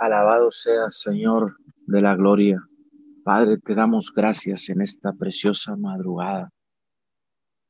Alabado 0.00 0.50
sea, 0.50 0.88
Señor 0.88 1.58
de 1.86 2.00
la 2.00 2.16
gloria. 2.16 2.66
Padre, 3.22 3.58
te 3.58 3.74
damos 3.74 4.14
gracias 4.14 4.70
en 4.70 4.80
esta 4.80 5.12
preciosa 5.12 5.76
madrugada. 5.76 6.50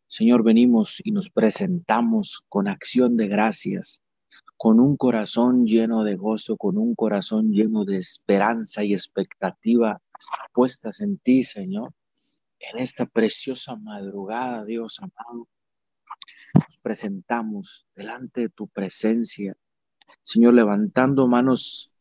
Señor, 0.07 0.45
venimos 0.45 1.03
y 1.05 1.11
nos 1.11 1.29
presentamos 1.29 2.45
con 2.49 2.69
acción 2.69 3.17
de 3.17 3.27
gracias, 3.27 4.05
con 4.57 4.79
un 4.79 4.97
corazón 4.97 5.67
lleno 5.67 6.05
de 6.05 6.15
gozo, 6.15 6.57
con 6.57 6.79
un 6.79 6.95
corazón 6.95 7.51
lleno 7.51 7.85
de 7.85 7.99
esperanza 7.99 8.85
y 8.85 8.95
expectativa 8.95 10.01
puestas 10.53 11.01
en 11.01 11.19
ti, 11.19 11.43
Señor. 11.43 11.93
En 12.61 12.79
esta 12.79 13.07
preciosa 13.07 13.75
madrugada, 13.75 14.65
Dios 14.65 15.01
amado, 15.01 15.49
nos 16.55 16.79
presentamos 16.81 17.89
delante 17.97 18.43
de 18.43 18.49
tu 18.51 18.69
presencia, 18.69 19.57
Señor, 20.23 20.55
levantando 20.55 21.27
manos 21.27 21.97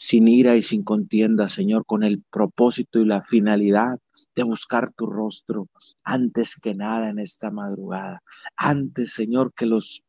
sin 0.00 0.28
ira 0.28 0.54
y 0.54 0.62
sin 0.62 0.84
contienda, 0.84 1.48
Señor, 1.48 1.84
con 1.84 2.04
el 2.04 2.22
propósito 2.30 3.00
y 3.00 3.04
la 3.04 3.20
finalidad 3.20 3.98
de 4.36 4.44
buscar 4.44 4.92
tu 4.92 5.06
rostro 5.06 5.66
antes 6.04 6.54
que 6.54 6.72
nada 6.72 7.08
en 7.08 7.18
esta 7.18 7.50
madrugada. 7.50 8.22
Antes, 8.56 9.12
Señor, 9.12 9.52
que 9.54 9.66
los 9.66 10.04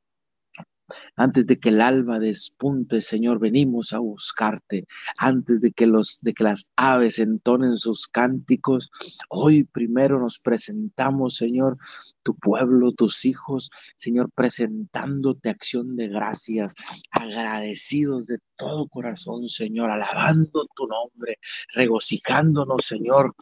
antes 1.16 1.46
de 1.46 1.60
que 1.60 1.70
el 1.70 1.82
alba 1.82 2.20
despunte, 2.20 3.02
Señor, 3.02 3.40
venimos 3.40 3.94
a 3.94 4.00
buscarte. 4.00 4.86
Antes 5.18 5.62
de 5.62 5.72
que 5.72 5.88
los 5.88 6.20
de 6.22 6.34
que 6.34 6.44
las 6.44 6.72
aves 6.76 7.20
entonen 7.20 7.76
sus 7.76 8.08
cánticos, 8.08 8.90
hoy 9.30 9.64
primero 9.64 10.20
nos 10.20 10.40
presentamos, 10.40 11.36
Señor, 11.36 11.78
tu 12.24 12.36
pueblo, 12.36 12.92
tus 12.92 13.26
hijos, 13.26 13.70
Señor, 13.98 14.32
presentándote 14.34 15.50
acción 15.50 15.96
de 15.96 16.08
gracias, 16.08 16.74
agradecidos 17.12 18.26
de 18.26 18.40
todo 18.58 18.88
corazón, 18.88 19.48
Señor, 19.48 19.92
alabando 19.92 20.68
tu 20.76 20.88
nombre, 20.88 21.38
regocijándonos, 21.74 22.86
Señor, 22.86 23.36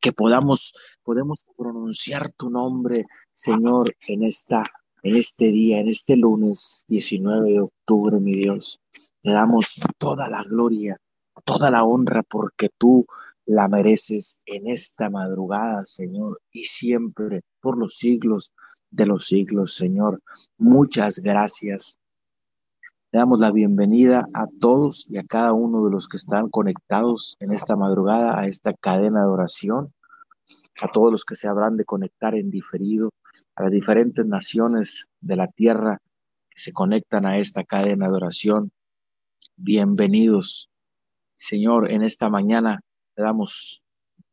que 0.00 0.12
podamos 0.12 0.74
podemos 1.02 1.46
pronunciar 1.56 2.32
tu 2.32 2.50
nombre, 2.50 3.06
Señor, 3.32 3.96
en 4.08 4.24
esta 4.24 4.64
en 5.06 5.14
este 5.14 5.52
día, 5.52 5.78
en 5.78 5.86
este 5.86 6.16
lunes 6.16 6.84
19 6.88 7.52
de 7.52 7.60
octubre, 7.60 8.18
mi 8.18 8.34
Dios. 8.34 8.80
Te 9.22 9.30
damos 9.30 9.80
toda 9.98 10.28
la 10.28 10.42
gloria, 10.42 11.00
toda 11.44 11.70
la 11.70 11.84
honra 11.84 12.24
porque 12.24 12.70
tú 12.76 13.06
la 13.44 13.68
mereces 13.68 14.42
en 14.46 14.66
esta 14.66 15.08
madrugada, 15.08 15.86
Señor, 15.86 16.40
y 16.50 16.62
siempre 16.62 17.42
por 17.60 17.78
los 17.78 17.98
siglos 17.98 18.52
de 18.90 19.06
los 19.06 19.28
siglos, 19.28 19.74
Señor. 19.74 20.20
Muchas 20.58 21.20
gracias. 21.20 22.00
Le 23.12 23.20
damos 23.20 23.38
la 23.38 23.52
bienvenida 23.52 24.26
a 24.34 24.48
todos 24.60 25.08
y 25.08 25.18
a 25.18 25.22
cada 25.22 25.52
uno 25.52 25.84
de 25.84 25.92
los 25.92 26.08
que 26.08 26.16
están 26.16 26.50
conectados 26.50 27.36
en 27.38 27.52
esta 27.52 27.76
madrugada 27.76 28.40
a 28.40 28.48
esta 28.48 28.74
cadena 28.74 29.20
de 29.20 29.28
oración, 29.28 29.94
a 30.82 30.90
todos 30.90 31.12
los 31.12 31.24
que 31.24 31.36
se 31.36 31.46
habrán 31.46 31.76
de 31.76 31.84
conectar 31.84 32.34
en 32.34 32.50
diferido 32.50 33.10
a 33.56 33.62
las 33.62 33.72
diferentes 33.72 34.26
naciones 34.26 35.08
de 35.20 35.36
la 35.36 35.48
tierra 35.48 36.00
que 36.50 36.60
se 36.60 36.72
conectan 36.72 37.24
a 37.24 37.38
esta 37.38 37.64
cadena 37.64 38.08
de 38.08 38.16
oración. 38.16 38.70
Bienvenidos, 39.56 40.70
Señor, 41.36 41.90
en 41.90 42.02
esta 42.02 42.28
mañana 42.28 42.80
le 43.16 43.24
damos 43.24 43.86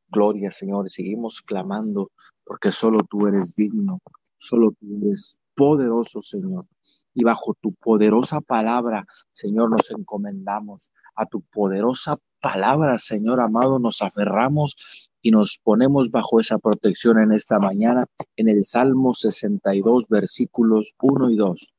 gloria, 0.10 0.52
Señor, 0.52 0.88
y 0.88 0.90
seguimos 0.90 1.42
clamando 1.42 2.12
porque 2.44 2.72
solo 2.72 3.06
tú 3.10 3.26
eres 3.28 3.56
digno, 3.56 4.02
solo 4.38 4.72
tú 4.72 4.98
eres 5.02 5.40
poderoso, 5.56 6.22
Señor. 6.22 6.68
Y 7.14 7.24
bajo 7.24 7.54
tu 7.62 7.74
poderosa 7.76 8.42
palabra, 8.42 9.06
Señor, 9.32 9.70
nos 9.70 9.90
encomendamos. 9.92 10.92
A 11.16 11.26
tu 11.26 11.42
poderosa 11.42 12.18
palabra, 12.42 12.98
Señor 13.00 13.40
amado, 13.40 13.80
nos 13.80 14.02
aferramos 14.02 14.76
y 15.24 15.32
nos 15.32 15.58
ponemos 15.64 16.12
bajo 16.12 16.40
esa 16.40 16.60
protección 16.60 17.18
en 17.18 17.32
esta 17.32 17.58
mañana 17.58 18.06
en 18.36 18.50
el 18.50 18.66
Salmo 18.66 19.14
62, 19.14 20.10
versículos 20.10 20.94
1 21.02 21.30
y 21.32 21.38
2. 21.38 21.74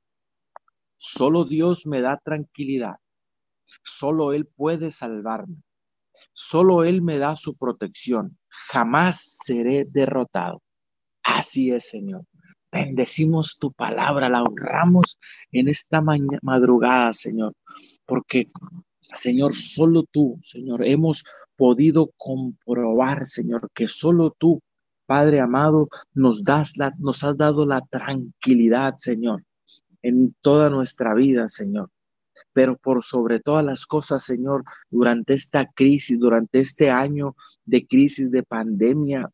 Solo 0.97 1.45
Dios 1.45 1.87
me 1.87 2.01
da 2.01 2.19
tranquilidad, 2.25 2.97
solo 3.83 4.33
Él 4.33 4.47
puede 4.47 4.91
salvarme, 4.91 5.63
solo 6.33 6.85
Él 6.85 7.03
me 7.03 7.19
da 7.19 7.37
su 7.37 7.57
protección, 7.59 8.39
jamás 8.49 9.39
seré 9.45 9.85
derrotado. 9.85 10.63
Así 11.23 11.71
es, 11.71 11.91
Señor. 11.91 12.25
Bendecimos 12.73 13.59
tu 13.59 13.73
palabra, 13.73 14.31
la 14.31 14.43
honramos 14.43 15.19
en 15.53 15.69
esta 15.69 16.03
madrugada, 16.43 17.13
Señor, 17.13 17.53
porque 18.07 18.49
Señor, 19.13 19.55
solo 19.55 20.05
tú, 20.11 20.39
Señor, 20.43 20.87
hemos 20.87 21.25
podido 21.57 22.11
comprobar, 22.17 23.27
Señor, 23.27 23.71
que 23.75 23.89
solo 23.89 24.35
tú, 24.39 24.63
Padre 25.07 25.41
amado, 25.41 25.89
nos 26.15 26.45
das 26.45 26.79
la, 26.79 26.95
nos 26.99 27.23
has 27.25 27.37
dado 27.37 27.67
la 27.67 27.83
tranquilidad, 27.83 28.95
Señor, 28.97 29.45
en 30.03 30.35
toda 30.41 30.71
nuestra 30.71 31.15
vida, 31.15 31.49
Señor. 31.49 31.91
Pero 32.53 32.77
por 32.77 33.05
sobre 33.05 33.41
todas 33.41 33.65
las 33.65 33.87
cosas, 33.87 34.25
Señor, 34.25 34.65
durante 34.91 35.35
esta 35.35 35.67
crisis, 35.67 36.19
durante 36.19 36.61
este 36.61 36.91
año 36.91 37.37
de 37.67 37.87
crisis 37.87 38.31
de 38.31 38.43
pandemia, 38.43 39.31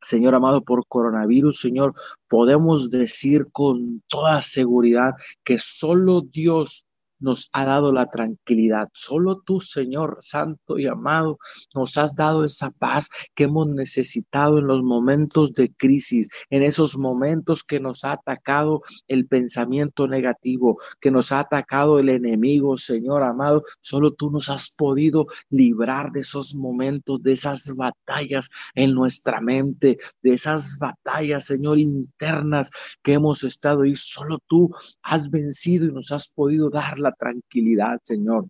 Señor 0.00 0.34
amado, 0.34 0.62
por 0.62 0.86
coronavirus, 0.86 1.60
Señor, 1.60 1.92
podemos 2.28 2.90
decir 2.90 3.48
con 3.50 4.02
toda 4.06 4.40
seguridad 4.42 5.14
que 5.44 5.58
solo 5.58 6.20
Dios 6.20 6.86
nos 7.20 7.48
ha 7.52 7.64
dado 7.64 7.92
la 7.92 8.06
tranquilidad. 8.10 8.88
Solo 8.92 9.42
tú, 9.44 9.60
Señor 9.60 10.18
Santo 10.20 10.78
y 10.78 10.86
amado, 10.86 11.38
nos 11.74 11.96
has 11.96 12.14
dado 12.14 12.44
esa 12.44 12.70
paz 12.70 13.08
que 13.34 13.44
hemos 13.44 13.68
necesitado 13.68 14.58
en 14.58 14.66
los 14.66 14.82
momentos 14.82 15.52
de 15.52 15.72
crisis, 15.72 16.28
en 16.50 16.62
esos 16.62 16.96
momentos 16.96 17.64
que 17.64 17.80
nos 17.80 18.04
ha 18.04 18.12
atacado 18.12 18.82
el 19.06 19.26
pensamiento 19.26 20.08
negativo, 20.08 20.78
que 21.00 21.10
nos 21.10 21.32
ha 21.32 21.40
atacado 21.40 21.98
el 21.98 22.08
enemigo, 22.08 22.76
Señor 22.76 23.22
amado. 23.22 23.64
Solo 23.80 24.12
tú 24.12 24.30
nos 24.30 24.48
has 24.48 24.70
podido 24.70 25.26
librar 25.50 26.12
de 26.12 26.20
esos 26.20 26.54
momentos, 26.54 27.22
de 27.22 27.32
esas 27.32 27.74
batallas 27.76 28.50
en 28.74 28.94
nuestra 28.94 29.40
mente, 29.40 29.98
de 30.22 30.34
esas 30.34 30.78
batallas, 30.78 31.46
Señor, 31.46 31.78
internas 31.78 32.70
que 33.02 33.14
hemos 33.14 33.42
estado 33.44 33.84
y 33.84 33.96
solo 33.96 34.38
tú 34.46 34.70
has 35.02 35.30
vencido 35.30 35.86
y 35.86 35.92
nos 35.92 36.12
has 36.12 36.28
podido 36.28 36.70
dar 36.70 36.98
la 36.98 37.07
tranquilidad, 37.12 38.00
Señor. 38.02 38.46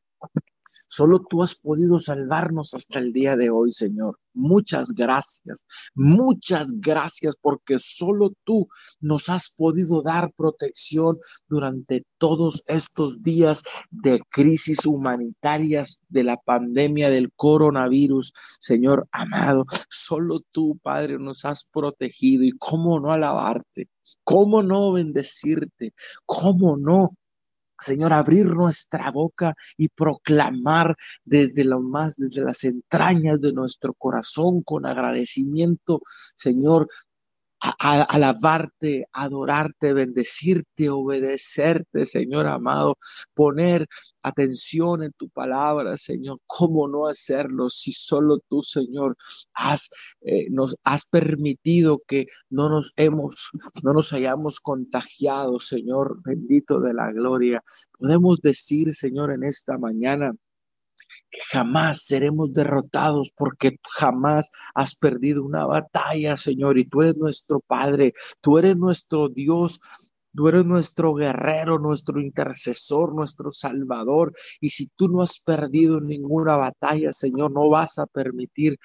Solo 0.91 1.21
tú 1.29 1.43
has 1.43 1.55
podido 1.55 1.99
salvarnos 1.99 2.73
hasta 2.73 2.99
el 2.99 3.13
día 3.13 3.37
de 3.37 3.51
hoy, 3.51 3.71
Señor. 3.71 4.19
Muchas 4.33 4.93
gracias, 4.93 5.67
muchas 5.95 6.73
gracias 6.81 7.35
porque 7.39 7.79
solo 7.79 8.33
tú 8.45 8.69
nos 8.99 9.29
has 9.29 9.51
podido 9.51 10.01
dar 10.01 10.33
protección 10.33 11.19
durante 11.47 12.07
todos 12.17 12.65
estos 12.69 13.23
días 13.23 13.65
de 13.91 14.23
crisis 14.31 14.87
humanitarias 14.87 16.01
de 16.09 16.25
la 16.25 16.39
pandemia 16.39 17.11
del 17.11 17.33
coronavirus. 17.35 18.33
Señor 18.59 19.07
amado, 19.13 19.67
solo 19.91 20.41
tú, 20.53 20.79
Padre, 20.83 21.19
nos 21.19 21.45
has 21.45 21.67
protegido 21.67 22.45
y 22.45 22.53
cómo 22.53 22.99
no 22.99 23.13
alabarte, 23.13 23.91
cómo 24.25 24.63
no 24.63 24.93
bendecirte, 24.93 25.93
cómo 26.25 26.79
no 26.79 27.11
Señor, 27.81 28.13
abrir 28.13 28.47
nuestra 28.47 29.11
boca 29.11 29.55
y 29.77 29.89
proclamar 29.89 30.97
desde 31.25 31.65
lo 31.65 31.81
más, 31.81 32.17
desde 32.17 32.43
las 32.43 32.65
entrañas 32.65 33.41
de 33.41 33.53
nuestro 33.53 33.95
corazón 33.95 34.63
con 34.63 34.87
agradecimiento, 34.87 36.03
Señor, 36.35 36.89
alabarte, 37.61 39.07
adorarte, 39.13 39.93
bendecirte, 39.93 40.89
obedecerte, 40.91 42.07
Señor 42.07 42.47
amado, 42.47 42.97
poner 43.35 43.87
atención 44.23 45.03
en 45.03 45.13
tu 45.13 45.29
palabra, 45.29 45.97
Señor. 45.97 46.39
¿Cómo 46.47 46.89
no 46.89 47.09
hacerlo 47.09 47.71
si 47.71 47.93
solo 47.93 48.39
tú, 48.49 48.63
Señor, 48.63 49.17
has, 49.55 49.91
eh, 50.21 50.47
nos 50.51 50.77
has 50.85 51.07
permitido 51.07 52.03
que 52.07 52.27
no 52.51 52.69
nos 52.69 52.93
hemos, 52.97 53.51
no 53.83 53.93
nos 53.93 54.13
hayamos 54.13 54.61
contagiado, 54.61 55.59
Señor, 55.59 56.21
bendito 56.25 56.81
de 56.81 56.95
la 56.95 57.11
gloria? 57.13 57.63
Podemos 57.99 58.41
decir, 58.41 58.95
Señor, 58.95 59.33
en 59.33 59.45
esta 59.45 59.79
mañana, 59.79 60.33
jamás 61.51 62.05
seremos 62.07 62.53
derrotados 62.53 63.33
porque 63.37 63.79
jamás 63.91 64.51
has 64.75 64.95
perdido 64.97 65.45
una 65.45 65.67
batalla, 65.67 66.37
Señor, 66.37 66.79
y 66.79 66.85
tú 66.85 67.03
eres 67.03 67.17
nuestro 67.17 67.61
Padre, 67.61 68.13
tú 68.43 68.59
eres 68.59 68.77
nuestro 68.77 69.29
Dios. 69.29 69.81
Tú 70.37 70.47
eres 70.47 70.65
nuestro 70.67 71.15
guerrero, 71.15 71.79
nuestro 71.79 72.21
intercesor, 72.21 73.15
nuestro 73.15 73.51
salvador. 73.51 74.35
Y 74.61 74.71
si 74.71 74.87
tú 74.95 75.09
no 75.09 75.23
has 75.23 75.41
perdido 75.41 76.01
ninguna 76.01 76.55
batalla, 76.57 77.11
Señor, 77.13 77.51
no 77.51 77.69
vas 77.69 77.99
a 77.99 78.07
permitir 78.07 78.79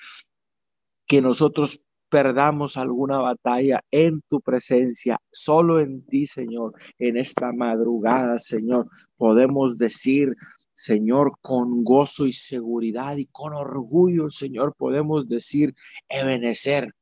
que 1.05 1.21
nosotros 1.21 1.85
perdamos 2.09 2.77
alguna 2.77 3.17
batalla 3.19 3.81
en 3.89 4.21
tu 4.27 4.39
presencia, 4.39 5.17
solo 5.31 5.79
en 5.79 6.05
ti, 6.05 6.27
Señor. 6.27 6.73
En 6.99 7.17
esta 7.17 7.51
madrugada, 7.53 8.37
Señor, 8.37 8.87
podemos 9.17 9.77
decir, 9.77 10.35
Señor, 10.83 11.37
con 11.41 11.85
gozo 11.85 12.25
y 12.25 12.33
seguridad 12.33 13.15
y 13.15 13.27
con 13.27 13.53
orgullo, 13.53 14.29
Señor, 14.29 14.75
podemos 14.75 15.29
decir, 15.29 15.73
Ebenecer, 16.09 16.93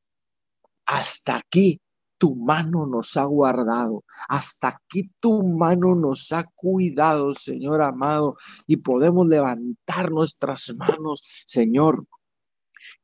hasta 0.86 1.38
aquí 1.38 1.82
tu 2.20 2.36
mano 2.36 2.86
nos 2.86 3.18
ha 3.18 3.24
guardado, 3.24 4.04
hasta 4.30 4.68
aquí 4.68 5.10
tu 5.20 5.42
mano 5.42 5.96
nos 5.96 6.32
ha 6.32 6.44
cuidado, 6.54 7.34
Señor 7.34 7.82
amado, 7.82 8.36
y 8.68 8.78
podemos 8.78 9.26
levantar 9.26 10.12
nuestras 10.12 10.72
manos, 10.78 11.44
Señor, 11.48 12.06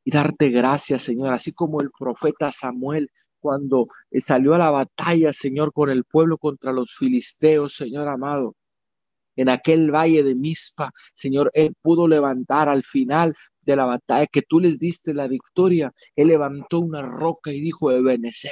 y 0.03 0.11
darte 0.11 0.49
gracias, 0.49 1.01
Señor, 1.01 1.33
así 1.33 1.53
como 1.53 1.81
el 1.81 1.89
profeta 1.89 2.51
Samuel 2.51 3.09
cuando 3.39 3.87
salió 4.19 4.53
a 4.53 4.59
la 4.59 4.69
batalla, 4.69 5.33
Señor, 5.33 5.73
con 5.73 5.89
el 5.89 6.03
pueblo 6.03 6.37
contra 6.37 6.71
los 6.71 6.95
filisteos, 6.95 7.73
Señor 7.73 8.07
amado. 8.07 8.55
En 9.37 9.49
aquel 9.49 9.91
valle 9.91 10.23
de 10.23 10.35
Mispa, 10.35 10.91
Señor, 11.13 11.49
él 11.53 11.73
pudo 11.81 12.07
levantar 12.07 12.67
al 12.67 12.83
final 12.83 13.33
de 13.61 13.75
la 13.75 13.85
batalla 13.85 14.27
que 14.27 14.41
tú 14.41 14.59
les 14.59 14.79
diste 14.79 15.13
la 15.13 15.27
victoria. 15.27 15.93
Él 16.15 16.27
levantó 16.27 16.81
una 16.81 17.01
roca 17.01 17.53
y 17.53 17.61
dijo, 17.61 17.91
Ebenecer. 17.91 18.51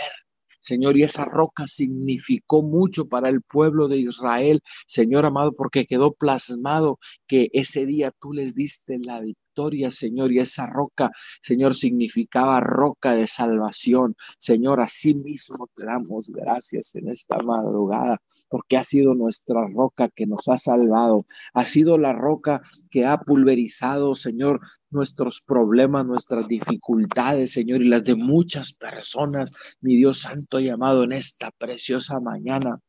Señor, 0.60 0.98
y 0.98 1.04
esa 1.04 1.26
roca 1.26 1.68
significó 1.68 2.64
mucho 2.64 3.08
para 3.08 3.30
el 3.30 3.42
pueblo 3.44 3.88
de 3.88 3.98
Israel, 3.98 4.62
Señor 4.88 5.26
amado, 5.26 5.54
porque 5.54 5.86
quedó 5.86 6.14
plasmado 6.14 6.98
que 7.28 7.50
ese 7.54 7.86
día 7.86 8.12
tú 8.20 8.34
les 8.34 8.56
diste 8.56 8.98
la 9.00 9.20
victoria 9.20 9.45
Señor, 9.90 10.32
y 10.32 10.40
esa 10.40 10.68
roca, 10.68 11.12
Señor, 11.42 11.76
significaba 11.76 12.60
roca 12.60 13.16
de 13.16 13.26
salvación. 13.26 14.16
Señor, 14.38 14.82
así 14.82 15.16
mismo 15.16 15.70
te 15.74 15.86
damos 15.86 16.30
gracias 16.30 16.94
en 16.96 17.10
esta 17.10 17.38
madrugada, 17.40 18.22
porque 18.50 18.78
ha 18.78 18.84
sido 18.84 19.16
nuestra 19.16 19.66
roca 19.68 20.10
que 20.10 20.28
nos 20.28 20.48
ha 20.50 20.58
salvado, 20.58 21.26
ha 21.54 21.66
sido 21.66 21.98
la 21.98 22.14
roca 22.14 22.62
que 22.92 23.06
ha 23.06 23.18
pulverizado, 23.18 24.16
Señor, 24.16 24.60
nuestros 24.90 25.42
problemas, 25.42 26.06
nuestras 26.06 26.48
dificultades, 26.48 27.54
Señor, 27.54 27.82
y 27.82 27.88
las 27.88 28.04
de 28.04 28.16
muchas 28.16 28.74
personas, 28.74 29.52
mi 29.82 29.96
Dios 29.96 30.20
santo 30.20 30.60
y 30.60 30.70
amado, 30.70 31.04
en 31.04 31.14
esta 31.14 31.52
preciosa 31.52 32.20
mañana. 32.20 32.80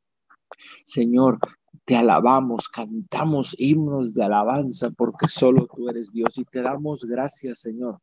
Señor, 0.84 1.38
te 1.84 1.96
alabamos, 1.96 2.68
cantamos 2.68 3.54
himnos 3.58 4.14
de 4.14 4.24
alabanza 4.24 4.90
porque 4.96 5.28
solo 5.28 5.66
tú 5.66 5.88
eres 5.88 6.12
Dios 6.12 6.38
y 6.38 6.44
te 6.44 6.62
damos 6.62 7.04
gracias, 7.04 7.60
Señor, 7.60 7.98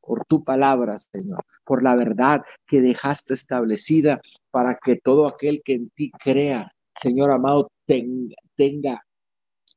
por 0.00 0.24
tu 0.24 0.42
palabra, 0.42 0.98
Señor, 0.98 1.44
por 1.64 1.82
la 1.82 1.94
verdad 1.94 2.42
que 2.66 2.80
dejaste 2.80 3.34
establecida 3.34 4.20
para 4.50 4.78
que 4.82 4.96
todo 4.96 5.26
aquel 5.26 5.62
que 5.64 5.74
en 5.74 5.90
ti 5.90 6.10
crea, 6.10 6.72
Señor 6.94 7.30
amado, 7.30 7.70
tenga, 7.86 9.04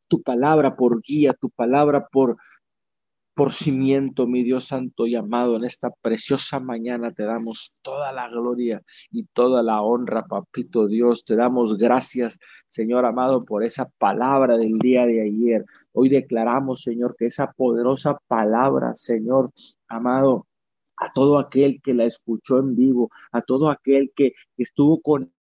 tu 0.08 0.22
palabra 0.22 0.76
por 0.76 1.02
guía, 1.02 1.34
tu 1.34 1.50
palabra 1.50 2.08
por 2.08 2.38
por 3.34 3.52
cimiento, 3.52 4.28
mi 4.28 4.44
Dios 4.44 4.66
santo 4.66 5.08
y 5.08 5.16
amado, 5.16 5.56
en 5.56 5.64
esta 5.64 5.90
preciosa 5.90 6.60
mañana 6.60 7.12
te 7.12 7.24
damos 7.24 7.80
toda 7.82 8.12
la 8.14 8.30
gloria 8.30 8.82
y 9.12 9.26
toda 9.26 9.64
la 9.64 9.82
honra, 9.82 10.26
papito 10.26 10.88
Dios. 10.88 11.26
Te 11.26 11.36
damos 11.36 11.78
gracias, 11.78 12.40
Señor 12.68 13.06
amado, 13.06 13.44
por 13.44 13.64
esa 13.64 13.90
palabra 13.98 14.58
del 14.58 14.78
día 14.78 15.06
de 15.06 15.22
ayer. 15.22 15.66
Hoy 15.94 16.10
declaramos, 16.10 16.82
Señor, 16.84 17.16
que 17.18 17.26
esa 17.26 17.52
poderosa 17.52 18.20
palabra, 18.28 18.94
Señor 18.94 19.52
amado, 19.88 20.48
a 20.98 21.12
todo 21.12 21.40
aquel 21.40 21.82
que 21.82 21.94
la 21.94 22.06
escuchó 22.06 22.60
en 22.60 22.76
vivo, 22.76 23.10
a 23.32 23.42
todo 23.42 23.70
aquel 23.70 24.12
que 24.16 24.34
estuvo 24.58 25.02
con 25.02 25.33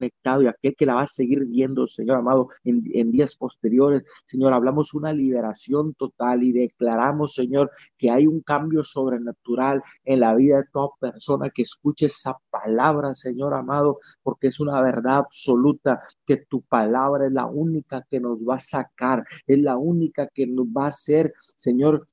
y 0.00 0.46
aquel 0.46 0.74
que 0.76 0.86
la 0.86 0.94
va 0.94 1.02
a 1.02 1.06
seguir 1.06 1.44
viendo, 1.44 1.86
Señor 1.86 2.18
amado, 2.18 2.48
en, 2.64 2.82
en, 2.92 3.10
días 3.10 3.36
posteriores. 3.36 4.04
Señor, 4.26 4.52
hablamos 4.52 4.94
una 4.94 5.12
liberación 5.12 5.94
total 5.94 6.42
y 6.42 6.52
declaramos, 6.52 7.34
Señor, 7.34 7.70
que 7.96 8.10
hay 8.10 8.26
un 8.26 8.40
cambio 8.40 8.82
sobrenatural 8.82 9.82
en 10.04 10.20
la 10.20 10.34
vida 10.34 10.58
de 10.58 10.64
toda 10.72 10.90
persona 11.00 11.50
que 11.50 11.62
escuche 11.62 12.06
esa 12.06 12.36
palabra, 12.50 13.14
Señor 13.14 13.54
amado, 13.54 13.98
porque 14.22 14.48
es 14.48 14.60
una 14.60 14.80
verdad 14.80 15.16
absoluta 15.16 16.00
que 16.26 16.38
tu 16.48 16.62
palabra 16.62 17.26
es 17.26 17.32
la 17.32 17.46
única 17.46 18.04
que 18.08 18.20
nos 18.20 18.38
va 18.38 18.56
a 18.56 18.60
sacar, 18.60 19.24
es 19.46 19.58
la 19.58 19.76
única 19.76 20.28
que 20.28 20.46
nos 20.46 20.66
va 20.66 20.86
a 20.86 20.88
hacer, 20.88 21.32
Señor, 21.40 22.06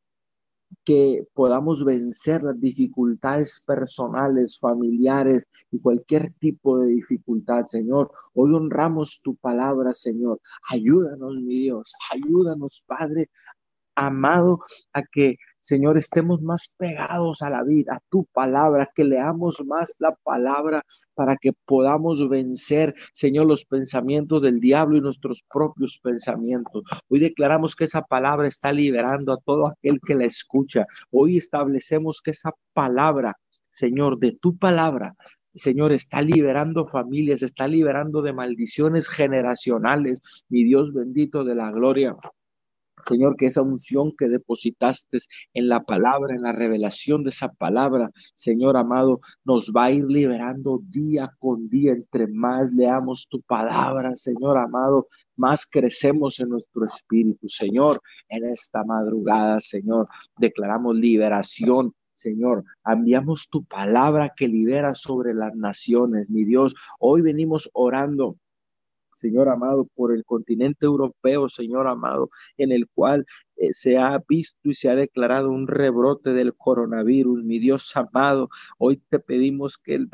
que 0.83 1.27
podamos 1.33 1.83
vencer 1.85 2.43
las 2.43 2.59
dificultades 2.59 3.63
personales, 3.65 4.59
familiares 4.59 5.47
y 5.71 5.79
cualquier 5.79 6.33
tipo 6.39 6.79
de 6.79 6.87
dificultad, 6.87 7.65
Señor. 7.65 8.11
Hoy 8.33 8.53
honramos 8.53 9.21
tu 9.23 9.35
palabra, 9.35 9.93
Señor. 9.93 10.39
Ayúdanos, 10.71 11.35
mi 11.35 11.59
Dios. 11.59 11.93
Ayúdanos, 12.11 12.83
Padre 12.87 13.29
amado, 13.95 14.59
a 14.93 15.03
que 15.03 15.37
Señor, 15.61 15.97
estemos 15.97 16.41
más 16.41 16.73
pegados 16.77 17.43
a 17.43 17.49
la 17.51 17.63
vida, 17.63 17.95
a 17.95 17.99
tu 18.09 18.25
palabra, 18.25 18.89
que 18.95 19.03
leamos 19.03 19.63
más 19.65 19.95
la 19.99 20.15
palabra 20.23 20.83
para 21.13 21.37
que 21.37 21.53
podamos 21.65 22.27
vencer, 22.27 22.95
Señor, 23.13 23.45
los 23.45 23.65
pensamientos 23.65 24.41
del 24.41 24.59
diablo 24.59 24.97
y 24.97 25.01
nuestros 25.01 25.43
propios 25.51 25.99
pensamientos. 26.03 26.83
Hoy 27.09 27.19
declaramos 27.19 27.75
que 27.75 27.85
esa 27.85 28.01
palabra 28.01 28.47
está 28.47 28.73
liberando 28.73 29.33
a 29.33 29.37
todo 29.37 29.63
aquel 29.67 29.99
que 30.05 30.15
la 30.15 30.25
escucha. 30.25 30.87
Hoy 31.11 31.37
establecemos 31.37 32.21
que 32.21 32.31
esa 32.31 32.51
palabra, 32.73 33.37
Señor, 33.69 34.17
de 34.17 34.31
tu 34.31 34.57
palabra, 34.57 35.15
Señor, 35.53 35.91
está 35.91 36.21
liberando 36.21 36.87
familias, 36.87 37.43
está 37.43 37.67
liberando 37.67 38.21
de 38.21 38.33
maldiciones 38.33 39.07
generacionales. 39.09 40.21
Mi 40.49 40.63
Dios 40.63 40.93
bendito 40.93 41.43
de 41.43 41.55
la 41.55 41.71
gloria. 41.71 42.15
Señor, 43.03 43.35
que 43.35 43.47
esa 43.47 43.61
unción 43.61 44.13
que 44.17 44.27
depositaste 44.27 45.19
en 45.53 45.67
la 45.69 45.83
palabra, 45.83 46.35
en 46.35 46.41
la 46.41 46.51
revelación 46.51 47.23
de 47.23 47.29
esa 47.29 47.49
palabra, 47.49 48.11
Señor 48.33 48.77
amado, 48.77 49.19
nos 49.43 49.71
va 49.75 49.85
a 49.85 49.91
ir 49.91 50.05
liberando 50.05 50.79
día 50.83 51.31
con 51.39 51.69
día. 51.69 51.93
Entre 51.93 52.27
más 52.27 52.73
leamos 52.73 53.27
tu 53.29 53.41
palabra, 53.41 54.15
Señor 54.15 54.57
amado, 54.57 55.07
más 55.35 55.65
crecemos 55.65 56.39
en 56.39 56.49
nuestro 56.49 56.85
espíritu. 56.85 57.47
Señor, 57.47 58.01
en 58.29 58.45
esta 58.45 58.83
madrugada, 58.83 59.59
Señor, 59.59 60.07
declaramos 60.37 60.95
liberación 60.95 61.93
Señor, 62.21 62.63
enviamos 62.85 63.49
tu 63.49 63.65
palabra 63.65 64.33
que 64.35 64.47
libera 64.47 64.93
sobre 64.93 65.33
las 65.33 65.55
naciones, 65.55 66.29
mi 66.29 66.45
Dios. 66.45 66.75
Hoy 66.99 67.21
venimos 67.21 67.67
orando 67.73 68.37
Señor 69.21 69.49
amado, 69.49 69.87
por 69.95 70.11
el 70.11 70.25
continente 70.25 70.85
europeo, 70.85 71.47
Señor 71.47 71.87
amado, 71.87 72.29
en 72.57 72.71
el 72.71 72.87
cual 72.93 73.25
eh, 73.57 73.69
se 73.71 73.97
ha 73.97 74.19
visto 74.27 74.69
y 74.69 74.73
se 74.73 74.89
ha 74.89 74.95
declarado 74.95 75.51
un 75.51 75.67
rebrote 75.67 76.33
del 76.33 76.55
coronavirus. 76.55 77.43
Mi 77.43 77.59
Dios 77.59 77.95
amado, 77.95 78.49
hoy 78.79 78.97
te 79.09 79.19
pedimos 79.19 79.77
que, 79.77 80.05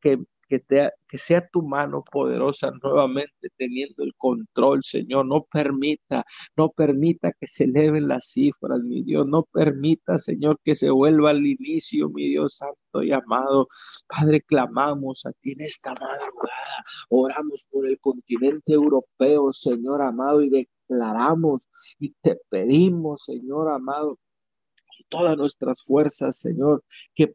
que 0.00 0.24
que, 0.48 0.62
que 1.08 1.18
sea 1.18 1.46
tu 1.48 1.62
mano 1.62 2.04
poderosa 2.10 2.72
nuevamente 2.82 3.48
teniendo 3.56 4.04
el 4.04 4.14
control, 4.16 4.82
Señor. 4.84 5.26
No 5.26 5.44
permita, 5.44 6.24
no 6.56 6.70
permita 6.70 7.32
que 7.32 7.46
se 7.46 7.64
eleven 7.64 8.08
las 8.08 8.26
cifras, 8.28 8.80
mi 8.82 9.02
Dios. 9.02 9.26
No 9.26 9.44
permita, 9.44 10.18
Señor, 10.18 10.58
que 10.64 10.76
se 10.76 10.90
vuelva 10.90 11.30
al 11.30 11.46
inicio, 11.46 12.08
mi 12.10 12.28
Dios 12.28 12.56
santo 12.56 13.02
y 13.02 13.12
amado. 13.12 13.68
Padre, 14.06 14.42
clamamos 14.42 15.24
a 15.26 15.32
ti 15.32 15.52
en 15.52 15.62
esta 15.62 15.90
madrugada. 15.90 16.84
Oramos 17.08 17.66
por 17.70 17.86
el 17.86 17.98
continente 18.00 18.72
europeo, 18.74 19.52
Señor 19.52 20.02
amado, 20.02 20.42
y 20.42 20.50
declaramos 20.50 21.68
y 21.98 22.14
te 22.22 22.38
pedimos, 22.50 23.24
Señor 23.24 23.70
amado, 23.70 24.18
todas 25.08 25.36
nuestras 25.36 25.82
fuerzas, 25.82 26.38
Señor, 26.38 26.84
que 27.14 27.34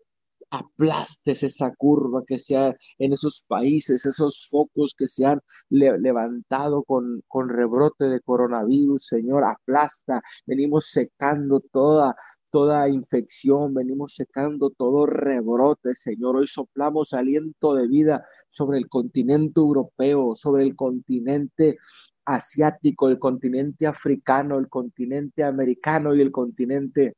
aplastes 0.52 1.44
esa 1.44 1.74
curva 1.76 2.24
que 2.26 2.40
sea 2.40 2.76
en 2.98 3.14
esos 3.14 3.46
países, 3.48 4.06
esos 4.06 4.48
focos 4.50 4.96
que 4.98 5.08
se 5.08 5.26
han 5.26 5.40
levantado 5.70 6.84
con, 6.84 7.22
con 7.28 7.50
rebrote 7.50 8.06
de 8.06 8.22
coronavirus, 8.22 9.06
Señor, 9.06 9.44
aplasta, 9.46 10.22
venimos 10.46 10.88
secando 10.88 11.60
toda 11.60 12.16
toda 12.52 12.90
infección, 12.90 13.74
venimos 13.74 14.16
secando 14.16 14.72
todo 14.72 15.06
rebrote, 15.06 15.94
Señor. 15.94 16.38
Hoy 16.38 16.48
soplamos 16.48 17.14
aliento 17.14 17.76
de 17.76 17.88
vida 17.88 18.26
sobre 18.48 18.80
el 18.80 18.90
continente 18.90 19.60
europeo, 19.60 20.34
sobre 20.36 20.64
el 20.64 20.76
continente 20.76 21.78
asiático, 22.26 23.10
el 23.10 23.20
continente 23.20 23.88
africano, 23.88 24.58
el 24.58 24.70
continente 24.70 25.44
americano 25.44 26.16
y 26.16 26.22
el 26.22 26.32
continente 26.32 27.16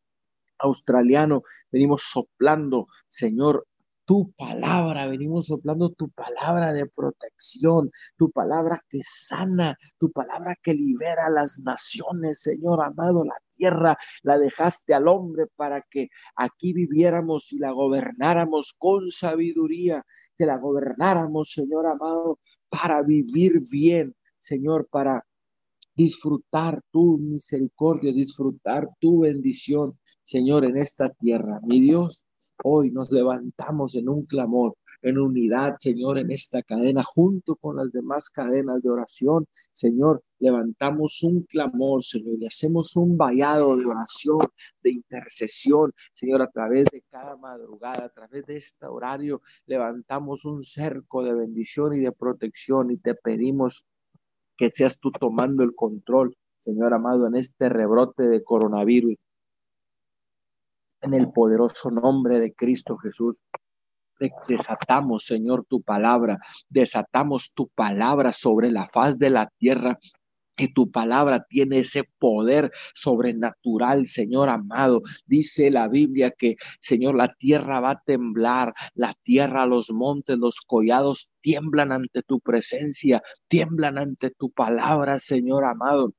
australiano, 0.61 1.43
venimos 1.71 2.03
soplando, 2.03 2.87
Señor, 3.07 3.67
tu 4.05 4.31
palabra, 4.33 5.07
venimos 5.07 5.47
soplando 5.47 5.89
tu 5.91 6.09
palabra 6.09 6.73
de 6.73 6.85
protección, 6.85 7.91
tu 8.17 8.31
palabra 8.31 8.83
que 8.89 8.99
sana, 9.03 9.77
tu 9.97 10.11
palabra 10.11 10.57
que 10.61 10.73
libera 10.73 11.27
a 11.27 11.29
las 11.29 11.59
naciones, 11.59 12.41
Señor 12.41 12.83
amado, 12.83 13.23
la 13.23 13.37
tierra 13.51 13.97
la 14.23 14.37
dejaste 14.37 14.93
al 14.93 15.07
hombre 15.07 15.45
para 15.55 15.81
que 15.89 16.09
aquí 16.35 16.73
viviéramos 16.73 17.53
y 17.53 17.59
la 17.59 17.71
gobernáramos 17.71 18.75
con 18.77 19.09
sabiduría, 19.09 20.05
que 20.37 20.45
la 20.45 20.57
gobernáramos, 20.57 21.53
Señor 21.53 21.87
amado, 21.87 22.39
para 22.69 23.01
vivir 23.03 23.59
bien, 23.71 24.15
Señor, 24.39 24.87
para 24.91 25.25
disfrutar 25.95 26.81
tu 26.91 27.17
misericordia, 27.17 28.13
disfrutar 28.13 28.87
tu 28.99 29.21
bendición, 29.21 29.97
Señor, 30.23 30.65
en 30.65 30.77
esta 30.77 31.09
tierra. 31.09 31.59
Mi 31.63 31.79
Dios, 31.79 32.25
hoy 32.63 32.91
nos 32.91 33.11
levantamos 33.11 33.95
en 33.95 34.09
un 34.09 34.25
clamor 34.25 34.75
en 35.01 35.17
unidad, 35.17 35.75
Señor, 35.79 36.17
en 36.19 36.31
esta 36.31 36.61
cadena, 36.61 37.03
junto 37.03 37.55
con 37.55 37.77
las 37.77 37.91
demás 37.91 38.29
cadenas 38.29 38.81
de 38.81 38.89
oración. 38.89 39.47
Señor, 39.71 40.23
levantamos 40.39 41.23
un 41.23 41.43
clamor, 41.43 42.03
Señor, 42.03 42.37
y 42.39 42.47
hacemos 42.47 42.95
un 42.95 43.17
vallado 43.17 43.75
de 43.75 43.85
oración, 43.85 44.39
de 44.83 44.91
intercesión, 44.91 45.93
Señor, 46.13 46.41
a 46.41 46.49
través 46.49 46.85
de 46.91 47.03
cada 47.09 47.35
madrugada, 47.37 48.05
a 48.05 48.09
través 48.09 48.45
de 48.45 48.57
este 48.57 48.85
horario, 48.85 49.41
levantamos 49.65 50.45
un 50.45 50.63
cerco 50.63 51.23
de 51.23 51.33
bendición 51.33 51.93
y 51.95 51.99
de 51.99 52.11
protección 52.11 52.91
y 52.91 52.97
te 52.97 53.15
pedimos 53.15 53.85
que 54.61 54.69
seas 54.69 54.99
tú 54.99 55.11
tomando 55.11 55.63
el 55.63 55.73
control, 55.73 56.37
Señor 56.57 56.93
amado, 56.93 57.25
en 57.25 57.35
este 57.35 57.67
rebrote 57.67 58.27
de 58.27 58.43
coronavirus. 58.43 59.15
En 61.01 61.15
el 61.15 61.31
poderoso 61.31 61.89
nombre 61.89 62.37
de 62.37 62.53
Cristo 62.53 62.95
Jesús, 62.97 63.43
desatamos, 64.47 65.25
Señor, 65.25 65.65
tu 65.65 65.81
palabra, 65.81 66.37
desatamos 66.69 67.55
tu 67.55 67.69
palabra 67.69 68.33
sobre 68.33 68.69
la 68.69 68.85
faz 68.85 69.17
de 69.17 69.31
la 69.31 69.51
tierra 69.57 69.97
y 70.57 70.73
tu 70.73 70.91
palabra 70.91 71.45
tiene 71.49 71.79
ese 71.79 72.03
poder 72.19 72.71
sobrenatural, 72.93 74.05
Señor 74.05 74.49
amado. 74.49 75.01
Dice 75.25 75.71
la 75.71 75.87
Biblia 75.87 76.31
que, 76.31 76.55
Señor, 76.81 77.15
la 77.15 77.33
tierra 77.35 77.79
va 77.79 77.91
a 77.91 78.03
temblar, 78.05 78.73
la 78.93 79.15
tierra, 79.23 79.65
los 79.65 79.91
montes, 79.91 80.37
los 80.37 80.61
collados 80.61 81.31
tiemblan 81.41 81.91
ante 81.91 82.21
tu 82.21 82.39
presencia, 82.39 83.21
tiemblan 83.47 83.97
ante 83.97 84.31
tu 84.31 84.51
palabra, 84.51 85.19
Señor 85.19 85.65
amado 85.65 86.13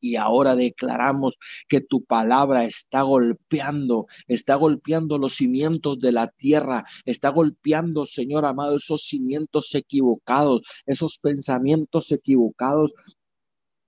y 0.00 0.16
ahora 0.16 0.56
declaramos 0.56 1.38
que 1.68 1.80
tu 1.80 2.04
palabra 2.04 2.64
está 2.64 3.02
golpeando, 3.02 4.06
está 4.26 4.54
golpeando 4.54 5.18
los 5.18 5.34
cimientos 5.34 6.00
de 6.00 6.12
la 6.12 6.28
tierra, 6.28 6.84
está 7.04 7.28
golpeando, 7.28 8.06
Señor 8.06 8.46
amado, 8.46 8.76
esos 8.76 9.02
cimientos 9.02 9.74
equivocados, 9.74 10.62
esos 10.86 11.18
pensamientos 11.18 12.10
equivocados 12.12 12.94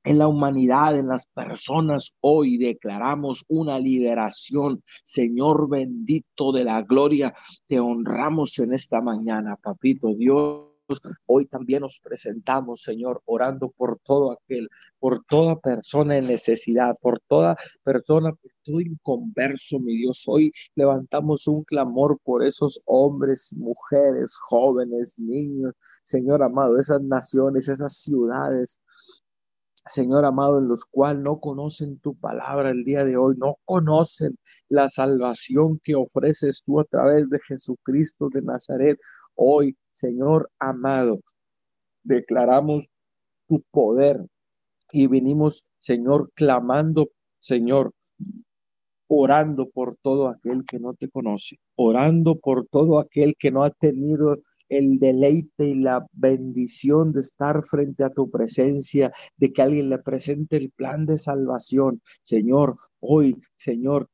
en 0.04 0.18
la 0.18 0.28
humanidad, 0.28 0.98
en 0.98 1.08
las 1.08 1.26
personas. 1.26 2.16
Hoy 2.20 2.58
declaramos 2.58 3.44
una 3.48 3.78
liberación. 3.78 4.82
Señor 5.04 5.68
bendito 5.68 6.52
de 6.52 6.64
la 6.64 6.82
gloria, 6.82 7.34
te 7.66 7.80
honramos 7.80 8.58
en 8.58 8.74
esta 8.74 9.00
mañana, 9.00 9.56
papito 9.56 10.14
Dios. 10.14 10.68
Hoy 11.26 11.46
también 11.46 11.80
nos 11.82 12.00
presentamos, 12.00 12.82
Señor, 12.82 13.22
orando 13.24 13.70
por 13.70 13.98
todo 14.00 14.32
aquel, 14.32 14.68
por 14.98 15.24
toda 15.24 15.58
persona 15.58 16.16
en 16.16 16.26
necesidad, 16.26 16.96
por 17.00 17.20
toda 17.28 17.56
persona, 17.82 18.32
por 18.32 18.50
todo 18.62 18.80
inconverso, 18.80 19.78
mi 19.78 19.96
Dios. 19.96 20.24
Hoy 20.26 20.52
levantamos 20.74 21.46
un 21.46 21.62
clamor 21.64 22.18
por 22.22 22.44
esos 22.44 22.82
hombres, 22.84 23.54
mujeres, 23.56 24.36
jóvenes, 24.36 25.18
niños, 25.18 25.72
Señor 26.04 26.42
amado, 26.42 26.78
esas 26.78 27.00
naciones, 27.00 27.68
esas 27.68 27.96
ciudades 27.96 28.80
Señor 29.86 30.24
amado, 30.24 30.58
en 30.60 30.68
los 30.68 30.84
cuales 30.84 31.22
no 31.22 31.40
conocen 31.40 31.98
tu 31.98 32.14
palabra 32.14 32.70
el 32.70 32.84
día 32.84 33.04
de 33.04 33.16
hoy, 33.16 33.34
no 33.36 33.56
conocen 33.64 34.38
la 34.68 34.88
salvación 34.88 35.80
que 35.82 35.94
ofreces 35.94 36.62
tú 36.64 36.80
a 36.80 36.84
través 36.84 37.28
de 37.28 37.40
Jesucristo 37.40 38.28
de 38.32 38.42
Nazaret. 38.42 38.98
Hoy, 39.34 39.76
Señor 39.94 40.50
amado, 40.60 41.20
declaramos 42.04 42.86
tu 43.48 43.62
poder 43.70 44.24
y 44.92 45.06
venimos, 45.08 45.68
Señor, 45.78 46.30
clamando, 46.34 47.10
Señor, 47.40 47.92
orando 49.08 49.68
por 49.68 49.96
todo 49.96 50.28
aquel 50.28 50.64
que 50.64 50.78
no 50.78 50.94
te 50.94 51.08
conoce, 51.08 51.56
orando 51.76 52.38
por 52.38 52.66
todo 52.66 52.98
aquel 52.98 53.36
que 53.38 53.50
no 53.50 53.64
ha 53.64 53.70
tenido 53.70 54.38
el 54.72 54.98
deleite 54.98 55.68
y 55.68 55.74
la 55.74 56.06
bendición 56.12 57.12
de 57.12 57.20
estar 57.20 57.64
frente 57.66 58.04
a 58.04 58.10
tu 58.10 58.30
presencia, 58.30 59.12
de 59.36 59.52
que 59.52 59.62
alguien 59.62 59.90
le 59.90 59.98
presente 59.98 60.56
el 60.56 60.70
plan 60.70 61.04
de 61.06 61.18
salvación. 61.18 62.00
Señor, 62.22 62.76
hoy, 63.00 63.40
Señor, 63.56 64.08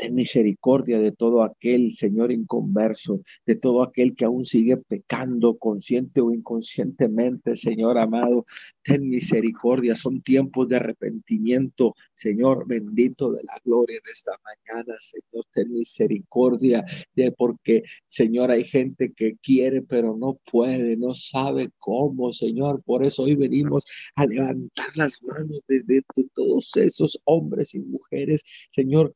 Ten 0.00 0.14
misericordia 0.14 0.98
de 0.98 1.12
todo 1.12 1.42
aquel, 1.42 1.94
Señor, 1.94 2.32
inconverso, 2.32 3.20
de 3.44 3.54
todo 3.54 3.82
aquel 3.82 4.16
que 4.16 4.24
aún 4.24 4.46
sigue 4.46 4.78
pecando, 4.78 5.58
consciente 5.58 6.22
o 6.22 6.32
inconscientemente, 6.32 7.54
Señor 7.54 7.98
amado. 7.98 8.46
Ten 8.82 9.10
misericordia. 9.10 9.94
Son 9.94 10.22
tiempos 10.22 10.68
de 10.68 10.76
arrepentimiento, 10.76 11.94
Señor 12.14 12.66
bendito 12.66 13.30
de 13.30 13.42
la 13.42 13.60
gloria 13.62 13.98
en 13.98 14.10
esta 14.10 14.32
mañana, 14.42 14.94
Señor. 14.98 15.44
Ten 15.52 15.70
misericordia 15.70 16.82
de 17.14 17.32
porque, 17.32 17.82
Señor, 18.06 18.50
hay 18.50 18.64
gente 18.64 19.12
que 19.12 19.36
quiere, 19.42 19.82
pero 19.82 20.16
no 20.16 20.40
puede, 20.50 20.96
no 20.96 21.14
sabe 21.14 21.72
cómo, 21.76 22.32
Señor. 22.32 22.82
Por 22.84 23.04
eso 23.04 23.24
hoy 23.24 23.34
venimos 23.34 23.84
a 24.14 24.24
levantar 24.24 24.88
las 24.94 25.22
manos 25.22 25.62
de, 25.68 25.82
de 25.82 26.02
todos 26.32 26.74
esos 26.76 27.20
hombres 27.26 27.74
y 27.74 27.80
mujeres, 27.80 28.42
Señor, 28.70 29.12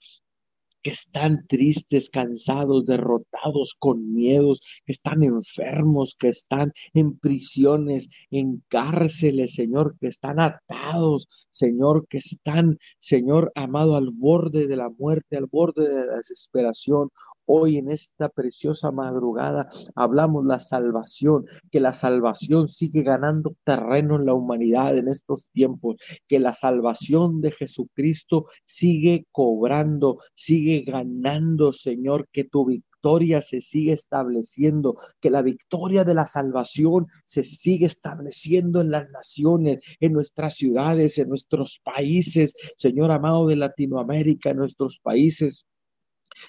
que 0.85 0.91
están 0.91 1.47
tristes, 1.49 2.11
cansados, 2.11 2.85
derrotados, 2.85 3.75
con 3.79 4.15
miedos, 4.15 4.61
que 4.85 4.93
están 4.93 5.23
enfermos, 5.23 6.15
que 6.15 6.29
están 6.29 6.73
en 6.93 7.19
prisiones, 7.19 8.09
en 8.31 8.63
cárceles, 8.69 9.55
Señor, 9.55 9.97
que 9.99 10.09
están 10.09 10.39
atados, 10.39 11.49
Señor, 11.51 12.07
que 12.09 12.19
están, 12.19 12.79
Señor, 12.99 13.51
amado, 13.55 13.97
al 13.97 14.11
borde 14.21 14.67
de 14.67 14.77
la 14.77 14.91
muerte, 14.91 15.39
al 15.39 15.47
borde 15.47 15.89
de 15.89 16.07
la 16.07 16.17
desesperación. 16.19 17.09
Hoy 17.47 17.77
en 17.77 17.91
esta 17.91 18.31
preciosa 18.31 18.91
madrugada 18.91 19.69
hablamos 19.95 20.47
la 20.47 20.61
salvación, 20.61 21.45
que 21.71 21.79
la 21.79 21.93
salvación 21.93 22.69
sigue 22.69 23.03
ganando 23.03 23.55
terreno 23.65 24.17
en 24.17 24.25
la 24.25 24.33
humanidad 24.33 24.97
en 24.97 25.09
estos 25.09 25.51
tiempos, 25.51 25.97
que 26.27 26.39
la 26.41 26.55
salvación 26.55 27.43
de 27.43 27.53
Jesucristo 27.53 28.47
sigue 28.65 29.27
cobrando, 29.31 30.19
sigue 30.35 30.85
ganando, 30.87 31.73
Señor, 31.73 32.29
que 32.33 32.45
tu 32.45 32.65
victoria 32.65 33.43
se 33.43 33.61
sigue 33.61 33.93
estableciendo, 33.93 34.97
que 35.21 35.29
la 35.29 35.43
victoria 35.43 36.05
de 36.05 36.15
la 36.15 36.25
salvación 36.25 37.09
se 37.27 37.45
sigue 37.45 37.85
estableciendo 37.85 38.81
en 38.81 38.91
las 38.91 39.11
naciones, 39.11 39.81
en 40.01 40.15
nuestras 40.15 40.55
ciudades, 40.57 41.19
en 41.19 41.29
nuestros 41.29 41.83
países, 41.85 42.55
Señor 42.79 43.11
amado 43.11 43.47
de 43.47 43.57
Latinoamérica, 43.57 44.51
en 44.51 44.57
nuestros 44.57 44.99
países 44.99 45.67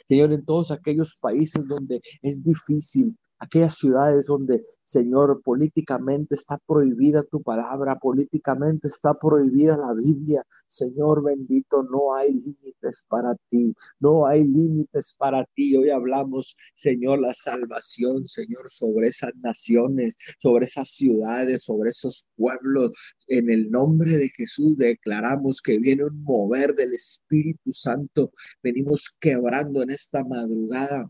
Señor, 0.08 0.34
en 0.34 0.46
todos 0.46 0.72
aquellos 0.72 1.16
países 1.16 1.68
donde 1.68 2.02
es 2.22 2.44
difícil, 2.44 3.18
aquellas 3.40 3.78
ciudades 3.78 4.28
donde, 4.28 4.64
Señor, 4.84 5.42
políticamente 5.44 6.36
está 6.36 6.58
prohibida 6.66 7.24
tu 7.24 7.42
palabra, 7.42 7.98
políticamente 7.98 8.88
está 8.88 9.14
prohibida 9.14 9.78
la 9.78 9.94
Biblia. 9.94 10.44
Señor 10.68 11.24
bendito, 11.24 11.84
no 11.84 12.16
hay 12.16 12.34
límites 12.34 13.06
para 13.08 13.36
ti, 13.50 13.74
no 14.00 14.26
hay 14.26 14.46
límites 14.46 15.16
para 15.18 15.46
ti. 15.56 15.76
Hoy 15.76 15.90
hablamos, 15.90 16.56
Señor, 16.76 17.20
la 17.20 17.34
salvación, 17.34 18.28
Señor, 18.28 18.70
sobre 18.70 19.08
esas 19.08 19.36
naciones, 19.38 20.16
sobre 20.40 20.66
esas 20.66 20.90
ciudades, 20.90 21.64
sobre 21.64 21.90
esos 21.90 22.28
pueblos. 22.36 22.92
En 23.28 23.50
el 23.50 23.70
nombre 23.70 24.18
de 24.18 24.30
Jesús 24.30 24.78
declaramos 24.78 25.62
que 25.62 25.78
viene 25.80 26.06
un 26.06 26.24
mover 26.24 26.76
del 26.76 26.94
Espíritu 26.94 27.72
Santo. 27.72 28.32
Venimos 28.64 29.16
quebrando 29.20 29.82
en 29.82 29.90
esta 29.90 30.24
madrugada 30.24 31.10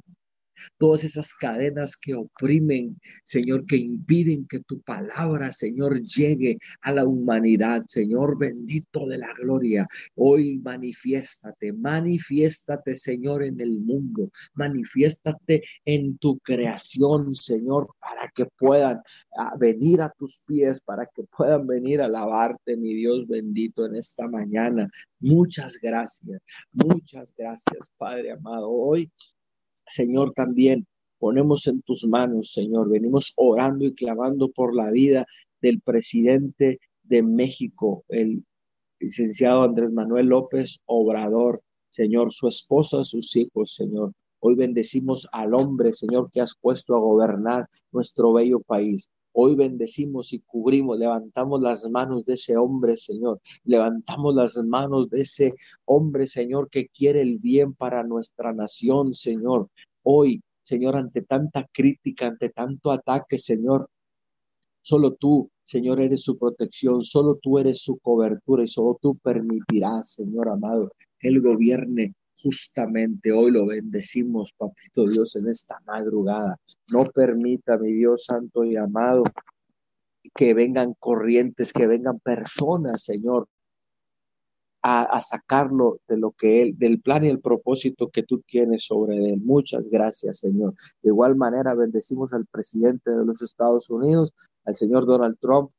todas 0.78 1.04
esas 1.04 1.34
cadenas 1.34 1.98
que 1.98 2.14
oprimen, 2.14 3.00
Señor, 3.24 3.66
que 3.66 3.78
impiden 3.78 4.48
que 4.48 4.60
tu 4.62 4.82
palabra, 4.82 5.52
Señor, 5.52 6.02
llegue 6.02 6.58
a 6.82 6.92
la 6.92 7.06
humanidad, 7.06 7.84
Señor 7.88 8.38
bendito 8.38 9.06
de 9.08 9.18
la 9.18 9.34
gloria. 9.34 9.88
Hoy 10.16 10.60
manifiéstate, 10.64 11.74
manifiéstate, 11.74 12.96
Señor, 12.96 13.44
en 13.44 13.60
el 13.60 13.80
mundo, 13.80 14.32
manifiéstate 14.54 15.64
en 15.86 16.18
tu 16.18 16.40
creación, 16.40 17.36
Señor, 17.36 17.90
para 18.00 18.30
que 18.34 18.46
puedan 18.58 19.02
ah, 19.38 19.54
venir 19.60 20.02
a 20.02 20.14
tus 20.18 20.40
pies, 20.46 20.82
para 20.82 21.06
que 21.06 21.24
puedan 21.24 21.68
venir 21.68 22.02
a 22.02 22.06
alabarte, 22.06 22.78
mi 22.78 22.94
Dios 22.94 23.28
bendito, 23.28 23.86
en 23.86 23.96
esta 23.96 24.28
mañana. 24.28 24.90
Muchas 25.20 25.78
gracias, 25.82 26.42
muchas 26.72 27.34
gracias, 27.38 27.90
Padre 27.98 28.32
amado. 28.32 28.70
Hoy 28.70 29.12
Señor, 29.88 30.34
también 30.34 30.88
ponemos 31.20 31.68
en 31.68 31.82
tus 31.82 32.06
manos, 32.06 32.54
Señor. 32.54 32.90
Venimos 32.90 33.34
orando 33.38 33.86
y 33.86 33.94
clamando 33.94 34.50
por 34.50 34.76
la 34.76 34.92
vida 34.92 35.26
del 35.62 35.82
presidente 35.82 36.80
de 37.04 37.24
México, 37.24 38.04
el 38.10 38.44
licenciado 39.00 39.64
Andrés 39.64 39.92
Manuel 39.92 40.28
López 40.28 40.82
Obrador, 40.86 41.62
Señor, 41.90 42.34
su 42.34 42.48
esposa, 42.48 43.04
sus 43.04 43.36
hijos, 43.36 43.76
Señor. 43.76 44.12
Hoy 44.40 44.56
bendecimos 44.56 45.28
al 45.32 45.54
hombre, 45.54 45.94
Señor, 45.94 46.30
que 46.32 46.42
has 46.42 46.56
puesto 46.60 46.96
a 46.96 47.00
gobernar 47.00 47.68
nuestro 47.92 48.34
bello 48.34 48.60
país. 48.60 49.10
Hoy 49.38 49.54
bendecimos 49.56 50.32
y 50.32 50.40
cubrimos, 50.40 50.98
levantamos 50.98 51.62
las 51.62 51.90
manos 51.90 52.24
de 52.24 52.36
ese 52.36 52.56
hombre, 52.56 52.96
Señor. 52.96 53.42
Levantamos 53.66 54.34
las 54.34 54.56
manos 54.64 55.10
de 55.10 55.22
ese 55.22 55.54
hombre, 55.84 56.26
Señor, 56.26 56.70
que 56.70 56.88
quiere 56.88 57.22
el 57.22 57.38
bien 57.40 57.74
para 57.74 58.04
nuestra 58.04 58.54
nación, 58.54 59.14
Señor. 59.14 59.70
Hoy, 60.04 60.42
Señor, 60.64 60.96
ante 60.96 61.22
tanta 61.22 61.68
crítica, 61.70 62.28
ante 62.28 62.48
tanto 62.48 62.92
ataque, 62.92 63.38
Señor, 63.38 63.90
solo 64.82 65.16
tú, 65.16 65.52
Señor, 65.66 66.00
eres 66.00 66.24
su 66.24 66.40
protección, 66.40 67.04
solo 67.04 67.36
tú 67.36 67.60
eres 67.60 67.82
su 67.82 67.98
cobertura 67.98 68.64
y 68.64 68.70
solo 68.70 68.98
tú 69.02 69.18
permitirás, 69.18 70.14
Señor 70.14 70.48
amado, 70.48 70.94
que 71.20 71.28
Él 71.28 71.42
gobierne 71.42 72.14
justamente 72.42 73.32
hoy 73.32 73.52
lo 73.52 73.66
bendecimos, 73.66 74.54
papito 74.54 75.08
Dios, 75.08 75.36
en 75.36 75.48
esta 75.48 75.80
madrugada. 75.86 76.58
No 76.92 77.06
permita, 77.06 77.78
mi 77.78 77.94
Dios 77.94 78.26
santo 78.26 78.64
y 78.64 78.76
amado, 78.76 79.24
que 80.34 80.54
vengan 80.54 80.94
corrientes, 81.00 81.74
que 81.74 81.88
vengan 81.88 82.20
personas, 82.20 83.04
Señor, 83.04 83.48
a, 84.88 85.20
sacarlo 85.24 86.00
de 86.08 86.18
lo 86.18 86.32
que 86.32 86.62
él, 86.62 86.78
del 86.78 87.02
plan 87.02 87.26
y 87.26 87.30
el 87.30 87.40
propósito 87.40 88.12
que 88.12 88.22
tú 88.22 88.42
tienes 88.46 88.86
sobre 88.86 89.18
él. 89.18 89.42
Muchas 89.42 89.90
gracias, 89.90 90.38
Señor. 90.38 90.76
De 91.02 91.10
igual 91.10 91.36
manera, 91.36 91.74
bendecimos 91.74 92.34
al 92.34 92.46
presidente 92.46 93.10
de 93.10 93.26
los 93.26 93.42
Estados 93.42 93.90
Unidos, 93.90 94.32
al 94.64 94.76
señor 94.76 95.08
Donald 95.08 95.38
Trump, 95.40 95.72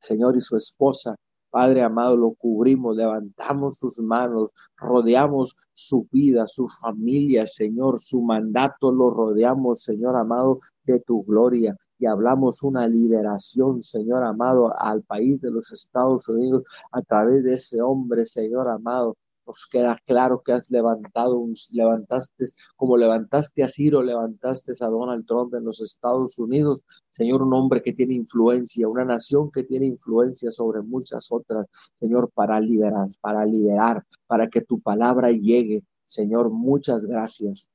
Señor 0.00 0.36
y 0.36 0.40
su 0.40 0.56
esposa, 0.56 1.16
Padre 1.50 1.82
amado, 1.82 2.16
lo 2.16 2.32
cubrimos, 2.32 2.96
levantamos 2.96 3.78
sus 3.78 3.98
manos, 3.98 4.52
rodeamos 4.76 5.56
su 5.72 6.06
vida, 6.10 6.46
su 6.48 6.68
familia, 6.68 7.46
Señor, 7.46 8.02
su 8.02 8.20
mandato 8.22 8.92
lo 8.92 9.10
rodeamos, 9.10 9.82
Señor 9.82 10.16
amado, 10.16 10.58
de 10.84 11.00
tu 11.00 11.22
gloria. 11.24 11.76
Y 11.98 12.06
hablamos 12.06 12.62
una 12.62 12.86
liberación, 12.86 13.82
Señor 13.82 14.22
amado, 14.24 14.72
al 14.78 15.02
país 15.02 15.40
de 15.40 15.50
los 15.50 15.72
Estados 15.72 16.28
Unidos 16.28 16.64
a 16.92 17.00
través 17.02 17.42
de 17.44 17.54
ese 17.54 17.80
hombre, 17.80 18.26
Señor 18.26 18.68
amado, 18.68 19.16
nos 19.46 19.66
queda 19.66 20.00
claro 20.04 20.42
que 20.42 20.52
has 20.52 20.70
levantado, 20.70 21.44
levantaste, 21.72 22.46
como 22.74 22.96
levantaste 22.96 23.62
a 23.62 23.68
Ciro, 23.68 24.02
levantaste 24.02 24.72
a 24.80 24.86
Donald 24.86 25.26
Trump 25.26 25.54
en 25.54 25.64
los 25.64 25.80
Estados 25.80 26.38
Unidos, 26.38 26.82
Señor, 27.10 27.42
un 27.42 27.54
hombre 27.54 27.80
que 27.80 27.92
tiene 27.92 28.14
influencia, 28.14 28.88
una 28.88 29.04
nación 29.04 29.50
que 29.50 29.62
tiene 29.62 29.86
influencia 29.86 30.50
sobre 30.50 30.82
muchas 30.82 31.30
otras, 31.30 31.66
Señor, 31.94 32.30
para 32.34 32.60
liberar, 32.60 33.06
para 33.20 33.44
liberar, 33.44 34.04
para 34.26 34.48
que 34.48 34.60
tu 34.62 34.80
palabra 34.80 35.30
llegue. 35.30 35.84
Señor, 36.04 36.50
muchas 36.50 37.06
gracias 37.06 37.70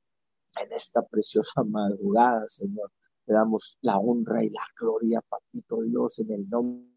en 0.62 0.72
esta 0.72 1.02
preciosa 1.02 1.64
madrugada, 1.64 2.46
Señor. 2.48 2.90
Te 3.24 3.32
damos 3.32 3.78
la 3.80 3.98
honra 3.98 4.44
y 4.44 4.50
la 4.50 4.64
gloria, 4.78 5.20
Papito 5.28 5.80
Dios, 5.82 6.18
en 6.18 6.32
el 6.32 6.48
nombre 6.48 6.91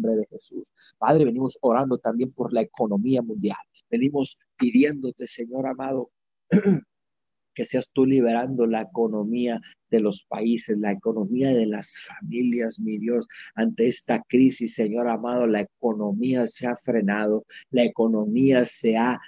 de 0.00 0.26
Jesús. 0.26 0.72
Padre, 0.98 1.24
venimos 1.24 1.58
orando 1.60 1.98
también 1.98 2.32
por 2.32 2.52
la 2.52 2.62
economía 2.62 3.22
mundial. 3.22 3.58
Venimos 3.90 4.38
pidiéndote, 4.56 5.26
Señor 5.26 5.66
amado, 5.66 6.10
que 7.54 7.64
seas 7.64 7.90
tú 7.92 8.04
liberando 8.04 8.66
la 8.66 8.82
economía 8.82 9.60
de 9.90 10.00
los 10.00 10.24
países, 10.24 10.76
la 10.78 10.92
economía 10.92 11.50
de 11.50 11.66
las 11.66 11.94
familias, 12.06 12.80
mi 12.80 12.98
Dios, 12.98 13.26
ante 13.54 13.86
esta 13.86 14.22
crisis, 14.28 14.74
Señor 14.74 15.08
amado, 15.08 15.46
la 15.46 15.60
economía 15.60 16.46
se 16.46 16.66
ha 16.66 16.74
frenado, 16.74 17.44
la 17.70 17.84
economía 17.84 18.64
se 18.64 18.96
ha 18.96 19.20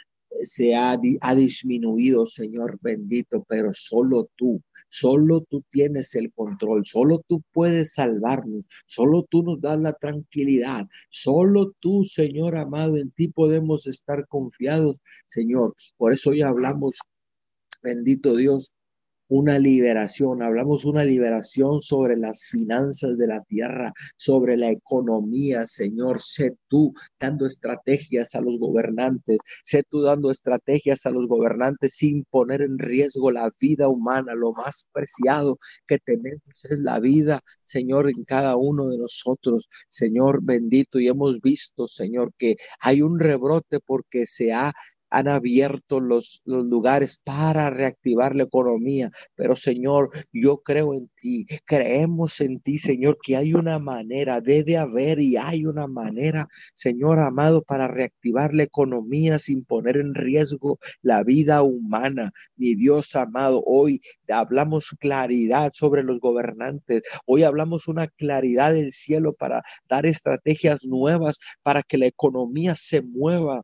se 0.43 0.75
ha, 0.75 0.99
ha, 1.21 1.35
disminuido, 1.35 2.27
Señor 2.27 2.79
bendito, 2.81 3.45
pero 3.49 3.73
solo 3.73 4.29
tú, 4.37 4.63
solo 4.89 5.43
tú 5.43 5.65
tienes 5.69 6.15
el 6.15 6.33
control, 6.33 6.85
solo 6.85 7.23
tú 7.27 7.43
puedes 7.53 7.95
salvarnos, 7.95 8.65
solo 8.87 9.27
tú 9.29 9.43
nos 9.43 9.61
das 9.61 9.81
la 9.81 9.93
tranquilidad, 9.95 10.87
solo 11.11 11.73
tú, 11.81 12.05
Señor 12.05 12.57
amado, 12.57 12.97
en 12.97 13.11
ti 13.11 13.29
podemos 13.29 13.87
estar 13.87 14.27
confiados, 14.29 14.99
Señor. 15.27 15.75
Por 15.97 16.13
eso 16.13 16.31
hoy 16.31 16.43
hablamos, 16.43 16.99
bendito 17.83 18.37
Dios, 18.37 18.76
una 19.29 19.59
liberación, 19.59 20.43
hablamos 20.43 20.85
una 20.85 21.05
liberación 21.05 21.81
sobre 21.81 22.17
las 22.17 22.47
finanzas 22.49 23.17
de 23.19 23.27
la 23.27 23.43
tierra, 23.43 23.93
sobre 24.17 24.57
la 24.57 24.71
economía, 24.71 25.67
Señor, 25.67 26.21
sé 26.21 26.57
tú 26.69 26.93
dando 27.19 27.47
estrategias 27.47 28.35
a 28.35 28.41
los 28.41 28.59
gobernantes, 28.59 29.39
sé 29.65 29.83
tú 29.89 30.03
dando 30.03 30.31
estrategias 30.31 31.07
a 31.07 31.11
los 31.11 31.27
gobernantes 31.27 31.95
sin 31.95 32.25
poner 32.25 32.63
en 32.63 32.79
riesgo 32.79 33.31
la 33.31 33.51
vida 33.61 33.89
humana, 33.89 34.35
lo 34.35 34.53
más 34.53 34.89
preciado 34.93 35.59
que 35.87 35.99
tenemos 35.99 36.43
es 36.65 36.79
la 36.81 37.01
vida, 37.01 37.41
Señor, 37.65 38.09
en 38.09 38.25
cada 38.25 38.57
uno 38.57 38.89
de 38.89 38.99
nosotros, 38.99 39.69
Señor 39.89 40.41
bendito, 40.43 41.01
y 41.01 41.09
hemos 41.09 41.41
visto, 41.41 41.87
Señor, 41.89 42.33
que 42.39 42.57
hay 42.81 43.03
un 43.03 43.19
rebrote 43.19 43.81
porque 43.81 44.27
se 44.27 44.53
ha 44.53 44.73
han 45.17 45.29
abierto 45.29 45.99
los, 45.99 46.43
lugares 46.45 47.17
para 47.17 47.71
reactivar 47.71 48.37
la 48.37 48.43
economía. 48.43 49.11
Pero 49.35 49.57
Señor, 49.57 50.11
yo 50.31 50.59
creo 50.59 50.93
en 50.93 51.09
ti, 51.17 51.47
creemos 51.65 52.43
en 52.43 52.61
ti, 52.61 52.77
Señor, 52.77 53.17
que 53.23 53.35
hay 53.35 53.55
una 53.55 53.79
manera, 53.79 54.43
debe 54.43 54.77
haber 54.77 55.21
y 55.21 55.39
hay 55.39 55.65
una 55.65 55.87
manera, 55.87 56.49
Señor 56.75 57.19
amado, 57.19 57.63
para 57.63 57.89
reactivar 57.89 58.53
la 58.53 58.65
economía 58.65 59.39
sin 59.39 59.65
poner 59.65 59.97
en 59.97 60.15
riesgo 60.15 60.79
la 61.01 61.25
vida 61.25 61.63
humana. 61.63 62.33
Mi 62.57 62.75
Dios 62.75 63.17
amado, 63.17 63.63
hoy 63.65 64.03
hablamos 64.29 64.91
claridad 65.01 65.73
sobre 65.73 66.03
los 66.03 66.21
gobernantes, 66.21 67.05
hoy 67.25 67.43
hablamos 67.45 67.89
una 67.89 68.07
claridad 68.09 68.75
del 68.75 68.93
cielo 68.93 69.33
para 69.33 69.63
dar 69.89 70.05
estrategias 70.05 70.85
nuevas 70.85 71.39
para 71.63 71.83
que 71.83 71.97
la 71.97 72.07
economía 72.07 72.75
se 72.77 73.01
mueva 73.01 73.63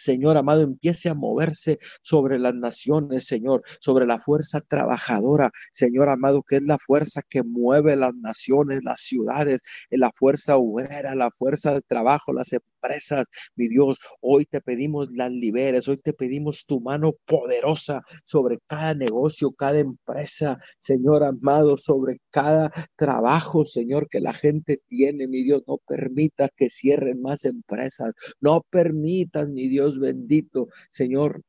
Señor 0.00 0.38
amado, 0.38 0.62
empiece 0.62 1.10
a 1.10 1.14
moverse 1.14 1.78
sobre 2.00 2.38
las 2.38 2.54
naciones, 2.54 3.26
Señor, 3.26 3.62
sobre 3.80 4.06
la 4.06 4.18
fuerza 4.18 4.62
trabajadora, 4.62 5.52
Señor 5.72 6.08
amado, 6.08 6.42
que 6.42 6.56
es 6.56 6.62
la 6.62 6.78
fuerza 6.78 7.20
que 7.28 7.42
mueve 7.42 7.96
las 7.96 8.14
naciones, 8.14 8.82
las 8.82 9.02
ciudades, 9.02 9.60
la 9.90 10.10
fuerza 10.12 10.56
obrera, 10.56 11.14
la 11.14 11.30
fuerza 11.30 11.74
de 11.74 11.82
trabajo, 11.82 12.32
las 12.32 12.52
empresas. 12.54 13.26
Mi 13.56 13.68
Dios, 13.68 13.98
hoy 14.22 14.46
te 14.46 14.62
pedimos 14.62 15.12
las 15.12 15.30
liberes, 15.30 15.86
hoy 15.86 15.98
te 15.98 16.14
pedimos 16.14 16.64
tu 16.64 16.80
mano 16.80 17.12
poderosa 17.26 18.02
sobre 18.24 18.58
cada 18.66 18.94
negocio, 18.94 19.52
cada 19.52 19.80
empresa, 19.80 20.58
Señor 20.78 21.24
amado, 21.24 21.76
sobre 21.76 22.20
cada 22.30 22.70
trabajo, 22.96 23.66
Señor, 23.66 24.08
que 24.08 24.20
la 24.20 24.32
gente 24.32 24.80
tiene, 24.88 25.28
mi 25.28 25.42
Dios, 25.42 25.62
no 25.66 25.78
permita 25.86 26.48
que 26.56 26.70
cierren 26.70 27.20
más 27.20 27.44
empresas, 27.44 28.14
no 28.40 28.62
permitas, 28.70 29.48
mi 29.48 29.68
Dios, 29.68 29.89
bendito, 29.98 30.68
Señor, 30.90 31.42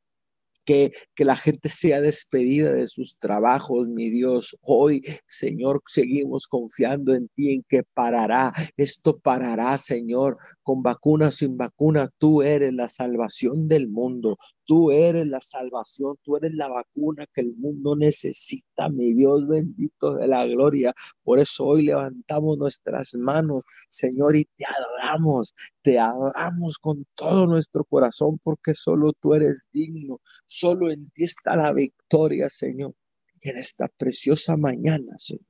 que, 0.64 0.92
que, 1.14 1.24
la 1.24 1.36
gente 1.36 1.68
sea 1.68 2.00
despedida 2.00 2.72
de 2.72 2.88
sus 2.88 3.18
trabajos, 3.18 3.88
mi 3.88 4.10
Dios. 4.10 4.56
Hoy, 4.62 5.02
Señor, 5.26 5.82
seguimos 5.86 6.46
confiando 6.46 7.14
en 7.14 7.28
ti, 7.28 7.52
en 7.54 7.64
que 7.68 7.82
parará. 7.82 8.52
Esto 8.76 9.18
parará, 9.18 9.76
Señor, 9.78 10.38
con 10.62 10.82
vacuna, 10.82 11.30
sin 11.30 11.56
vacuna. 11.56 12.10
Tú 12.18 12.42
eres 12.42 12.72
la 12.72 12.88
salvación 12.88 13.68
del 13.68 13.88
mundo. 13.88 14.38
Tú 14.64 14.92
eres 14.92 15.26
la 15.26 15.40
salvación, 15.40 16.16
tú 16.22 16.36
eres 16.36 16.54
la 16.54 16.68
vacuna 16.68 17.26
que 17.26 17.40
el 17.40 17.54
mundo 17.56 17.96
necesita, 17.96 18.88
mi 18.88 19.12
Dios 19.12 19.46
bendito 19.48 20.14
de 20.14 20.28
la 20.28 20.46
gloria. 20.46 20.94
Por 21.24 21.40
eso 21.40 21.66
hoy 21.66 21.82
levantamos 21.82 22.58
nuestras 22.58 23.14
manos, 23.14 23.64
Señor, 23.88 24.36
y 24.36 24.44
te 24.56 24.64
adoramos, 24.64 25.54
te 25.82 25.98
adoramos 25.98 26.78
con 26.78 27.04
todo 27.14 27.46
nuestro 27.46 27.84
corazón, 27.84 28.38
porque 28.42 28.74
solo 28.74 29.12
tú 29.12 29.34
eres 29.34 29.68
digno, 29.72 30.20
solo 30.46 30.90
en 30.90 31.10
ti 31.10 31.24
está 31.24 31.56
la 31.56 31.72
victoria, 31.72 32.48
Señor. 32.48 32.94
en 33.40 33.58
esta 33.58 33.88
preciosa 33.88 34.56
mañana, 34.56 35.18
Señor, 35.18 35.44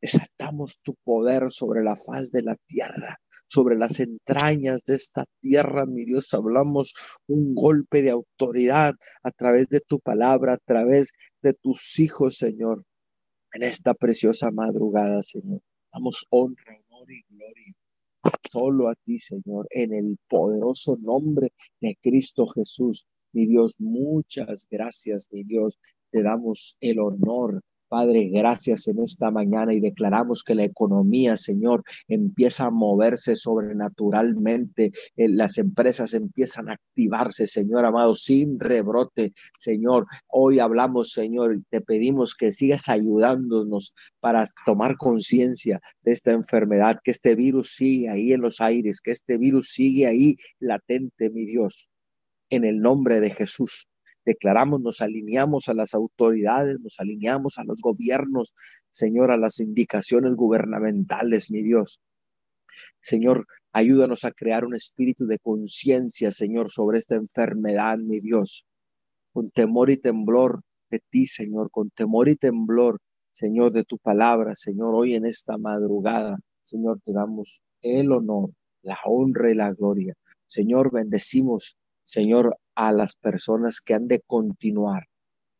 desatamos 0.00 0.80
tu 0.82 0.94
poder 1.04 1.50
sobre 1.50 1.84
la 1.84 1.96
faz 1.96 2.32
de 2.32 2.42
la 2.42 2.56
tierra 2.66 3.20
sobre 3.50 3.76
las 3.76 4.00
entrañas 4.00 4.84
de 4.84 4.94
esta 4.94 5.24
tierra, 5.40 5.84
mi 5.84 6.04
Dios, 6.04 6.32
hablamos 6.34 6.94
un 7.26 7.54
golpe 7.54 8.00
de 8.02 8.10
autoridad 8.10 8.94
a 9.22 9.30
través 9.32 9.68
de 9.68 9.80
tu 9.80 9.98
palabra, 9.98 10.54
a 10.54 10.58
través 10.58 11.12
de 11.42 11.52
tus 11.54 11.98
hijos, 11.98 12.36
Señor, 12.36 12.84
en 13.52 13.64
esta 13.64 13.94
preciosa 13.94 14.50
madrugada, 14.50 15.22
Señor. 15.22 15.60
Damos 15.92 16.26
honra, 16.30 16.78
honor 16.88 17.10
y 17.10 17.22
gloria 17.28 17.74
solo 18.48 18.88
a 18.88 18.94
ti, 18.94 19.18
Señor, 19.18 19.66
en 19.70 19.94
el 19.94 20.18
poderoso 20.28 20.96
nombre 21.00 21.52
de 21.80 21.96
Cristo 22.00 22.46
Jesús. 22.46 23.06
Mi 23.32 23.46
Dios, 23.46 23.80
muchas 23.80 24.66
gracias, 24.70 25.28
mi 25.30 25.44
Dios. 25.44 25.78
Te 26.10 26.22
damos 26.22 26.76
el 26.80 26.98
honor, 26.98 27.62
Padre, 27.90 28.28
gracias 28.32 28.86
en 28.86 29.02
esta 29.02 29.32
mañana 29.32 29.74
y 29.74 29.80
declaramos 29.80 30.44
que 30.44 30.54
la 30.54 30.62
economía, 30.62 31.36
Señor, 31.36 31.82
empieza 32.06 32.66
a 32.66 32.70
moverse 32.70 33.34
sobrenaturalmente. 33.34 34.92
Eh, 35.16 35.28
las 35.28 35.58
empresas 35.58 36.14
empiezan 36.14 36.70
a 36.70 36.74
activarse, 36.74 37.48
Señor 37.48 37.84
amado, 37.84 38.14
sin 38.14 38.60
rebrote. 38.60 39.32
Señor, 39.58 40.06
hoy 40.28 40.60
hablamos, 40.60 41.10
Señor, 41.10 41.56
y 41.56 41.62
te 41.68 41.80
pedimos 41.80 42.36
que 42.36 42.52
sigas 42.52 42.88
ayudándonos 42.88 43.96
para 44.20 44.46
tomar 44.64 44.96
conciencia 44.96 45.80
de 46.02 46.12
esta 46.12 46.30
enfermedad, 46.30 47.00
que 47.02 47.10
este 47.10 47.34
virus 47.34 47.74
sigue 47.74 48.08
ahí 48.08 48.32
en 48.32 48.42
los 48.42 48.60
aires, 48.60 49.00
que 49.00 49.10
este 49.10 49.36
virus 49.36 49.72
sigue 49.72 50.06
ahí 50.06 50.36
latente, 50.60 51.28
mi 51.30 51.44
Dios. 51.44 51.90
En 52.50 52.64
el 52.64 52.78
nombre 52.78 53.18
de 53.18 53.30
Jesús 53.30 53.89
declaramos, 54.24 54.80
nos 54.80 55.00
alineamos 55.00 55.68
a 55.68 55.74
las 55.74 55.94
autoridades, 55.94 56.80
nos 56.80 56.98
alineamos 57.00 57.58
a 57.58 57.64
los 57.64 57.80
gobiernos, 57.80 58.54
Señor, 58.90 59.30
a 59.30 59.36
las 59.36 59.60
indicaciones 59.60 60.34
gubernamentales, 60.34 61.50
mi 61.50 61.62
Dios. 61.62 62.00
Señor, 63.00 63.46
ayúdanos 63.72 64.24
a 64.24 64.32
crear 64.32 64.64
un 64.64 64.74
espíritu 64.74 65.26
de 65.26 65.38
conciencia, 65.38 66.30
Señor, 66.30 66.70
sobre 66.70 66.98
esta 66.98 67.16
enfermedad, 67.16 67.98
mi 67.98 68.20
Dios, 68.20 68.66
con 69.32 69.50
temor 69.50 69.90
y 69.90 69.96
temblor 69.96 70.62
de 70.90 71.00
ti, 71.10 71.26
Señor, 71.26 71.70
con 71.70 71.90
temor 71.90 72.28
y 72.28 72.36
temblor, 72.36 73.00
Señor, 73.32 73.72
de 73.72 73.84
tu 73.84 73.98
palabra, 73.98 74.54
Señor, 74.54 74.94
hoy 74.94 75.14
en 75.14 75.24
esta 75.24 75.56
madrugada, 75.56 76.38
Señor, 76.62 77.00
te 77.04 77.12
damos 77.12 77.62
el 77.80 78.12
honor, 78.12 78.50
la 78.82 78.98
honra 79.04 79.50
y 79.50 79.54
la 79.54 79.72
gloria. 79.72 80.14
Señor, 80.46 80.92
bendecimos, 80.92 81.76
Señor, 82.04 82.56
a 82.80 82.92
las 82.92 83.14
personas 83.14 83.78
que 83.78 83.92
han 83.92 84.08
de 84.08 84.22
continuar. 84.22 85.06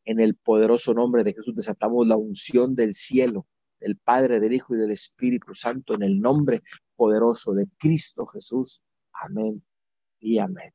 En 0.07 0.21
el 0.21 0.37
poderoso 0.37 0.95
nombre 0.95 1.23
de 1.23 1.35
Jesús 1.35 1.55
desatamos 1.55 2.07
la 2.07 2.17
unción 2.17 2.75
del 2.75 2.95
cielo, 2.95 3.47
del 3.79 3.99
Padre, 3.99 4.41
del 4.41 4.55
Hijo 4.55 4.75
y 4.75 4.79
del 4.79 4.91
Espíritu 4.91 5.55
Santo, 5.55 5.93
en 5.93 6.03
el 6.03 6.19
nombre 6.19 6.63
poderoso 6.97 7.53
de 7.53 7.67
Cristo 7.77 8.25
Jesús. 8.25 8.87
Amén 9.13 9.63
y 10.19 10.39
amén. 10.39 10.73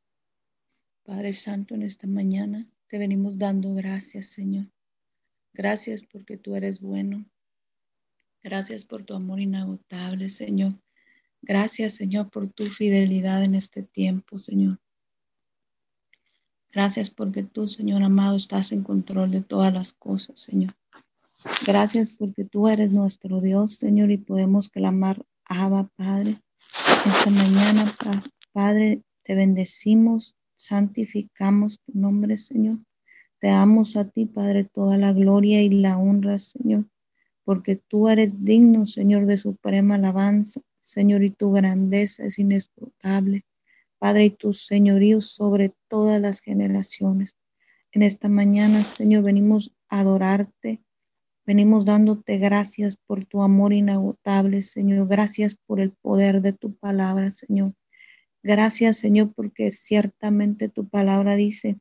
Padre 1.03 1.33
Santo, 1.33 1.73
en 1.73 1.81
esta 1.81 2.05
mañana 2.05 2.71
te 2.89 2.99
venimos 2.99 3.39
dando 3.39 3.73
gracias, 3.73 4.27
Señor. 4.27 4.67
Gracias 5.51 6.03
porque 6.03 6.37
tú 6.37 6.53
eres 6.53 6.79
bueno. 6.79 7.25
Gracias 8.43 8.85
por 8.85 9.03
tu 9.03 9.15
amor 9.15 9.39
inagotable, 9.39 10.29
Señor. 10.29 10.73
Gracias, 11.41 11.95
Señor, 11.95 12.29
por 12.29 12.53
tu 12.53 12.65
fidelidad 12.65 13.43
en 13.43 13.55
este 13.55 13.81
tiempo, 13.81 14.37
Señor. 14.37 14.79
Gracias 16.75 17.09
porque 17.09 17.41
tú, 17.41 17.67
Señor 17.67 18.03
amado, 18.03 18.35
estás 18.35 18.73
en 18.73 18.83
control 18.83 19.31
de 19.31 19.41
todas 19.41 19.73
las 19.73 19.93
cosas, 19.93 20.41
Señor. 20.41 20.75
Gracias 21.65 22.17
porque 22.19 22.43
tú 22.43 22.67
eres 22.67 22.91
nuestro 22.91 23.39
Dios, 23.39 23.75
Señor, 23.75 24.11
y 24.11 24.17
podemos 24.17 24.67
clamar, 24.67 25.25
Abba, 25.45 25.89
Padre. 25.95 26.41
Esta 27.05 27.29
mañana, 27.29 27.95
Padre, 28.51 29.01
te 29.23 29.35
bendecimos, 29.35 30.35
santificamos 30.53 31.79
tu 31.79 31.97
nombre, 31.97 32.35
Señor. 32.35 32.79
Te 33.39 33.47
damos 33.47 33.95
a 33.95 34.09
ti, 34.09 34.25
Padre, 34.25 34.65
toda 34.65 34.97
la 34.97 35.13
gloria 35.13 35.61
y 35.61 35.69
la 35.69 35.97
honra, 35.97 36.37
Señor, 36.37 36.89
porque 37.45 37.77
tú 37.77 38.09
eres 38.09 38.43
digno, 38.43 38.85
Señor, 38.85 39.27
de 39.27 39.37
suprema 39.37 39.95
alabanza, 39.95 40.59
Señor, 40.81 41.23
y 41.23 41.29
tu 41.29 41.53
grandeza 41.53 42.25
es 42.25 42.37
inescrutable. 42.37 43.45
Padre, 43.99 44.25
y 44.25 44.29
tu 44.29 44.53
señorío 44.53 45.21
sobre 45.21 45.73
todas 45.87 46.21
las 46.21 46.41
generaciones. 46.41 47.37
En 47.91 48.03
esta 48.03 48.27
mañana, 48.27 48.83
Señor, 48.83 49.23
venimos 49.23 49.73
a 49.89 50.01
adorarte, 50.01 50.81
venimos 51.45 51.85
dándote 51.85 52.37
gracias 52.37 52.97
por 52.97 53.23
tu 53.25 53.41
amor 53.41 53.71
inagotable, 53.71 54.61
Señor. 54.61 55.07
Gracias 55.07 55.55
por 55.55 55.79
el 55.79 55.91
poder 55.91 56.41
de 56.41 56.53
tu 56.53 56.75
palabra, 56.75 57.31
Señor. 57.31 57.73
Gracias, 58.43 58.97
Señor, 58.97 59.33
porque 59.33 59.71
ciertamente 59.71 60.69
tu 60.69 60.87
palabra 60.87 61.35
dice, 61.35 61.79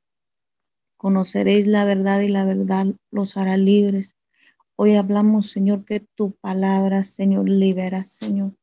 conoceréis 0.96 1.66
la 1.66 1.84
verdad 1.84 2.20
y 2.20 2.28
la 2.28 2.44
verdad 2.44 2.86
los 3.10 3.36
hará 3.36 3.56
libres. 3.56 4.16
Hoy 4.76 4.94
hablamos, 4.94 5.50
Señor, 5.50 5.84
que 5.84 6.00
tu 6.00 6.32
palabra, 6.36 7.02
Señor, 7.02 7.48
libera, 7.48 8.04
Señor. 8.04 8.54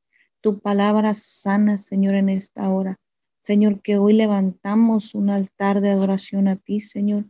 Tu 0.42 0.60
palabra 0.60 1.14
sana, 1.14 1.78
Señor, 1.78 2.16
en 2.16 2.30
esta 2.30 2.70
hora. 2.70 3.00
Señor, 3.44 3.82
que 3.82 3.98
hoy 3.98 4.14
levantamos 4.14 5.16
un 5.16 5.32
altar 5.32 5.82
de 5.82 5.90
adoración 5.90 6.48
a 6.48 6.58
ti, 6.58 6.80
Señor. 6.80 7.26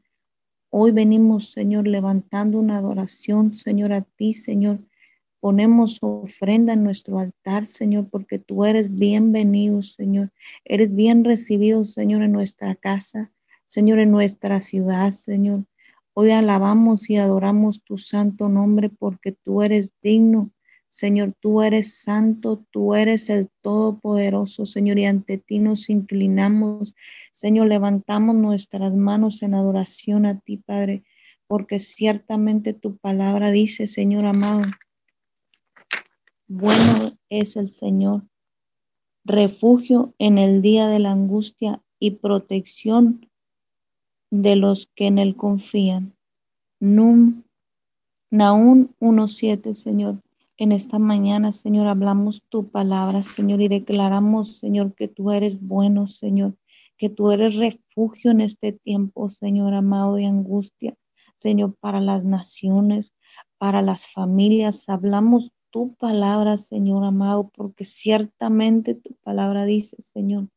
Hoy 0.70 0.92
venimos, 0.92 1.52
Señor, 1.52 1.88
levantando 1.88 2.60
una 2.60 2.78
adoración, 2.78 3.54
Señor, 3.54 3.94
a 3.94 4.02
ti, 4.02 4.34
Señor. 4.34 4.80
Ponemos 5.40 6.00
ofrenda 6.02 6.74
en 6.74 6.84
nuestro 6.84 7.18
altar, 7.18 7.66
Señor, 7.66 8.10
porque 8.10 8.40
tú 8.40 8.66
eres 8.66 8.94
bienvenido, 8.94 9.82
Señor. 9.84 10.34
Eres 10.66 10.94
bien 10.94 11.24
recibido, 11.24 11.86
Señor, 11.86 12.24
en 12.24 12.34
nuestra 12.34 12.76
casa, 12.76 13.32
Señor, 13.68 14.00
en 14.00 14.12
nuestra 14.12 14.60
ciudad, 14.60 15.12
Señor. 15.12 15.64
Hoy 16.14 16.32
alabamos 16.32 17.10
y 17.10 17.16
adoramos 17.16 17.84
tu 17.84 17.98
santo 17.98 18.50
nombre 18.50 18.90
porque 18.90 19.32
tú 19.32 19.62
eres 19.62 19.94
digno 20.04 20.50
Señor, 20.92 21.34
tú 21.40 21.62
eres 21.62 22.02
santo, 22.02 22.66
tú 22.70 22.96
eres 22.96 23.30
el 23.30 23.50
Todopoderoso, 23.62 24.66
Señor, 24.66 25.00
y 25.00 25.06
ante 25.06 25.38
ti 25.38 25.60
nos 25.60 25.90
inclinamos. 25.90 26.94
Señor, 27.32 27.68
levantamos 27.68 28.36
nuestras 28.36 28.94
manos 28.94 29.42
en 29.42 29.54
adoración 29.54 30.26
a 30.26 30.38
ti, 30.42 30.58
Padre, 30.58 31.06
porque 31.48 31.80
ciertamente 31.80 32.74
tu 32.74 32.98
palabra 32.98 33.52
dice, 33.52 33.88
Señor 33.88 34.26
amado, 34.26 34.64
bueno 36.50 37.14
es 37.30 37.56
el 37.56 37.70
Señor, 37.70 38.24
refugio 39.24 40.14
en 40.20 40.38
el 40.38 40.62
día 40.62 40.90
de 40.90 41.00
la 41.00 41.14
angustia 41.14 41.82
y 42.00 42.12
protección 42.12 43.30
de 44.30 44.58
los 44.58 44.90
que 44.94 45.08
en 45.08 45.20
él 45.20 45.38
confían. 45.38 46.18
Naún 46.80 47.46
1.7, 48.30 49.74
Señor. 49.74 50.22
En 50.62 50.72
esta 50.72 51.00
mañana, 51.00 51.54
Señor, 51.54 51.88
hablamos 51.88 52.44
tu 52.48 52.70
palabra, 52.70 53.24
Señor, 53.24 53.64
y 53.64 53.68
declaramos, 53.68 54.60
Señor, 54.60 54.94
que 54.94 55.08
tú 55.08 55.32
eres 55.32 55.60
bueno, 55.60 56.06
Señor, 56.06 56.56
que 57.00 57.10
tú 57.10 57.32
eres 57.32 57.56
refugio 57.56 58.30
en 58.30 58.42
este 58.42 58.72
tiempo, 58.72 59.28
Señor, 59.30 59.74
amado 59.74 60.14
de 60.14 60.28
angustia, 60.28 60.94
Señor, 61.36 61.76
para 61.80 62.00
las 62.00 62.26
naciones, 62.26 63.12
para 63.58 63.82
las 63.82 64.06
familias. 64.06 64.88
Hablamos 64.88 65.52
tu 65.72 65.96
palabra, 65.96 66.58
Señor, 66.58 67.06
amado, 67.06 67.50
porque 67.56 67.84
ciertamente 67.84 68.94
tu 68.94 69.16
palabra 69.24 69.66
dice, 69.66 70.00
Señor, 70.04 70.50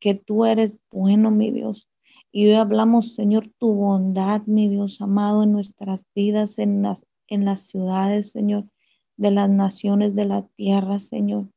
que 0.00 0.14
tú 0.14 0.46
eres 0.46 0.74
bueno, 0.90 1.30
mi 1.30 1.50
Dios. 1.50 1.86
Y 2.32 2.46
hoy 2.46 2.54
hablamos, 2.54 3.14
Señor, 3.14 3.50
tu 3.58 3.74
bondad, 3.74 4.40
mi 4.46 4.70
Dios 4.70 5.02
amado, 5.02 5.42
en 5.42 5.52
nuestras 5.52 6.06
vidas, 6.14 6.58
en 6.58 6.80
las, 6.80 7.04
en 7.28 7.44
las 7.44 7.66
ciudades, 7.66 8.30
Señor 8.30 8.64
de 9.16 9.30
las 9.30 9.48
naciones 9.48 10.14
de 10.14 10.24
la 10.26 10.46
tierra, 10.56 10.98
Señor. 10.98 11.48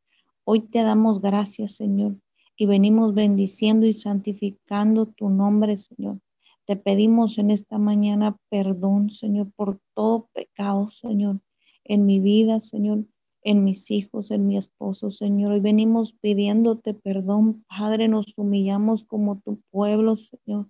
Hoy 0.44 0.62
te 0.62 0.82
damos 0.82 1.22
gracias, 1.22 1.76
Señor, 1.76 2.16
y 2.56 2.66
venimos 2.66 3.14
bendiciendo 3.14 3.86
y 3.86 3.94
santificando 3.94 5.08
tu 5.08 5.30
nombre, 5.30 5.78
Señor. 5.78 6.20
Te 6.66 6.76
pedimos 6.76 7.38
en 7.38 7.52
esta 7.52 7.78
mañana 7.78 8.38
perdón, 8.50 9.10
Señor, 9.10 9.52
por 9.56 9.80
todo 9.94 10.30
pecado, 10.34 10.90
Señor, 10.90 11.40
en 11.84 12.06
mi 12.06 12.20
vida, 12.20 12.60
Señor, 12.60 13.06
en 13.42 13.64
mis 13.64 13.90
hijos, 13.90 14.32
en 14.32 14.48
mi 14.48 14.58
esposo, 14.58 15.10
Señor. 15.10 15.54
Hoy 15.54 15.60
venimos 15.62 16.14
pidiéndote 16.14 16.94
perdón, 16.94 17.64
Padre, 17.70 18.10
nos 18.10 18.34
humillamos 18.38 19.06
como 19.06 19.40
tu 19.40 19.62
pueblo, 19.72 20.18
Señor, 20.18 20.68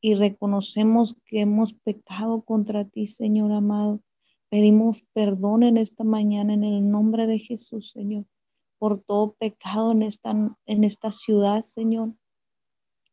y 0.00 0.14
reconocemos 0.14 1.16
que 1.24 1.40
hemos 1.40 1.72
pecado 1.72 2.42
contra 2.42 2.84
ti, 2.84 3.06
Señor 3.06 3.52
amado. 3.52 4.00
Pedimos 4.50 5.04
perdón 5.12 5.62
en 5.62 5.76
esta 5.76 6.02
mañana 6.02 6.54
en 6.54 6.64
el 6.64 6.90
nombre 6.90 7.28
de 7.28 7.38
Jesús, 7.38 7.92
Señor, 7.92 8.24
por 8.78 9.00
todo 9.00 9.36
pecado 9.38 9.92
en 9.92 10.02
esta, 10.02 10.32
en 10.66 10.82
esta 10.82 11.12
ciudad, 11.12 11.62
Señor. 11.62 12.14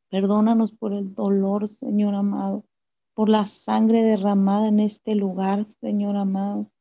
Perdónanos 0.09 0.73
por 0.73 0.93
el 0.93 1.13
dolor, 1.13 1.67
Señor 1.67 2.15
amado, 2.15 2.65
por 3.13 3.29
la 3.29 3.45
sangre 3.45 4.01
derramada 4.01 4.67
en 4.67 4.79
este 4.79 5.13
lugar, 5.13 5.65
Señor 5.65 6.15
amado. 6.15 6.71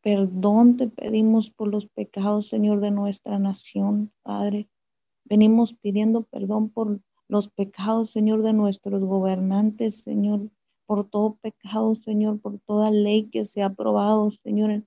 Perdón 0.00 0.78
te 0.78 0.88
pedimos 0.88 1.50
por 1.50 1.68
los 1.68 1.86
pecados, 1.86 2.48
Señor, 2.48 2.80
de 2.80 2.90
nuestra 2.90 3.38
nación, 3.38 4.10
Padre. 4.22 4.70
Venimos 5.24 5.74
pidiendo 5.74 6.22
perdón 6.22 6.70
por 6.70 7.00
los 7.28 7.50
pecados, 7.50 8.10
Señor, 8.12 8.42
de 8.42 8.54
nuestros 8.54 9.04
gobernantes, 9.04 9.98
Señor, 9.98 10.48
por 10.88 11.04
todo 11.04 11.36
pecado, 11.42 11.94
Señor, 11.96 12.40
por 12.40 12.60
toda 12.60 12.90
ley 12.90 13.28
que 13.28 13.44
se 13.44 13.60
ha 13.60 13.66
aprobado, 13.66 14.30
Señor, 14.30 14.84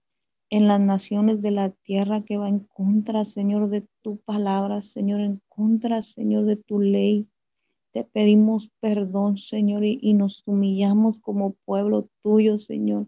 en, 0.49 0.67
las 0.67 0.81
naciones 0.81 1.43
de 1.43 1.51
la 1.51 1.69
tierra 1.69 2.23
que 2.25 2.37
va 2.37 2.49
en 2.49 2.61
contra, 2.61 3.23
Señor, 3.23 3.69
de 3.69 3.85
tu 4.01 4.17
palabra, 4.17 4.81
Señor, 4.81 5.21
en 5.21 5.41
contra, 5.47 6.01
Señor, 6.01 6.45
de 6.45 6.55
tu 6.55 6.79
ley. 6.79 7.27
Te 7.93 8.03
pedimos 8.03 8.71
perdón, 8.79 9.37
Señor, 9.37 9.85
y, 9.85 9.99
y 10.01 10.13
nos 10.15 10.41
humillamos 10.47 11.19
como 11.19 11.53
pueblo 11.65 12.09
tuyo, 12.23 12.57
Señor. 12.57 13.05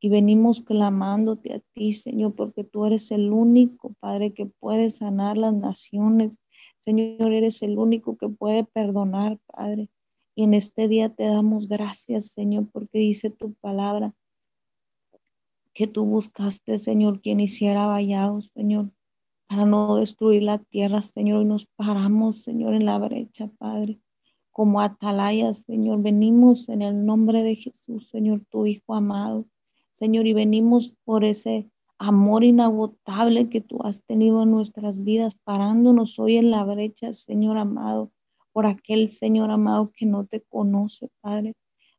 y 0.00 0.08
venimos 0.08 0.60
clamándote 0.60 1.54
a 1.54 1.60
ti, 1.72 1.92
Señor, 1.92 2.34
porque 2.34 2.64
tú 2.64 2.84
eres 2.84 3.12
el 3.12 3.32
único, 3.32 3.94
Padre, 4.00 4.34
que 4.34 4.46
puede 4.46 4.90
sanar 4.90 5.38
las 5.38 5.54
naciones. 5.54 6.36
Señor, 6.80 7.32
eres 7.32 7.62
el 7.62 7.78
único 7.78 8.16
que 8.18 8.28
puede 8.28 8.64
perdonar, 8.64 9.38
Padre. 9.46 9.88
Y 10.34 10.44
en 10.44 10.54
este 10.54 10.88
día 10.88 11.10
te 11.10 11.24
damos 11.24 11.68
gracias, 11.68 12.32
Señor, 12.32 12.68
porque 12.72 12.98
dice 12.98 13.30
tu 13.30 13.54
palabra 13.54 14.14
que 15.72 15.86
tú 15.86 16.04
buscaste, 16.04 16.78
Señor, 16.78 17.20
quien 17.20 17.40
hiciera 17.40 17.86
vallados, 17.86 18.50
Señor, 18.54 18.90
para 19.48 19.66
no 19.66 19.96
destruir 19.96 20.42
la 20.42 20.58
tierra, 20.58 21.02
Señor, 21.02 21.42
y 21.42 21.44
nos 21.44 21.66
paramos, 21.66 22.42
Señor, 22.42 22.74
en 22.74 22.86
la 22.86 22.98
brecha, 22.98 23.50
Padre. 23.58 24.00
Como 24.50 24.80
atalayas, 24.80 25.58
Señor, 25.66 26.00
venimos 26.00 26.68
en 26.68 26.82
el 26.82 27.04
nombre 27.04 27.42
de 27.42 27.56
Jesús, 27.56 28.08
Señor, 28.08 28.42
tu 28.50 28.66
Hijo 28.66 28.94
amado. 28.94 29.46
Señor, 29.94 30.26
y 30.26 30.32
venimos 30.32 30.94
por 31.04 31.24
ese 31.24 31.68
amor 31.98 32.44
inagotable 32.44 33.48
que 33.48 33.60
tú 33.60 33.78
has 33.82 34.02
tenido 34.04 34.42
en 34.42 34.50
nuestras 34.52 35.02
vidas, 35.02 35.34
parándonos 35.44 36.18
hoy 36.18 36.36
en 36.36 36.50
la 36.50 36.64
brecha, 36.64 37.12
Señor 37.12 37.58
amado, 37.58 38.10
por 38.54 38.66
aquel 38.66 39.08
Señor 39.08 39.50
amado 39.50 39.90
que 39.96 40.06
no 40.06 40.26
te 40.26 40.40
conoce, 40.40 41.10
Padre. 41.20 41.54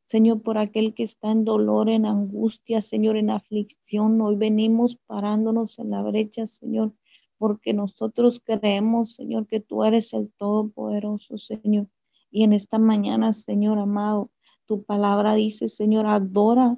Señor, 0.06 0.42
por 0.42 0.58
aquel 0.58 0.94
que 0.94 1.04
está 1.04 1.30
en 1.30 1.44
dolor, 1.44 1.90
en 1.90 2.06
angustia, 2.06 2.82
Señor, 2.82 3.18
en 3.18 3.30
aflicción. 3.30 4.22
Hoy 4.22 4.38
venimos 4.38 4.96
parándonos 5.06 5.78
en 5.80 5.90
la 5.90 6.02
brecha, 6.02 6.48
Señor, 6.48 6.94
porque 7.38 7.74
nosotros 7.74 8.42
creemos, 8.42 9.16
Señor, 9.16 9.48
que 9.48 9.60
tú 9.60 9.84
eres 9.84 10.14
el 10.14 10.32
Todopoderoso, 10.38 11.38
Señor. 11.38 11.90
Y 12.32 12.46
en 12.46 12.54
esta 12.54 12.80
mañana, 12.80 13.34
Señor 13.34 13.78
amado, 13.78 14.32
tu 14.66 14.84
palabra 14.84 15.36
dice, 15.36 15.68
Señor, 15.68 16.06
adora 16.06 16.78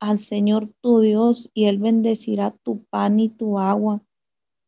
al 0.00 0.20
Señor 0.20 0.70
tu 0.82 1.00
Dios 1.00 1.48
y 1.54 1.64
Él 1.64 1.78
bendecirá 1.78 2.50
tu 2.62 2.84
pan 2.84 3.20
y 3.20 3.30
tu 3.30 3.58
agua 3.58 4.02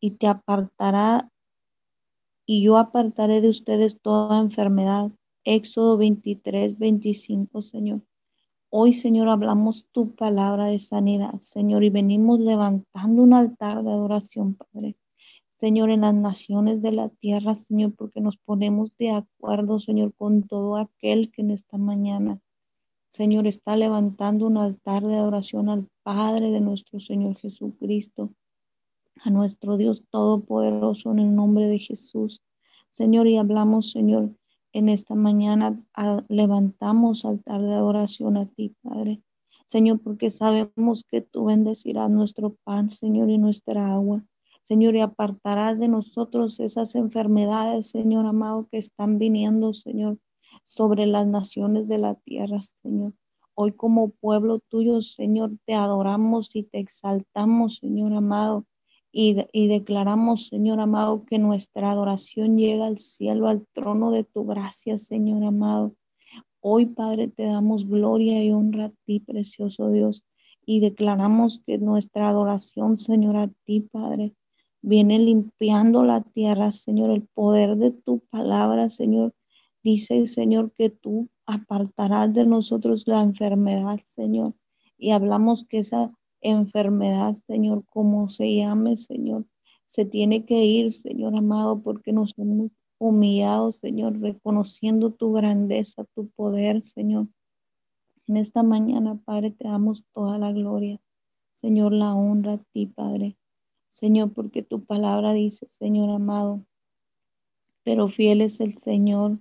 y 0.00 0.12
te 0.12 0.28
apartará 0.28 1.30
y 2.46 2.62
yo 2.62 2.76
apartaré 2.76 3.40
de 3.40 3.48
ustedes 3.48 4.00
toda 4.00 4.40
enfermedad. 4.40 5.10
Éxodo 5.44 5.96
23, 5.98 6.78
25, 6.78 7.62
Señor. 7.62 8.02
Hoy, 8.70 8.92
Señor, 8.92 9.28
hablamos 9.28 9.86
tu 9.92 10.14
palabra 10.14 10.66
de 10.66 10.78
sanidad, 10.78 11.38
Señor, 11.40 11.84
y 11.84 11.90
venimos 11.90 12.40
levantando 12.40 13.22
un 13.22 13.34
altar 13.34 13.82
de 13.82 13.90
adoración, 13.90 14.54
Padre. 14.54 14.96
Señor, 15.58 15.90
en 15.90 16.02
las 16.02 16.14
naciones 16.14 16.82
de 16.82 16.92
la 16.92 17.08
tierra, 17.08 17.54
Señor, 17.54 17.94
porque 17.94 18.20
nos 18.20 18.36
ponemos 18.36 18.96
de 18.98 19.10
acuerdo, 19.10 19.78
Señor, 19.78 20.12
con 20.14 20.42
todo 20.42 20.76
aquel 20.76 21.30
que 21.30 21.42
en 21.42 21.50
esta 21.50 21.78
mañana 21.78 22.40
Señor, 23.14 23.46
está 23.46 23.76
levantando 23.76 24.44
un 24.44 24.56
altar 24.56 25.04
de 25.04 25.14
adoración 25.14 25.68
al 25.68 25.86
Padre 26.02 26.50
de 26.50 26.60
nuestro 26.60 26.98
Señor 26.98 27.36
Jesucristo, 27.36 28.34
a 29.22 29.30
nuestro 29.30 29.76
Dios 29.76 30.04
Todopoderoso 30.10 31.12
en 31.12 31.18
el 31.18 31.34
nombre 31.34 31.66
de 31.66 31.78
Jesús. 31.78 32.42
Señor, 32.90 33.26
y 33.26 33.36
hablamos, 33.36 33.90
Señor, 33.90 34.34
en 34.72 34.88
esta 34.88 35.14
mañana 35.14 35.80
levantamos 36.28 37.24
altar 37.24 37.62
de 37.62 37.74
adoración 37.74 38.36
a 38.36 38.46
ti, 38.46 38.74
Padre. 38.82 39.22
Señor, 39.66 40.00
porque 40.00 40.30
sabemos 40.30 41.04
que 41.08 41.20
tú 41.20 41.46
bendecirás 41.46 42.10
nuestro 42.10 42.56
pan, 42.64 42.90
Señor, 42.90 43.30
y 43.30 43.38
nuestra 43.38 43.92
agua. 43.92 44.24
Señor, 44.62 44.94
y 44.96 45.00
apartarás 45.00 45.78
de 45.78 45.88
nosotros 45.88 46.58
esas 46.60 46.94
enfermedades, 46.94 47.90
Señor 47.90 48.26
amado, 48.26 48.68
que 48.70 48.78
están 48.78 49.18
viniendo, 49.18 49.74
Señor, 49.74 50.18
sobre 50.64 51.06
las 51.06 51.26
naciones 51.26 51.88
de 51.88 51.98
la 51.98 52.14
tierra, 52.14 52.60
Señor. 52.62 53.12
Hoy 53.54 53.72
como 53.72 54.10
pueblo 54.10 54.60
tuyo, 54.60 55.00
Señor, 55.02 55.52
te 55.66 55.74
adoramos 55.74 56.54
y 56.54 56.64
te 56.64 56.78
exaltamos, 56.78 57.76
Señor 57.76 58.12
amado, 58.14 58.64
y, 59.14 59.36
y, 59.52 59.68
declaramos, 59.68 60.48
Señor 60.48 60.80
amado, 60.80 61.24
que 61.24 61.38
nuestra 61.38 61.92
adoración 61.92 62.58
llega 62.58 62.86
al 62.86 62.98
cielo, 62.98 63.48
al 63.48 63.66
trono 63.72 64.10
de 64.10 64.24
tu 64.24 64.44
gracia, 64.44 64.98
Señor 64.98 65.44
amado. 65.44 65.94
Hoy, 66.60 66.86
Padre, 66.86 67.28
te 67.28 67.44
damos 67.44 67.86
gloria 67.88 68.42
y 68.42 68.50
honra 68.50 68.86
a 68.86 68.92
ti, 69.04 69.20
precioso 69.20 69.90
Dios, 69.90 70.24
y 70.66 70.80
declaramos 70.80 71.62
que 71.64 71.78
nuestra 71.78 72.28
adoración, 72.28 72.98
Señor, 72.98 73.36
a 73.36 73.48
ti, 73.64 73.82
Padre, 73.82 74.34
viene 74.82 75.18
limpiando 75.18 76.02
la 76.02 76.22
tierra, 76.22 76.72
Señor, 76.72 77.10
el 77.10 77.22
poder 77.22 77.76
de 77.76 77.92
tu 77.92 78.20
palabra, 78.30 78.88
Señor, 78.88 79.32
Dice, 79.84 80.26
Señor, 80.28 80.72
que 80.72 80.88
tú 80.88 81.28
apartarás 81.44 82.32
de 82.32 82.46
nosotros 82.46 83.06
la 83.06 83.20
enfermedad, 83.20 84.00
Señor. 84.06 84.54
Y 84.96 85.10
hablamos 85.10 85.66
que 85.66 85.80
esa 85.80 86.10
enfermedad, 86.44 87.36
Señor, 87.46 87.84
como 87.90 88.28
se 88.28 88.54
llame, 88.54 88.96
Señor, 88.96 89.44
se 89.86 90.04
tiene 90.04 90.44
que 90.44 90.64
ir, 90.64 90.92
Señor 90.92 91.36
amado, 91.36 91.82
porque 91.82 92.12
nos 92.12 92.34
hemos 92.38 92.70
humillado, 92.98 93.72
Señor, 93.72 94.20
reconociendo 94.20 95.10
tu 95.10 95.32
grandeza, 95.32 96.04
tu 96.14 96.28
poder, 96.30 96.84
Señor. 96.84 97.28
En 98.26 98.36
esta 98.36 98.62
mañana, 98.62 99.20
Padre, 99.24 99.50
te 99.50 99.68
damos 99.68 100.04
toda 100.14 100.38
la 100.38 100.52
gloria. 100.52 101.00
Señor, 101.54 101.92
la 101.92 102.14
honra 102.14 102.54
a 102.54 102.64
ti, 102.72 102.86
Padre. 102.86 103.36
Señor, 103.90 104.32
porque 104.32 104.62
tu 104.62 104.84
palabra 104.84 105.32
dice, 105.32 105.66
Señor 105.68 106.10
amado, 106.10 106.64
pero 107.84 108.08
fiel 108.08 108.40
es 108.40 108.60
el 108.60 108.78
Señor 108.78 109.38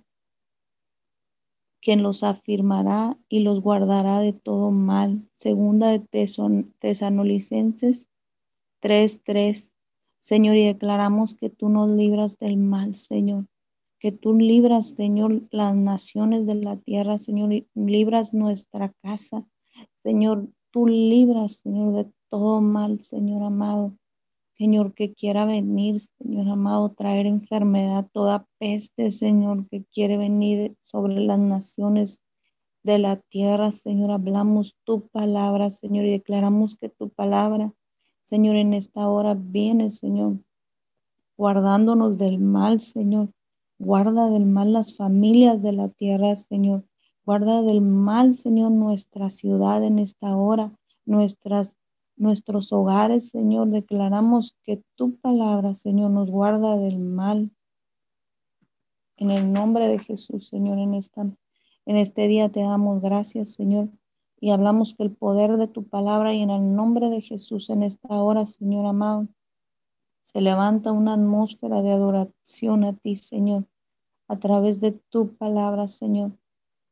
quien 1.84 2.02
los 2.02 2.22
afirmará 2.22 3.18
y 3.28 3.40
los 3.40 3.60
guardará 3.60 4.18
de 4.20 4.32
todo 4.32 4.70
mal. 4.70 5.28
Segunda 5.34 5.90
de 5.90 6.00
Tesanolicenses 6.80 8.08
3:3. 8.80 9.70
Señor, 10.16 10.56
y 10.56 10.64
declaramos 10.64 11.34
que 11.34 11.50
tú 11.50 11.68
nos 11.68 11.90
libras 11.90 12.38
del 12.38 12.56
mal, 12.56 12.94
Señor. 12.94 13.48
Que 14.00 14.12
tú 14.12 14.32
libras, 14.32 14.94
Señor, 14.96 15.42
las 15.50 15.76
naciones 15.76 16.46
de 16.46 16.54
la 16.54 16.76
tierra, 16.78 17.18
Señor, 17.18 17.52
y 17.52 17.66
libras 17.74 18.32
nuestra 18.32 18.90
casa. 19.02 19.44
Señor, 20.02 20.48
tú 20.70 20.86
libras, 20.86 21.56
Señor, 21.56 22.06
de 22.06 22.10
todo 22.30 22.62
mal, 22.62 23.00
Señor 23.00 23.42
amado. 23.42 23.92
Señor, 24.56 24.94
que 24.94 25.14
quiera 25.14 25.46
venir, 25.46 25.98
Señor 26.00 26.48
amado, 26.48 26.90
traer 26.90 27.26
enfermedad, 27.26 28.08
toda 28.12 28.46
peste, 28.58 29.10
Señor, 29.10 29.68
que 29.68 29.84
quiere 29.84 30.16
venir 30.16 30.76
sobre 30.80 31.18
las 31.20 31.40
naciones 31.40 32.20
de 32.84 32.98
la 32.98 33.16
tierra, 33.16 33.72
Señor. 33.72 34.12
Hablamos 34.12 34.76
tu 34.84 35.08
palabra, 35.08 35.70
Señor, 35.70 36.04
y 36.04 36.12
declaramos 36.12 36.76
que 36.76 36.88
tu 36.88 37.08
palabra, 37.08 37.72
Señor, 38.22 38.54
en 38.54 38.74
esta 38.74 39.08
hora 39.08 39.34
viene, 39.34 39.90
Señor, 39.90 40.38
guardándonos 41.36 42.16
del 42.16 42.38
mal, 42.38 42.80
Señor. 42.80 43.32
Guarda 43.80 44.30
del 44.30 44.46
mal 44.46 44.72
las 44.72 44.96
familias 44.96 45.60
de 45.62 45.72
la 45.72 45.88
tierra, 45.88 46.36
Señor. 46.36 46.84
Guarda 47.26 47.62
del 47.62 47.80
mal, 47.80 48.36
Señor, 48.36 48.70
nuestra 48.70 49.30
ciudad 49.30 49.82
en 49.82 49.98
esta 49.98 50.36
hora, 50.36 50.72
nuestras 51.06 51.76
nuestros 52.16 52.72
hogares, 52.72 53.28
Señor. 53.28 53.68
Declaramos 53.68 54.56
que 54.62 54.82
tu 54.94 55.16
palabra, 55.16 55.74
Señor, 55.74 56.10
nos 56.10 56.30
guarda 56.30 56.76
del 56.76 56.98
mal. 56.98 57.50
En 59.16 59.30
el 59.30 59.52
nombre 59.52 59.88
de 59.88 59.98
Jesús, 59.98 60.48
Señor, 60.48 60.78
en, 60.78 60.94
esta, 60.94 61.22
en 61.22 61.96
este 61.96 62.26
día 62.28 62.48
te 62.50 62.60
damos 62.60 63.00
gracias, 63.00 63.54
Señor. 63.54 63.88
Y 64.40 64.50
hablamos 64.50 64.94
que 64.94 65.04
el 65.04 65.12
poder 65.12 65.56
de 65.56 65.68
tu 65.68 65.84
palabra 65.84 66.34
y 66.34 66.42
en 66.42 66.50
el 66.50 66.74
nombre 66.74 67.08
de 67.08 67.22
Jesús 67.22 67.70
en 67.70 67.82
esta 67.82 68.08
hora, 68.08 68.44
Señor 68.46 68.86
amado, 68.86 69.28
se 70.24 70.40
levanta 70.40 70.90
una 70.90 71.14
atmósfera 71.14 71.80
de 71.82 71.92
adoración 71.92 72.84
a 72.84 72.92
ti, 72.94 73.14
Señor, 73.14 73.66
a 74.26 74.36
través 74.38 74.80
de 74.80 74.92
tu 74.92 75.36
palabra, 75.36 75.86
Señor. 75.86 76.32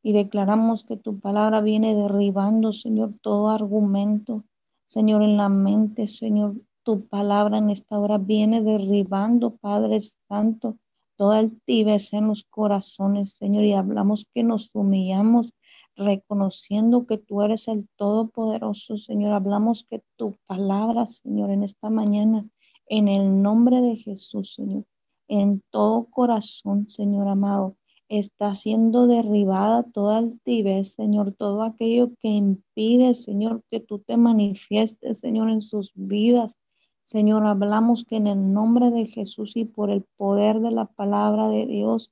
Y 0.01 0.13
declaramos 0.13 0.83
que 0.83 0.97
tu 0.97 1.19
palabra 1.19 1.61
viene 1.61 1.93
derribando, 1.93 2.71
Señor, 2.71 3.13
todo 3.21 3.49
argumento, 3.49 4.45
Señor, 4.93 5.23
en 5.23 5.37
la 5.37 5.49
mente, 5.49 6.05
Señor, 6.05 6.53
tu 6.83 7.07
palabra 7.07 7.57
en 7.57 7.71
esta 7.71 7.97
hora 7.97 8.19
viene 8.19 8.61
derribando, 8.61 9.55
Padre 9.55 9.99
Santo, 10.29 10.77
toda 11.15 11.39
altivez 11.39 12.13
en 12.13 12.27
los 12.27 12.43
corazones, 12.43 13.31
Señor, 13.31 13.63
y 13.63 13.73
hablamos 13.73 14.27
que 14.35 14.43
nos 14.43 14.69
humillamos 14.71 15.51
reconociendo 15.95 17.07
que 17.07 17.17
tú 17.17 17.41
eres 17.41 17.67
el 17.67 17.89
Todopoderoso, 17.95 18.99
Señor. 18.99 19.33
Hablamos 19.33 19.83
que 19.89 20.03
tu 20.15 20.35
palabra, 20.45 21.07
Señor, 21.07 21.49
en 21.49 21.63
esta 21.63 21.89
mañana, 21.89 22.47
en 22.85 23.07
el 23.07 23.41
nombre 23.41 23.81
de 23.81 23.95
Jesús, 23.95 24.53
Señor, 24.53 24.85
en 25.27 25.63
todo 25.71 26.05
corazón, 26.11 26.87
Señor 26.87 27.27
amado, 27.29 27.77
está 28.19 28.53
siendo 28.55 29.07
derribada 29.07 29.83
toda 29.83 30.19
altivez, 30.19 30.93
Señor, 30.93 31.33
todo 31.33 31.63
aquello 31.63 32.11
que 32.19 32.29
impide, 32.29 33.13
Señor, 33.13 33.63
que 33.71 33.79
tú 33.79 33.99
te 33.99 34.17
manifiestes, 34.17 35.19
Señor, 35.19 35.49
en 35.49 35.61
sus 35.61 35.91
vidas. 35.95 36.57
Señor, 37.05 37.45
hablamos 37.45 38.05
que 38.05 38.17
en 38.17 38.27
el 38.27 38.53
nombre 38.53 38.91
de 38.91 39.07
Jesús 39.07 39.55
y 39.55 39.65
por 39.65 39.89
el 39.89 40.05
poder 40.17 40.59
de 40.59 40.71
la 40.71 40.85
palabra 40.85 41.49
de 41.49 41.65
Dios, 41.65 42.11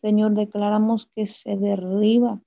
Señor, 0.00 0.34
declaramos 0.34 1.08
que 1.14 1.26
se 1.26 1.56
derriba 1.56 2.40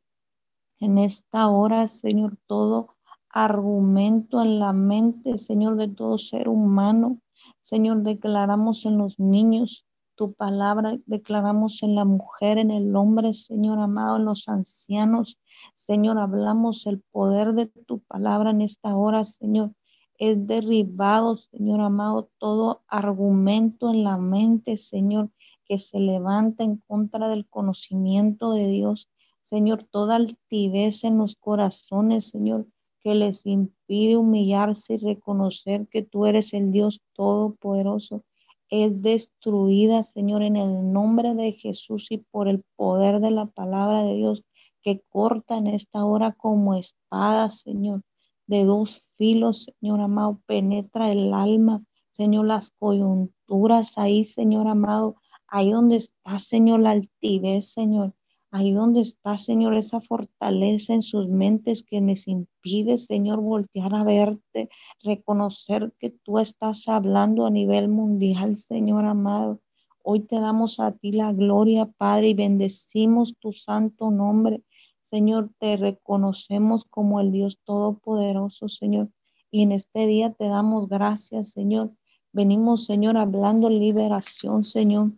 en 0.80 0.98
esta 0.98 1.48
hora, 1.48 1.88
Señor, 1.88 2.38
todo 2.48 2.96
argumento 3.30 4.42
en 4.42 4.60
la 4.60 4.74
mente, 4.74 5.38
Señor, 5.38 5.76
de 5.76 5.90
todo 5.90 6.18
ser 6.18 6.48
humano. 6.48 7.20
Señor, 7.62 8.04
declaramos 8.04 8.86
en 8.86 8.98
los 8.98 9.20
niños 9.20 9.86
tu 10.16 10.34
palabra, 10.34 10.98
declaramos 11.06 11.84
en 11.84 11.96
la 11.96 12.06
mujer, 12.06 12.58
en 12.58 12.72
el 12.72 12.96
hombre, 12.96 13.34
Señor 13.34 13.80
amado, 13.80 14.18
en 14.18 14.26
los 14.26 14.48
ancianos. 14.48 15.40
Señor, 15.74 16.18
hablamos 16.18 16.88
el 16.88 17.02
poder 17.12 17.54
de 17.54 17.68
tu 17.68 18.00
palabra 18.00 18.52
en 18.52 18.62
esta 18.62 18.96
hora, 18.96 19.26
Señor. 19.26 19.74
Es 20.18 20.48
derribado, 20.48 21.38
Señor 21.38 21.82
amado, 21.82 22.30
todo 22.38 22.84
argumento 22.88 23.92
en 23.92 24.04
la 24.04 24.18
mente, 24.18 24.78
Señor, 24.78 25.30
que 25.66 25.78
se 25.78 26.00
levanta 26.00 26.64
en 26.64 26.78
contra 26.88 27.28
del 27.28 27.48
conocimiento 27.48 28.52
de 28.54 28.68
Dios. 28.68 29.10
Señor, 29.42 29.84
toda 29.84 30.16
altivez 30.16 31.04
en 31.04 31.18
los 31.18 31.36
corazones, 31.36 32.30
Señor, 32.30 32.68
que 33.04 33.14
les 33.14 33.46
impide 33.46 34.18
humillarse 34.18 34.96
y 34.96 34.98
reconocer 34.98 35.88
que 35.88 36.02
tú 36.02 36.26
eres 36.26 36.54
el 36.54 36.72
Dios 36.72 37.02
Todopoderoso, 37.14 38.24
es 38.70 39.02
destruida, 39.02 40.04
Señor, 40.04 40.42
en 40.44 40.56
el 40.56 40.92
nombre 40.92 41.34
de 41.36 41.54
Jesús 41.54 42.08
y 42.10 42.18
por 42.18 42.48
el 42.48 42.64
poder 42.76 43.20
de 43.20 43.32
la 43.32 43.46
palabra 43.46 44.04
de 44.04 44.16
Dios 44.16 44.44
que 44.82 45.02
corta 45.10 45.58
en 45.58 45.68
esta 45.68 46.06
hora 46.06 46.32
como 46.34 46.76
espada, 46.76 47.50
Señor, 47.50 48.02
de 48.48 48.66
dos 48.66 49.02
filos, 49.18 49.68
Señor 49.80 50.02
amado, 50.02 50.42
penetra 50.46 51.12
el 51.12 51.34
alma, 51.34 51.84
Señor, 52.14 52.46
las 52.46 52.72
coyunturas 52.72 53.98
ahí, 53.98 54.26
Señor 54.26 54.68
amado, 54.68 55.16
ahí 55.48 55.72
donde 55.72 55.98
está, 55.98 56.40
Señor, 56.40 56.82
la 56.82 56.92
altivez, 56.92 57.72
Señor, 57.72 58.14
Ahí 58.58 58.72
donde 58.72 59.02
está, 59.02 59.36
Señor, 59.36 59.76
esa 59.76 60.00
fortaleza 60.00 60.94
en 60.94 61.02
sus 61.02 61.28
mentes 61.28 61.84
que 61.84 62.00
les 62.00 62.26
impide, 62.26 62.98
Señor, 62.98 63.42
voltear 63.42 63.94
a 63.94 64.06
verte, 64.06 64.70
reconocer 65.04 65.92
que 66.00 66.12
tú 66.12 66.40
estás 66.40 66.88
hablando 66.88 67.46
a 67.46 67.50
nivel 67.50 67.90
mundial, 67.90 68.56
Señor 68.56 69.04
amado. 69.04 69.60
Hoy 70.04 70.22
te 70.22 70.40
damos 70.40 70.80
a 70.80 70.94
ti 70.94 71.12
la 71.12 71.34
gloria, 71.34 71.92
Padre, 71.98 72.30
y 72.30 72.34
bendecimos 72.34 73.36
tu 73.38 73.52
santo 73.52 74.10
nombre. 74.10 74.64
Señor, 75.02 75.52
te 75.60 75.76
reconocemos 75.76 76.86
como 76.86 77.20
el 77.20 77.34
Dios 77.34 77.60
Todopoderoso, 77.66 78.70
Señor. 78.70 79.10
Y 79.52 79.64
en 79.64 79.74
este 79.74 80.08
día 80.08 80.32
te 80.32 80.48
damos 80.48 80.88
gracias, 80.88 81.50
Señor. 81.50 81.92
Venimos, 82.32 82.86
Señor, 82.86 83.18
hablando 83.18 83.70
liberación, 83.70 84.64
Señor, 84.64 85.12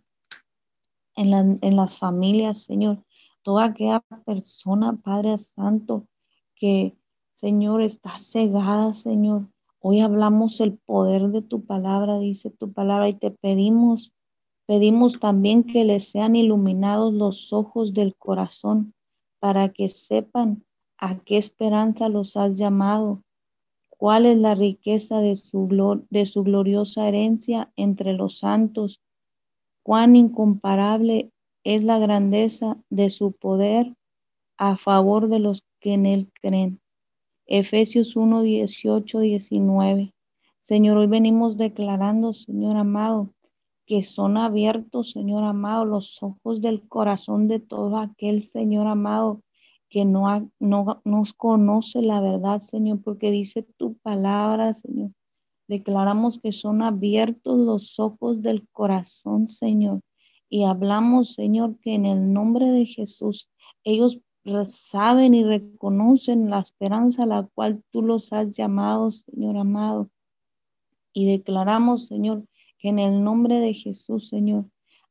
en, 1.14 1.60
en 1.62 1.76
las 1.76 1.96
familias, 1.96 2.64
Señor 2.64 3.04
toda 3.48 3.64
aquella 3.64 4.00
persona, 4.26 4.98
Padre 5.02 5.38
Santo, 5.38 6.06
que, 6.54 6.98
Señor, 7.32 7.80
está 7.80 8.18
cegada, 8.18 8.92
Señor. 8.92 9.48
Hoy 9.80 10.00
hablamos 10.00 10.60
el 10.60 10.76
poder 10.76 11.28
de 11.28 11.40
tu 11.40 11.64
palabra, 11.64 12.18
dice 12.18 12.50
tu 12.50 12.74
palabra, 12.74 13.08
y 13.08 13.14
te 13.14 13.30
pedimos, 13.30 14.12
pedimos 14.66 15.18
también 15.18 15.64
que 15.64 15.84
les 15.84 16.10
sean 16.10 16.36
iluminados 16.36 17.14
los 17.14 17.50
ojos 17.54 17.94
del 17.94 18.14
corazón 18.16 18.92
para 19.38 19.70
que 19.70 19.88
sepan 19.88 20.62
a 20.98 21.18
qué 21.20 21.38
esperanza 21.38 22.10
los 22.10 22.36
has 22.36 22.52
llamado, 22.52 23.24
cuál 23.88 24.26
es 24.26 24.36
la 24.36 24.56
riqueza 24.56 25.20
de 25.20 25.36
su, 25.36 26.04
de 26.10 26.26
su 26.26 26.42
gloriosa 26.42 27.08
herencia 27.08 27.72
entre 27.76 28.12
los 28.12 28.40
santos, 28.40 29.00
cuán 29.82 30.16
incomparable 30.16 31.32
es 31.64 31.82
la 31.82 31.98
grandeza 31.98 32.76
de 32.90 33.10
su 33.10 33.32
poder 33.32 33.94
a 34.56 34.76
favor 34.76 35.28
de 35.28 35.38
los 35.38 35.64
que 35.80 35.94
en 35.94 36.06
él 36.06 36.32
creen. 36.40 36.80
Efesios 37.46 38.16
1, 38.16 38.42
18, 38.42 39.20
19. 39.20 40.14
Señor, 40.60 40.98
hoy 40.98 41.06
venimos 41.06 41.56
declarando, 41.56 42.32
Señor 42.32 42.76
amado, 42.76 43.32
que 43.86 44.02
son 44.02 44.36
abiertos, 44.36 45.12
Señor 45.12 45.44
amado, 45.44 45.86
los 45.86 46.22
ojos 46.22 46.60
del 46.60 46.86
corazón 46.88 47.48
de 47.48 47.58
todo 47.58 47.96
aquel, 47.96 48.42
Señor 48.42 48.86
amado, 48.86 49.42
que 49.88 50.04
no, 50.04 50.50
no 50.60 51.00
nos 51.04 51.32
conoce 51.32 52.02
la 52.02 52.20
verdad, 52.20 52.60
Señor, 52.60 53.00
porque 53.02 53.30
dice 53.30 53.62
tu 53.62 53.94
palabra, 53.94 54.74
Señor. 54.74 55.12
Declaramos 55.68 56.38
que 56.38 56.52
son 56.52 56.82
abiertos 56.82 57.58
los 57.58 57.98
ojos 57.98 58.42
del 58.42 58.68
corazón, 58.68 59.48
Señor, 59.48 60.00
y 60.48 60.64
hablamos, 60.64 61.34
Señor, 61.34 61.78
que 61.80 61.94
en 61.94 62.06
el 62.06 62.32
nombre 62.32 62.70
de 62.70 62.86
Jesús 62.86 63.48
ellos 63.84 64.20
saben 64.68 65.34
y 65.34 65.44
reconocen 65.44 66.50
la 66.50 66.60
esperanza 66.60 67.24
a 67.24 67.26
la 67.26 67.48
cual 67.54 67.82
tú 67.90 68.02
los 68.02 68.32
has 68.32 68.50
llamado, 68.50 69.10
Señor 69.10 69.56
amado. 69.56 70.10
Y 71.12 71.26
declaramos, 71.26 72.06
Señor, 72.06 72.44
que 72.78 72.88
en 72.88 72.98
el 72.98 73.22
nombre 73.22 73.60
de 73.60 73.74
Jesús, 73.74 74.28
Señor, 74.28 74.66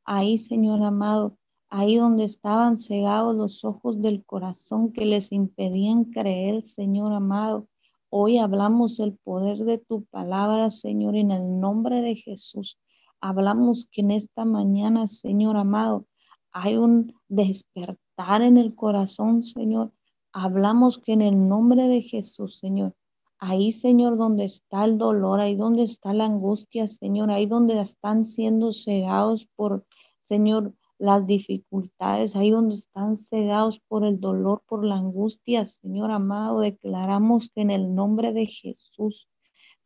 ahí, 0.05 0.37
Señor 0.37 0.81
amado, 0.83 1.37
ahí 1.69 1.97
donde 1.97 2.23
estaban 2.23 2.79
cegados 2.79 3.35
los 3.35 3.63
ojos 3.63 4.01
del 4.01 4.23
corazón 4.25 4.91
que 4.91 5.05
les 5.05 5.31
impedían 5.31 6.05
creer, 6.05 6.63
Señor 6.63 7.13
amado, 7.13 7.67
hoy 8.09 8.37
hablamos 8.37 8.97
del 8.97 9.17
poder 9.17 9.57
de 9.59 9.77
tu 9.77 10.05
palabra, 10.05 10.69
Señor, 10.69 11.15
en 11.15 11.31
el 11.31 11.59
nombre 11.59 12.01
de 12.01 12.15
Jesús. 12.15 12.79
Hablamos 13.21 13.87
que 13.91 14.01
en 14.01 14.11
esta 14.11 14.45
mañana, 14.45 15.07
Señor 15.07 15.57
amado, 15.57 16.05
hay 16.51 16.77
un 16.77 17.13
despertar 17.27 18.41
en 18.41 18.57
el 18.57 18.75
corazón, 18.75 19.43
Señor. 19.43 19.91
Hablamos 20.31 20.97
que 20.99 21.13
en 21.13 21.21
el 21.21 21.47
nombre 21.47 21.87
de 21.87 22.01
Jesús, 22.01 22.59
Señor, 22.59 22.95
ahí, 23.39 23.71
Señor, 23.71 24.17
donde 24.17 24.45
está 24.45 24.85
el 24.85 24.97
dolor, 24.97 25.39
ahí 25.39 25.55
donde 25.55 25.83
está 25.83 26.13
la 26.13 26.25
angustia, 26.25 26.87
Señor, 26.87 27.31
ahí 27.31 27.45
donde 27.45 27.79
están 27.79 28.25
siendo 28.25 28.73
cegados 28.73 29.47
por, 29.55 29.85
Señor, 30.27 30.73
las 30.99 31.27
dificultades, 31.27 32.35
ahí 32.35 32.49
donde 32.49 32.75
están 32.75 33.17
cegados 33.17 33.79
por 33.87 34.03
el 34.05 34.19
dolor, 34.19 34.63
por 34.67 34.83
la 34.83 34.95
angustia, 34.95 35.65
Señor 35.65 36.11
amado, 36.11 36.59
declaramos 36.61 37.51
que 37.53 37.61
en 37.61 37.71
el 37.71 37.93
nombre 37.93 38.33
de 38.33 38.47
Jesús, 38.47 39.27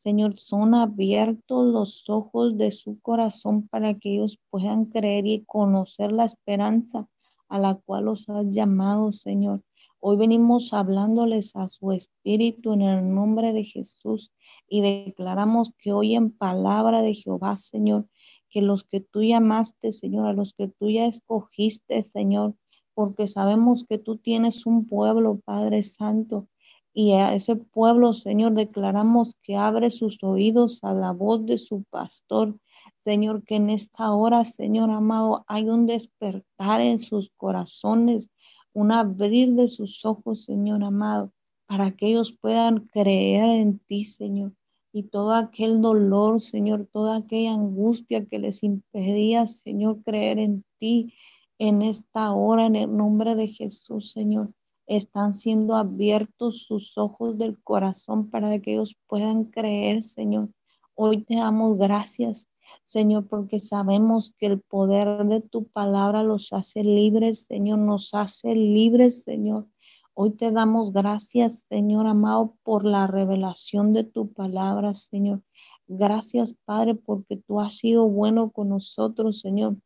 Señor, 0.04 0.40
son 0.40 0.74
abiertos 0.74 1.72
los 1.72 2.10
ojos 2.10 2.58
de 2.58 2.72
su 2.72 3.00
corazón 3.02 3.68
para 3.68 3.94
que 3.94 4.16
ellos 4.16 4.40
puedan 4.50 4.86
creer 4.86 5.28
y 5.28 5.44
conocer 5.46 6.12
la 6.12 6.26
esperanza 6.26 7.08
a 7.50 7.60
la 7.60 7.76
cual 7.76 8.06
los 8.06 8.28
has 8.28 8.48
llamado, 8.50 9.12
Señor. 9.12 9.62
Hoy 10.00 10.18
venimos 10.18 10.74
hablándoles 10.74 11.56
a 11.56 11.68
su 11.68 11.92
espíritu 11.92 12.74
en 12.74 12.82
el 12.82 13.14
nombre 13.14 13.54
de 13.54 13.64
Jesús 13.64 14.32
y 14.68 14.82
declaramos 14.82 15.72
que 15.78 15.94
hoy 15.94 16.16
en 16.16 16.32
palabra 16.32 17.04
de 17.04 17.14
Jehová, 17.14 17.58
Señor, 17.58 18.08
que 18.50 18.64
los 18.64 18.84
que 18.84 19.02
tú 19.02 19.22
llamaste, 19.22 19.92
Señor, 19.92 20.26
a 20.26 20.34
los 20.34 20.54
que 20.54 20.68
tú 20.68 20.90
ya 20.90 21.06
escogiste, 21.06 22.02
Señor, 22.02 22.56
porque 22.96 23.28
sabemos 23.28 23.86
que 23.88 24.00
tú 24.00 24.18
tienes 24.18 24.66
un 24.66 24.88
pueblo, 24.88 25.40
Padre 25.46 25.84
Santo, 25.84 26.48
y 26.93 27.13
a 27.13 27.34
ese 27.34 27.56
pueblo, 27.56 28.13
Señor, 28.13 28.54
declaramos 28.54 29.36
que 29.41 29.56
abre 29.56 29.89
sus 29.91 30.21
oídos 30.23 30.84
a 30.84 30.93
la 30.93 31.12
voz 31.12 31.45
de 31.45 31.58
su 31.58 31.84
pastor. 31.89 32.58
Señor, 33.06 33.43
que 33.43 33.56
en 33.56 33.69
esta 33.69 34.12
hora, 34.12 34.43
Señor 34.45 34.89
amado, 34.91 35.45
hay 35.47 35.69
un 35.69 35.86
despertar 35.86 36.82
en 36.82 36.99
sus 36.99 37.32
corazones, 37.38 38.30
un 38.73 38.91
abrir 38.91 39.54
de 39.54 39.67
sus 39.67 40.06
ojos, 40.06 40.43
Señor 40.43 40.84
amado, 40.84 41.32
para 41.65 41.91
que 41.91 42.08
ellos 42.08 42.38
puedan 42.39 42.88
creer 42.88 43.49
en 43.49 43.80
ti, 43.80 44.04
Señor. 44.04 44.54
Y 44.93 45.04
todo 45.04 45.34
aquel 45.34 45.82
dolor, 45.82 46.41
Señor, 46.41 46.89
toda 46.91 47.17
aquella 47.17 47.54
angustia 47.54 48.25
que 48.25 48.39
les 48.39 48.63
impedía, 48.63 49.45
Señor, 49.45 50.04
creer 50.04 50.39
en 50.39 50.65
ti 50.80 51.13
en 51.58 51.82
esta 51.82 52.34
hora, 52.34 52.65
en 52.65 52.75
el 52.75 52.97
nombre 52.97 53.36
de 53.36 53.47
Jesús, 53.47 54.12
Señor 54.12 54.54
están 54.95 55.34
siendo 55.34 55.75
abiertos 55.75 56.63
sus 56.63 56.97
ojos 56.97 57.38
del 57.38 57.58
corazón 57.63 58.30
para 58.30 58.60
que 58.60 58.73
ellos 58.73 58.97
puedan 59.08 59.45
creer, 59.45 60.04
Señor. 60.04 60.49
Hoy 60.95 61.23
te 61.23 61.36
damos 61.36 61.77
gracias, 61.77 62.49
Señor, 62.84 63.27
porque 63.27 63.60
sabemos 63.60 64.36
que 64.38 64.47
el 64.47 64.60
poder 64.60 65.25
de 65.25 65.39
tu 65.39 65.65
palabra 65.67 66.23
los 66.23 66.51
hace 66.51 66.84
libres, 66.84 67.45
Señor, 67.45 67.80
nos 67.80 68.13
hace 68.13 68.54
libres, 68.54 69.23
Señor. 69.23 69.67
Hoy 70.13 70.32
te 70.32 70.51
damos 70.51 70.91
gracias, 70.91 71.65
Señor 71.69 72.06
amado, 72.06 72.58
por 72.63 72.84
la 72.84 73.08
revelación 73.08 73.93
de 73.93 74.04
tu 74.04 74.34
palabra, 74.34 74.93
Señor. 74.93 75.41
Gracias, 75.88 76.53
Padre, 76.66 76.95
porque 76.95 77.38
tú 77.38 77.61
has 77.61 77.78
sido 77.78 78.09
bueno 78.09 78.51
con 78.51 78.70
nosotros, 78.70 79.39
Señor. 79.39 79.78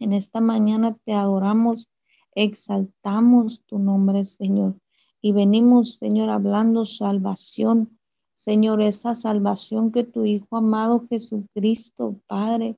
En 0.00 0.12
esta 0.12 0.40
mañana 0.40 0.96
te 1.04 1.14
adoramos 1.14 1.88
Exaltamos 2.36 3.62
tu 3.64 3.78
nombre, 3.78 4.26
Señor. 4.26 4.74
Y 5.22 5.32
venimos, 5.32 5.94
Señor, 5.94 6.28
hablando 6.28 6.84
salvación. 6.84 7.98
Señor, 8.34 8.82
esa 8.82 9.14
salvación 9.14 9.90
que 9.90 10.04
tu 10.04 10.26
Hijo 10.26 10.58
amado 10.58 11.06
Jesucristo, 11.08 12.20
Padre, 12.26 12.76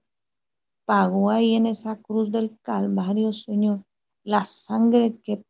pagó 0.84 1.30
ahí 1.30 1.56
en 1.56 1.66
esa 1.66 1.96
cruz 1.96 2.30
del 2.30 2.56
Calvario, 2.62 3.32
Señor. 3.32 3.82
La 4.22 4.44
sangre 4.44 5.18
que 5.24 5.42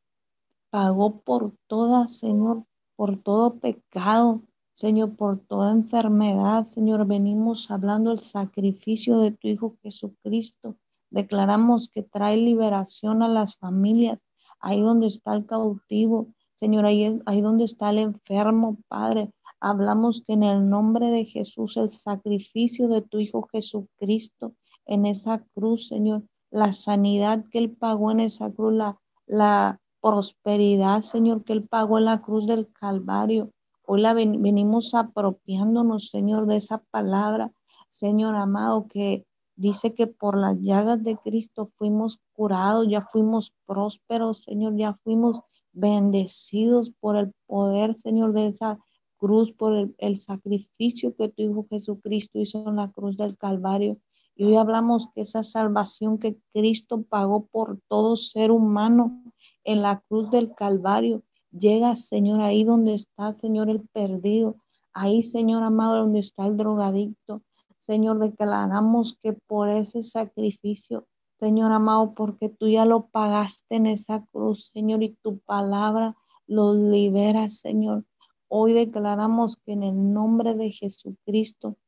pagó 0.71 1.21
por 1.21 1.53
toda, 1.67 2.09
Señor, 2.09 2.65
por 2.97 3.23
todo 3.23 3.59
pecado, 3.59 4.43
Señor, 4.73 5.17
por 5.17 5.39
toda 5.39 5.71
enfermedad, 5.71 6.65
Señor, 6.65 7.07
venimos 7.07 7.71
hablando 7.71 8.09
del 8.09 8.21
sacrificio 8.21 9.19
de 9.19 9.33
tu 9.33 9.49
Hijo 9.49 9.77
Jesucristo. 9.83 10.77
Declaramos 11.11 11.89
que 11.89 12.03
trae 12.03 12.37
liberación 12.37 13.23
a 13.23 13.29
las 13.29 13.57
familias, 13.57 14.19
ahí 14.61 14.81
donde 14.81 15.07
está 15.07 15.35
el 15.35 15.47
cautivo, 15.47 16.29
Señor, 16.57 16.87
ahí, 16.87 17.21
ahí 17.27 17.41
donde 17.41 17.65
está 17.65 17.91
el 17.91 17.99
enfermo, 17.99 18.79
Padre. 18.89 19.31
Hablamos 19.61 20.23
que 20.27 20.33
en 20.35 20.43
el 20.43 20.69
nombre 20.69 21.11
de 21.11 21.25
Jesús, 21.25 21.77
el 21.77 21.91
sacrificio 21.91 22.89
de 22.89 23.01
tu 23.01 23.19
Hijo 23.21 23.49
Jesucristo 23.53 24.55
en 24.85 25.07
esa 25.07 25.45
cruz, 25.55 25.87
Señor, 25.89 26.25
la 26.51 26.73
sanidad 26.73 27.45
que 27.51 27.59
Él 27.59 27.77
pagó 27.77 28.11
en 28.11 28.21
esa 28.21 28.51
cruz, 28.51 28.73
la, 28.73 28.99
la 29.27 29.81
prosperidad, 30.01 31.03
Señor, 31.03 31.45
que 31.45 31.53
Él 31.53 31.69
pagó 31.69 31.99
en 31.99 32.07
la 32.07 32.23
cruz 32.23 32.47
del 32.47 32.73
Calvario. 32.73 33.53
Hoy 33.87 34.01
la 34.01 34.15
venimos 34.15 34.95
apropiándonos, 34.95 36.09
Señor, 36.09 36.47
de 36.47 36.57
esa 36.57 36.79
palabra, 36.91 37.53
Señor 37.89 38.35
amado, 38.35 38.87
que 38.89 39.27
dice 39.59 39.93
que 39.93 40.07
por 40.07 40.39
las 40.39 40.57
llagas 40.61 41.03
de 41.03 41.17
Cristo 41.17 41.71
fuimos 41.77 42.21
curados, 42.33 42.87
ya 42.89 43.03
fuimos 43.03 43.53
prósperos, 43.67 44.45
Señor, 44.45 44.77
ya 44.77 44.95
fuimos 45.03 45.41
bendecidos 45.73 46.93
por 47.01 47.17
el 47.17 47.33
poder, 47.47 47.97
Señor, 47.97 48.33
de 48.33 48.47
esa 48.47 48.79
cruz, 49.19 49.53
por 49.53 49.93
el, 49.99 50.17
sacrificio 50.19 51.15
que 51.17 51.29
tu 51.29 51.43
Hijo 51.43 51.67
Jesucristo 51.69 52.39
hizo 52.39 52.69
en 52.69 52.77
la 52.77 52.93
cruz 52.93 53.17
del 53.17 53.37
Calvario. 53.37 53.99
Y 54.37 54.45
hoy 54.45 54.55
hablamos 54.55 55.09
que 55.13 55.23
esa 55.23 55.43
salvación 55.43 56.19
que 56.19 56.39
Cristo 56.55 57.03
pagó 57.03 57.47
por 57.47 57.81
todo 57.89 58.15
ser 58.15 58.53
humano 58.53 59.25
en 59.65 59.83
la 59.83 60.01
cruz 60.09 60.31
del 60.31 60.55
Calvario, 60.55 61.25
llega, 61.51 61.97
Señor, 61.97 62.43
ahí 62.43 62.63
donde 62.63 62.95
está, 62.95 63.35
Señor, 63.35 63.71
el 63.71 63.81
perdido, 63.89 64.55
ahí, 64.93 65.25
Señor 65.25 65.65
amado, 65.65 65.99
donde 65.99 66.21
está 66.21 66.47
el 66.47 66.57
drogadicto. 66.57 67.43
Señor, 67.89 68.19
declaramos 68.19 69.19
que 69.23 69.33
por 69.33 69.71
ese 69.71 70.03
sacrificio, 70.03 71.07
Señor 71.41 71.73
amado, 71.73 72.13
porque 72.13 72.51
tú 72.51 72.69
ya 72.69 72.85
lo 72.85 73.07
pagaste 73.07 73.77
en 73.77 73.87
esa 73.87 74.27
cruz, 74.27 74.71
Señor, 74.75 75.03
y 75.03 75.17
tu 75.23 75.39
palabra 75.39 76.15
los 76.47 76.77
libera, 76.77 77.49
Señor. 77.49 78.05
Hoy 78.49 78.75
declaramos 78.75 79.57
que 79.65 79.73
en 79.73 79.85
el 79.85 80.13
nombre 80.13 80.53
de 80.55 80.71
Jesucristo, 80.71 81.79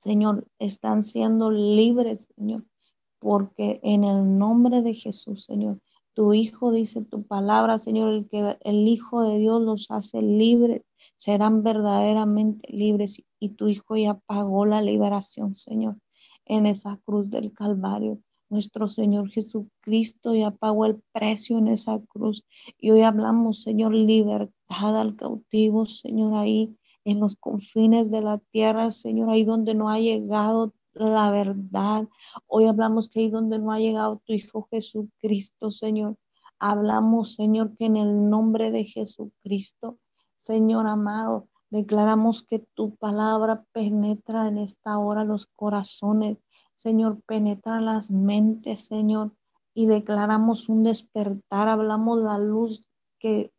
Señor, 0.00 0.48
están 0.58 1.04
siendo 1.04 1.52
libres, 1.52 2.26
Señor, 2.34 2.64
porque 3.20 3.78
en 3.84 4.02
el 4.02 4.36
nombre 4.38 4.82
de 4.82 4.92
Jesús, 4.92 5.44
Señor, 5.44 5.78
tu 6.14 6.34
Hijo 6.34 6.72
dice 6.72 7.04
tu 7.04 7.22
palabra, 7.22 7.78
Señor, 7.78 8.12
el 8.12 8.28
que 8.28 8.58
el 8.60 8.88
Hijo 8.88 9.22
de 9.22 9.38
Dios 9.38 9.62
los 9.62 9.88
hace 9.88 10.20
libres, 10.20 10.82
serán 11.16 11.62
verdaderamente 11.62 12.66
libres 12.72 13.22
y 13.38 13.50
tu 13.50 13.68
Hijo 13.68 13.96
ya 13.96 14.14
pagó 14.14 14.66
la 14.66 14.82
liberación, 14.82 15.56
Señor, 15.56 15.96
en 16.44 16.66
esa 16.66 16.98
cruz 17.04 17.30
del 17.30 17.52
Calvario. 17.52 18.20
Nuestro 18.48 18.88
Señor 18.88 19.30
Jesucristo 19.30 20.34
ya 20.34 20.52
pagó 20.52 20.86
el 20.86 21.02
precio 21.12 21.58
en 21.58 21.68
esa 21.68 21.98
cruz. 22.08 22.44
Y 22.78 22.90
hoy 22.90 23.02
hablamos, 23.02 23.62
Señor, 23.62 23.92
libertad 23.92 25.00
al 25.00 25.16
cautivo, 25.16 25.86
Señor, 25.86 26.34
ahí 26.34 26.76
en 27.04 27.20
los 27.20 27.36
confines 27.36 28.10
de 28.10 28.20
la 28.20 28.38
tierra, 28.38 28.90
Señor, 28.90 29.30
ahí 29.30 29.44
donde 29.44 29.74
no 29.74 29.90
ha 29.90 29.98
llegado 29.98 30.74
la 30.92 31.30
verdad. 31.30 32.08
Hoy 32.46 32.66
hablamos 32.66 33.08
que 33.08 33.20
ahí 33.20 33.30
donde 33.30 33.58
no 33.58 33.72
ha 33.72 33.78
llegado 33.78 34.22
tu 34.24 34.32
Hijo 34.32 34.68
Jesucristo, 34.70 35.70
Señor. 35.70 36.16
Hablamos, 36.58 37.34
Señor, 37.34 37.76
que 37.76 37.86
en 37.86 37.96
el 37.96 38.30
nombre 38.30 38.70
de 38.70 38.84
Jesucristo, 38.84 39.98
Señor 40.36 40.86
amado, 40.86 41.48
declaramos 41.70 42.42
que 42.42 42.60
tu 42.74 42.96
palabra 42.96 43.64
penetra 43.72 44.48
en 44.48 44.58
esta 44.58 44.98
hora 44.98 45.24
los 45.24 45.46
corazones, 45.46 46.38
Señor, 46.76 47.22
penetra 47.26 47.80
las 47.80 48.10
mentes, 48.10 48.86
Señor, 48.86 49.32
y 49.74 49.86
declaramos 49.86 50.68
un 50.68 50.82
despertar, 50.84 51.68
hablamos 51.68 52.22
la 52.22 52.38
luz 52.38 52.82
que 53.18 53.52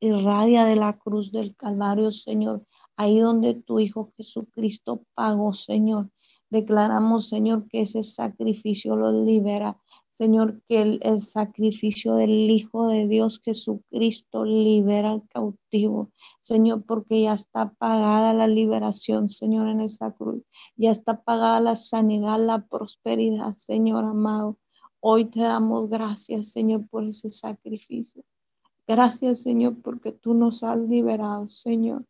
irradia 0.00 0.64
de 0.64 0.76
la 0.76 0.98
cruz 0.98 1.32
del 1.32 1.54
Calvario, 1.56 2.12
Señor, 2.12 2.64
ahí 2.96 3.18
donde 3.18 3.54
tu 3.54 3.80
Hijo 3.80 4.12
Jesucristo 4.16 5.04
pagó, 5.14 5.54
Señor. 5.54 6.10
Declaramos, 6.50 7.28
Señor, 7.28 7.68
que 7.68 7.82
ese 7.82 8.02
sacrificio 8.02 8.96
los 8.96 9.14
libera. 9.14 9.79
Señor, 10.20 10.60
que 10.68 10.82
el, 11.00 11.20
sacrificio 11.22 12.12
del 12.14 12.50
Hijo 12.50 12.88
de 12.88 13.06
Dios 13.06 13.40
Jesucristo 13.42 14.44
libera 14.44 15.12
al 15.12 15.26
cautivo. 15.28 16.10
Señor, 16.42 16.84
porque 16.84 17.22
ya 17.22 17.32
está 17.32 17.70
pagada 17.70 18.34
la 18.34 18.46
liberación, 18.46 19.30
Señor, 19.30 19.68
en 19.68 19.80
esta 19.80 20.12
cruz. 20.12 20.42
Ya 20.76 20.90
está 20.90 21.22
pagada 21.22 21.60
la 21.60 21.74
sanidad, 21.74 22.38
la 22.38 22.66
prosperidad, 22.66 23.56
Señor 23.56 24.04
amado. 24.04 24.58
Hoy 25.00 25.24
te 25.24 25.40
damos 25.40 25.88
gracias, 25.88 26.50
Señor, 26.50 26.86
por 26.88 27.04
ese 27.04 27.30
sacrificio. 27.30 28.22
Gracias, 28.86 29.40
Señor, 29.40 29.80
porque 29.80 30.12
tú 30.12 30.34
nos 30.34 30.62
has 30.62 30.76
liberado, 30.76 31.48
Señor. 31.48 32.04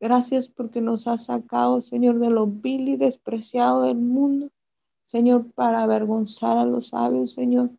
Gracias 0.00 0.48
porque 0.48 0.80
nos 0.80 1.06
has 1.06 1.26
sacado, 1.26 1.82
Señor, 1.82 2.20
de 2.20 2.30
lo 2.30 2.46
vil 2.46 2.88
y 2.88 2.96
despreciado 2.96 3.82
del 3.82 3.98
mundo. 3.98 4.50
Señor, 5.10 5.50
para 5.56 5.82
avergonzar 5.82 6.56
a 6.56 6.64
los 6.64 6.90
sabios, 6.90 7.32
Señor, 7.32 7.70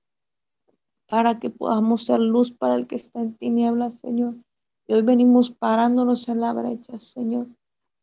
para 1.08 1.40
que 1.40 1.50
podamos 1.50 2.04
ser 2.04 2.20
luz 2.20 2.52
para 2.52 2.76
el 2.76 2.88
que 2.88 2.98
está 2.98 3.22
en 3.22 3.38
tinieblas, 3.38 4.02
Señor. 4.02 4.36
Y 4.86 4.96
hoy 4.96 5.02
venimos 5.02 5.50
parándonos 5.50 6.28
en 6.28 6.42
la 6.42 6.52
brecha, 6.52 7.00
Señor. 7.00 7.48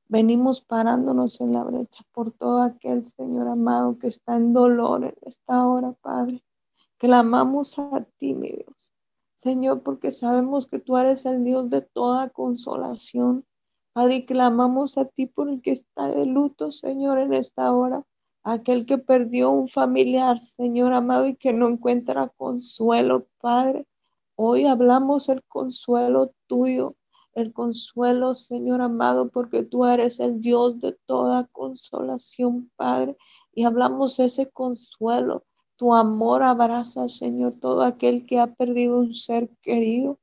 Venimos 0.08 0.62
parándonos 0.62 1.42
en 1.42 1.52
la 1.52 1.62
brecha 1.62 2.02
por 2.12 2.32
todo 2.32 2.62
aquel, 2.62 3.04
Señor 3.04 3.48
amado, 3.48 3.98
que 3.98 4.06
está 4.06 4.34
en 4.36 4.54
dolor 4.54 5.04
en 5.04 5.14
esta 5.20 5.66
hora, 5.66 5.92
Padre. 6.00 6.42
Clamamos 6.96 7.78
a 7.78 8.06
ti, 8.16 8.32
mi 8.32 8.48
Dios. 8.48 8.94
Señor, 9.36 9.82
porque 9.82 10.10
sabemos 10.10 10.66
que 10.66 10.78
tú 10.78 10.96
eres 10.96 11.26
el 11.26 11.44
Dios 11.44 11.68
de 11.68 11.82
toda 11.82 12.30
consolación. 12.30 13.44
Padre, 13.92 14.24
clamamos 14.24 14.96
a 14.96 15.04
ti 15.04 15.26
por 15.26 15.50
el 15.50 15.60
que 15.60 15.72
está 15.72 16.08
de 16.08 16.24
luto, 16.24 16.70
Señor, 16.70 17.18
en 17.18 17.34
esta 17.34 17.74
hora. 17.74 18.06
Aquel 18.44 18.86
que 18.86 18.98
perdió 18.98 19.50
un 19.50 19.68
familiar, 19.68 20.38
Señor 20.38 20.92
amado, 20.92 21.26
y 21.28 21.36
que 21.36 21.52
no 21.52 21.68
encuentra 21.68 22.28
consuelo, 22.36 23.26
Padre. 23.40 23.86
Hoy 24.36 24.66
hablamos 24.66 25.28
el 25.28 25.42
consuelo 25.44 26.32
tuyo, 26.46 26.96
el 27.34 27.52
consuelo, 27.52 28.34
Señor 28.34 28.80
amado, 28.80 29.30
porque 29.30 29.62
tú 29.62 29.84
eres 29.84 30.20
el 30.20 30.40
Dios 30.40 30.80
de 30.80 30.92
toda 31.06 31.48
consolación, 31.52 32.70
Padre. 32.76 33.16
Y 33.54 33.64
hablamos 33.64 34.18
ese 34.20 34.50
consuelo. 34.50 35.44
Tu 35.76 35.94
amor 35.94 36.42
abraza, 36.42 37.08
Señor, 37.08 37.54
todo 37.60 37.82
aquel 37.82 38.26
que 38.26 38.38
ha 38.38 38.54
perdido 38.54 38.98
un 38.98 39.14
ser 39.14 39.48
querido 39.62 40.18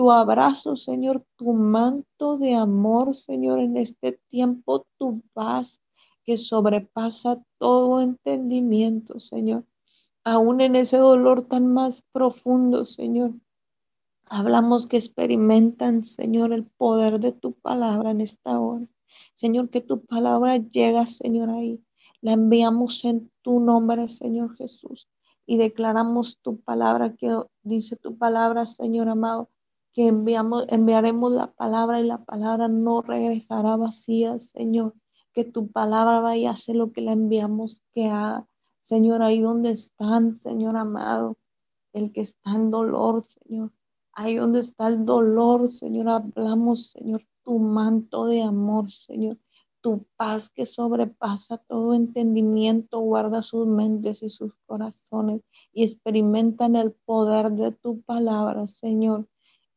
tu 0.00 0.10
abrazo, 0.10 0.76
Señor, 0.76 1.24
tu 1.36 1.52
manto 1.52 2.38
de 2.38 2.54
amor, 2.54 3.14
Señor, 3.14 3.58
en 3.60 3.76
este 3.76 4.12
tiempo, 4.30 4.86
tu 4.96 5.20
paz 5.34 5.82
que 6.30 6.36
sobrepasa 6.36 7.42
todo 7.58 8.00
entendimiento, 8.00 9.18
Señor. 9.18 9.64
Aún 10.22 10.60
en 10.60 10.76
ese 10.76 10.96
dolor 10.96 11.42
tan 11.48 11.66
más 11.66 12.02
profundo, 12.12 12.84
Señor. 12.84 13.32
Hablamos 14.26 14.86
que 14.86 14.96
experimentan, 14.96 16.04
Señor, 16.04 16.52
el 16.52 16.66
poder 16.66 17.18
de 17.18 17.32
tu 17.32 17.54
palabra 17.54 18.12
en 18.12 18.20
esta 18.20 18.60
hora. 18.60 18.86
Señor, 19.34 19.70
que 19.70 19.80
tu 19.80 20.04
palabra 20.04 20.58
llega, 20.58 21.04
Señor, 21.06 21.50
ahí. 21.50 21.82
La 22.20 22.34
enviamos 22.34 23.04
en 23.04 23.28
tu 23.42 23.58
nombre, 23.58 24.06
Señor 24.06 24.54
Jesús. 24.54 25.08
Y 25.46 25.56
declaramos 25.56 26.38
tu 26.42 26.60
palabra 26.60 27.16
que 27.16 27.36
dice 27.64 27.96
tu 27.96 28.16
palabra, 28.16 28.66
Señor 28.66 29.08
amado, 29.08 29.50
que 29.90 30.06
enviamos, 30.06 30.64
enviaremos 30.68 31.32
la 31.32 31.50
palabra 31.50 31.98
y 31.98 32.04
la 32.04 32.24
palabra 32.24 32.68
no 32.68 33.02
regresará 33.02 33.74
vacía, 33.74 34.38
Señor. 34.38 34.94
Que 35.32 35.44
tu 35.44 35.70
palabra 35.70 36.20
vaya 36.20 36.50
a 36.50 36.52
hacer 36.52 36.76
lo 36.76 36.92
que 36.92 37.00
la 37.00 37.12
enviamos 37.12 37.82
que 37.92 38.06
haga. 38.06 38.46
Señor, 38.80 39.22
ahí 39.22 39.40
donde 39.40 39.70
están, 39.70 40.36
Señor 40.36 40.76
amado, 40.76 41.36
el 41.92 42.12
que 42.12 42.22
está 42.22 42.54
en 42.54 42.70
dolor, 42.70 43.24
Señor. 43.26 43.72
Ahí 44.12 44.36
donde 44.36 44.60
está 44.60 44.88
el 44.88 45.04
dolor, 45.04 45.72
Señor, 45.72 46.08
hablamos, 46.08 46.90
Señor, 46.90 47.24
tu 47.44 47.58
manto 47.58 48.26
de 48.26 48.42
amor, 48.42 48.90
Señor. 48.90 49.38
Tu 49.80 50.04
paz 50.16 50.50
que 50.50 50.66
sobrepasa 50.66 51.58
todo 51.58 51.94
entendimiento, 51.94 53.00
guarda 53.00 53.40
sus 53.40 53.66
mentes 53.66 54.22
y 54.22 54.28
sus 54.28 54.52
corazones 54.66 55.40
y 55.72 55.84
experimentan 55.84 56.76
el 56.76 56.92
poder 56.92 57.52
de 57.52 57.72
tu 57.72 58.02
palabra, 58.02 58.66
Señor 58.66 59.29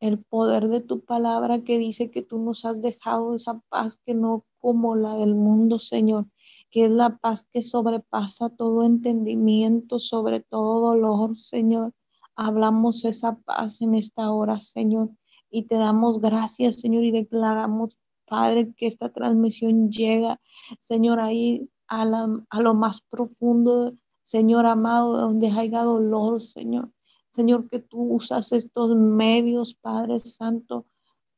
el 0.04 0.22
poder 0.22 0.68
de 0.68 0.82
tu 0.82 1.00
palabra 1.00 1.64
que 1.64 1.80
dice 1.80 2.12
que 2.12 2.22
tú 2.22 2.38
nos 2.38 2.66
has 2.66 2.82
dejado 2.82 3.36
esa 3.36 3.62
paz 3.70 3.98
que 4.06 4.14
no 4.14 4.44
como 4.60 4.98
la 4.98 5.16
del 5.16 5.34
mundo, 5.34 5.80
Señor, 5.80 6.26
que 6.72 6.84
es 6.86 6.92
la 6.92 7.18
paz 7.20 7.48
que 7.54 7.62
sobrepasa 7.62 8.50
todo 8.50 8.84
entendimiento, 8.84 10.00
sobre 10.00 10.42
todo 10.42 10.82
dolor, 10.82 11.38
Señor. 11.38 11.94
Hablamos 12.36 13.06
esa 13.06 13.38
paz 13.46 13.80
en 13.82 13.96
esta 13.96 14.30
hora, 14.32 14.60
Señor, 14.60 15.10
Y 15.50 15.64
te 15.68 15.76
damos 15.76 16.20
gracias, 16.20 16.82
Señor, 16.82 17.06
y 17.06 17.12
declaramos, 17.12 17.96
Padre, 18.28 18.74
que 18.76 18.88
esta 18.88 19.08
transmisión 19.08 19.90
llega, 19.90 20.42
Señor, 20.82 21.22
ahí 21.22 21.70
a, 21.88 22.04
lo 22.06 22.74
más 22.74 23.02
profundo, 23.10 23.94
Señor 24.24 24.66
amado, 24.66 25.16
donde 25.16 25.48
haya 25.48 25.84
dolor, 25.84 26.42
Señor. 26.42 26.92
Señor, 27.34 27.68
que 27.68 27.80
tú 27.80 28.14
usas 28.14 28.52
estos 28.52 28.96
medios, 28.96 29.74
Padre 29.74 30.20
Santo, 30.20 30.86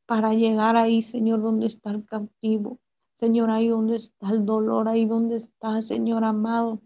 para 0.05 0.33
llegar 0.33 0.75
ahí, 0.75 1.01
Señor, 1.01 1.41
donde 1.41 1.67
está 1.67 1.91
el 1.91 2.05
cautivo. 2.05 2.79
Señor, 3.13 3.49
ahí 3.49 3.69
donde 3.69 3.95
está 3.95 4.29
el 4.29 4.45
dolor, 4.45 4.89
ahí 4.89 5.05
donde 5.05 5.37
está, 5.37 5.81
Señor 5.81 6.25
amado, 6.25 6.81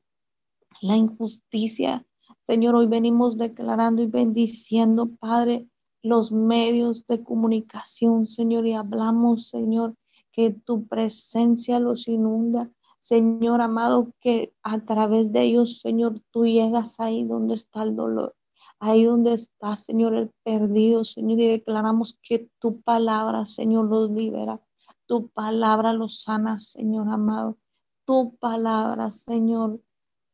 la 0.81 0.95
injusticia. 0.95 2.05
Señor, 2.45 2.75
hoy 2.75 2.85
venimos 2.85 3.37
declarando 3.37 4.03
y 4.03 4.05
bendiciendo, 4.05 5.09
Padre, 5.19 5.67
los 6.03 6.31
medios 6.31 7.05
de 7.07 7.23
comunicación, 7.23 8.27
Señor, 8.27 8.67
y 8.67 8.73
hablamos, 8.73 9.49
Señor, 9.49 9.95
que 10.31 10.51
tu 10.51 10.87
presencia 10.87 11.79
los 11.79 12.07
inunda. 12.07 12.69
Señor 12.99 13.61
amado, 13.61 14.13
que 14.19 14.53
a 14.61 14.81
través 14.81 15.31
de 15.31 15.43
ellos, 15.43 15.79
Señor, 15.81 16.21
tú 16.31 16.45
llegas 16.45 16.99
ahí 16.99 17.23
donde 17.23 17.55
está 17.55 17.83
el 17.83 17.95
dolor, 17.95 18.35
ahí 18.79 19.03
donde 19.03 19.33
está, 19.33 19.75
Señor, 19.75 20.13
el 20.15 20.31
perdido, 20.43 21.03
Señor, 21.03 21.39
y 21.39 21.47
declaramos 21.47 22.17
que 22.21 22.49
tu 22.59 22.81
palabra, 22.81 23.45
Señor, 23.45 23.85
los 23.85 24.09
libera, 24.11 24.61
tu 25.05 25.29
palabra 25.29 25.93
los 25.93 26.21
sana, 26.21 26.59
Señor 26.59 27.09
amado, 27.09 27.57
tu 28.05 28.35
palabra, 28.37 29.11
Señor, 29.11 29.81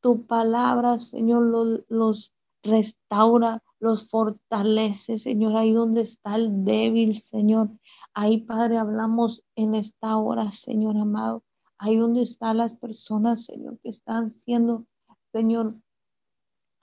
tu 0.02 0.26
palabra, 0.26 1.00
Señor, 1.00 1.86
los, 1.90 2.32
restaura, 2.62 3.64
los 3.80 4.10
fortalece, 4.10 5.18
Señor, 5.18 5.56
ahí 5.56 5.74
donde 5.74 6.02
está 6.02 6.36
el 6.36 6.64
débil, 6.64 7.20
Señor. 7.20 7.70
Ahí, 8.14 8.40
Padre, 8.40 8.78
hablamos 8.78 9.44
en 9.56 9.76
esta 9.76 10.18
hora, 10.18 10.52
Señor 10.52 10.98
amado. 10.98 11.44
Ahí 11.78 11.98
donde 11.98 12.22
están 12.22 12.58
las 12.58 12.74
personas, 12.74 13.46
Señor, 13.46 13.78
que 13.80 13.90
están 13.90 14.30
siendo, 14.30 14.86
Señor, 15.32 15.76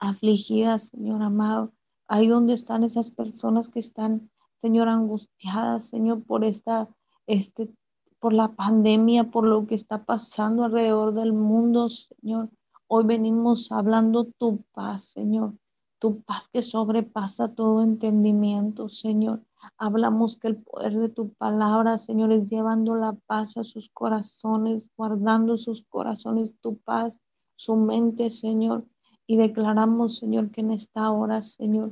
afligidas, 0.03 0.89
Señor 0.89 1.21
amado. 1.21 1.73
Ahí 2.07 2.27
donde 2.27 2.53
están 2.53 2.83
esas 2.83 3.09
personas 3.09 3.69
que 3.69 3.79
están, 3.79 4.29
Señor, 4.57 4.89
angustiadas, 4.89 5.85
Señor, 5.85 6.23
por 6.23 6.43
esta, 6.43 6.89
este, 7.25 7.73
por 8.19 8.33
la 8.33 8.49
pandemia, 8.49 9.31
por 9.31 9.45
lo 9.45 9.65
que 9.65 9.75
está 9.75 10.03
pasando 10.03 10.63
alrededor 10.63 11.13
del 11.13 11.33
mundo, 11.33 11.87
Señor. 11.89 12.49
Hoy 12.87 13.05
venimos 13.05 13.71
hablando 13.71 14.25
tu 14.25 14.63
paz, 14.73 15.05
Señor, 15.05 15.53
tu 15.99 16.21
paz 16.21 16.49
que 16.49 16.61
sobrepasa 16.61 17.55
todo 17.55 17.81
entendimiento, 17.81 18.89
Señor. 18.89 19.41
Hablamos 19.77 20.35
que 20.35 20.49
el 20.49 20.57
poder 20.57 20.99
de 20.99 21.09
tu 21.09 21.29
palabra, 21.33 21.97
Señor, 21.97 22.33
es 22.33 22.47
llevando 22.47 22.95
la 22.95 23.13
paz 23.25 23.55
a 23.55 23.63
sus 23.63 23.89
corazones, 23.89 24.91
guardando 24.97 25.57
sus 25.57 25.83
corazones 25.83 26.53
tu 26.59 26.77
paz, 26.79 27.17
su 27.55 27.77
mente, 27.77 28.29
Señor. 28.29 28.85
Y 29.33 29.35
declaramos, 29.35 30.17
Señor, 30.17 30.51
que 30.51 30.61
en 30.61 30.69
esta 30.69 31.09
hora, 31.09 31.41
Señor, 31.41 31.91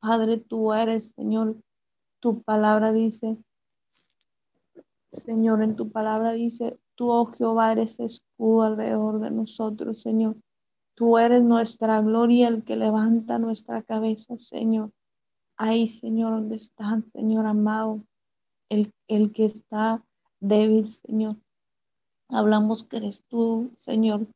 Padre, 0.00 0.38
tú 0.38 0.72
eres, 0.72 1.12
Señor. 1.12 1.56
Tu 2.18 2.42
palabra 2.42 2.94
dice, 2.94 3.36
Señor, 5.12 5.62
en 5.62 5.76
tu 5.76 5.90
palabra 5.90 6.32
dice, 6.32 6.78
Tú, 6.94 7.10
oh 7.10 7.26
Jehová, 7.26 7.72
eres 7.72 8.00
escudo 8.00 8.62
alrededor 8.62 9.20
de 9.20 9.30
nosotros, 9.30 10.00
Señor. 10.00 10.36
Tú 10.94 11.18
eres 11.18 11.42
nuestra 11.42 12.00
gloria, 12.00 12.48
el 12.48 12.64
que 12.64 12.76
levanta 12.76 13.38
nuestra 13.38 13.82
cabeza, 13.82 14.38
Señor. 14.38 14.90
Ahí, 15.58 15.88
Señor, 15.88 16.32
donde 16.32 16.56
están, 16.56 17.04
Señor 17.12 17.44
amado, 17.44 18.02
el, 18.70 18.94
el 19.08 19.30
que 19.34 19.44
está 19.44 20.02
débil, 20.40 20.88
Señor. 20.88 21.36
Hablamos 22.30 22.82
que 22.82 22.96
eres 22.96 23.22
tú, 23.28 23.72
Señor, 23.74 24.26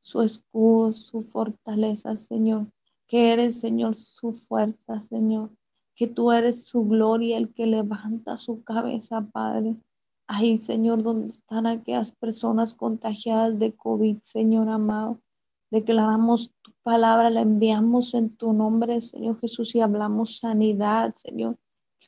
su 0.00 0.22
escudo, 0.22 0.92
su 0.92 1.22
fortaleza, 1.22 2.16
Señor. 2.16 2.66
Que 3.06 3.32
eres, 3.32 3.60
Señor, 3.60 3.94
su 3.94 4.32
fuerza, 4.32 5.00
Señor. 5.00 5.50
Que 5.94 6.06
tú 6.06 6.32
eres 6.32 6.64
su 6.64 6.84
gloria, 6.86 7.36
el 7.36 7.52
que 7.52 7.66
levanta 7.66 8.36
su 8.36 8.62
cabeza, 8.62 9.22
Padre. 9.32 9.76
Ahí, 10.26 10.58
Señor, 10.58 11.02
donde 11.02 11.34
están 11.34 11.66
aquellas 11.66 12.12
personas 12.12 12.72
contagiadas 12.72 13.58
de 13.58 13.74
COVID, 13.74 14.18
Señor 14.22 14.68
amado. 14.68 15.20
Declaramos 15.70 16.52
tu 16.62 16.72
palabra, 16.82 17.30
la 17.30 17.42
enviamos 17.42 18.14
en 18.14 18.36
tu 18.36 18.52
nombre, 18.52 19.00
Señor 19.00 19.38
Jesús, 19.40 19.74
y 19.74 19.80
hablamos 19.80 20.38
sanidad, 20.38 21.14
Señor. 21.14 21.58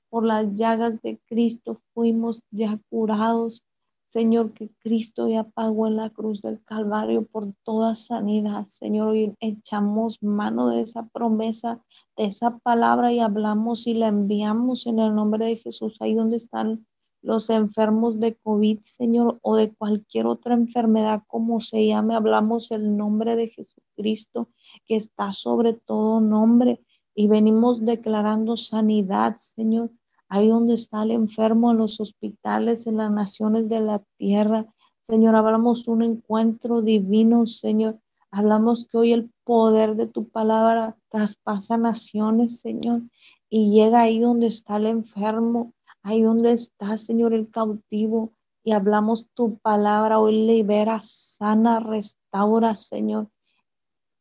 por 0.08 0.24
las 0.24 0.54
llagas 0.54 1.00
de 1.02 1.18
Cristo 1.26 1.80
fuimos 1.94 2.42
ya 2.50 2.78
curados. 2.90 3.64
Señor, 4.12 4.52
que 4.52 4.68
Cristo 4.80 5.26
ya 5.26 5.44
pagó 5.44 5.86
en 5.86 5.96
la 5.96 6.10
cruz 6.10 6.42
del 6.42 6.62
Calvario 6.62 7.24
por 7.24 7.54
toda 7.62 7.94
sanidad. 7.94 8.66
Señor, 8.66 9.08
hoy 9.08 9.34
echamos 9.40 10.22
mano 10.22 10.68
de 10.68 10.82
esa 10.82 11.08
promesa, 11.08 11.80
de 12.18 12.26
esa 12.26 12.58
palabra 12.58 13.10
y 13.10 13.20
hablamos 13.20 13.86
y 13.86 13.94
la 13.94 14.08
enviamos 14.08 14.86
en 14.86 14.98
el 14.98 15.14
nombre 15.14 15.46
de 15.46 15.56
Jesús, 15.56 15.96
ahí 16.00 16.12
donde 16.14 16.36
están 16.36 16.86
los 17.22 17.48
enfermos 17.48 18.20
de 18.20 18.34
COVID, 18.34 18.80
Señor, 18.82 19.38
o 19.40 19.56
de 19.56 19.72
cualquier 19.72 20.26
otra 20.26 20.52
enfermedad, 20.52 21.22
como 21.26 21.62
se 21.62 21.86
llame, 21.86 22.14
hablamos 22.14 22.70
el 22.70 22.98
nombre 22.98 23.34
de 23.34 23.48
Jesucristo, 23.48 24.50
que 24.84 24.96
está 24.96 25.32
sobre 25.32 25.72
todo 25.72 26.20
nombre, 26.20 26.84
y 27.14 27.28
venimos 27.28 27.80
declarando 27.82 28.58
sanidad, 28.58 29.38
Señor, 29.38 29.90
ahí 30.32 30.48
donde 30.48 30.72
está 30.72 31.02
el 31.02 31.10
enfermo, 31.10 31.72
en 31.72 31.76
los 31.76 32.00
hospitales, 32.00 32.86
en 32.86 32.96
las 32.96 33.10
naciones 33.10 33.68
de 33.68 33.80
la 33.80 34.02
tierra. 34.16 34.64
Señor, 35.06 35.36
hablamos 35.36 35.86
un 35.88 36.02
encuentro 36.02 36.80
divino, 36.80 37.46
Señor. 37.46 37.98
Hablamos 38.30 38.86
que 38.86 38.96
hoy 38.96 39.12
el 39.12 39.30
poder 39.44 39.94
de 39.94 40.06
tu 40.06 40.26
palabra 40.30 40.96
traspasa 41.10 41.76
naciones, 41.76 42.60
Señor, 42.60 43.02
y 43.50 43.72
llega 43.72 44.00
ahí 44.00 44.20
donde 44.20 44.46
está 44.46 44.78
el 44.78 44.86
enfermo, 44.86 45.74
ahí 46.02 46.22
donde 46.22 46.52
está, 46.52 46.96
Señor, 46.96 47.34
el 47.34 47.50
cautivo, 47.50 48.32
y 48.64 48.72
hablamos 48.72 49.26
tu 49.34 49.58
palabra, 49.58 50.18
hoy 50.18 50.46
libera, 50.46 51.00
sana, 51.02 51.78
restaura, 51.78 52.74
Señor, 52.74 53.28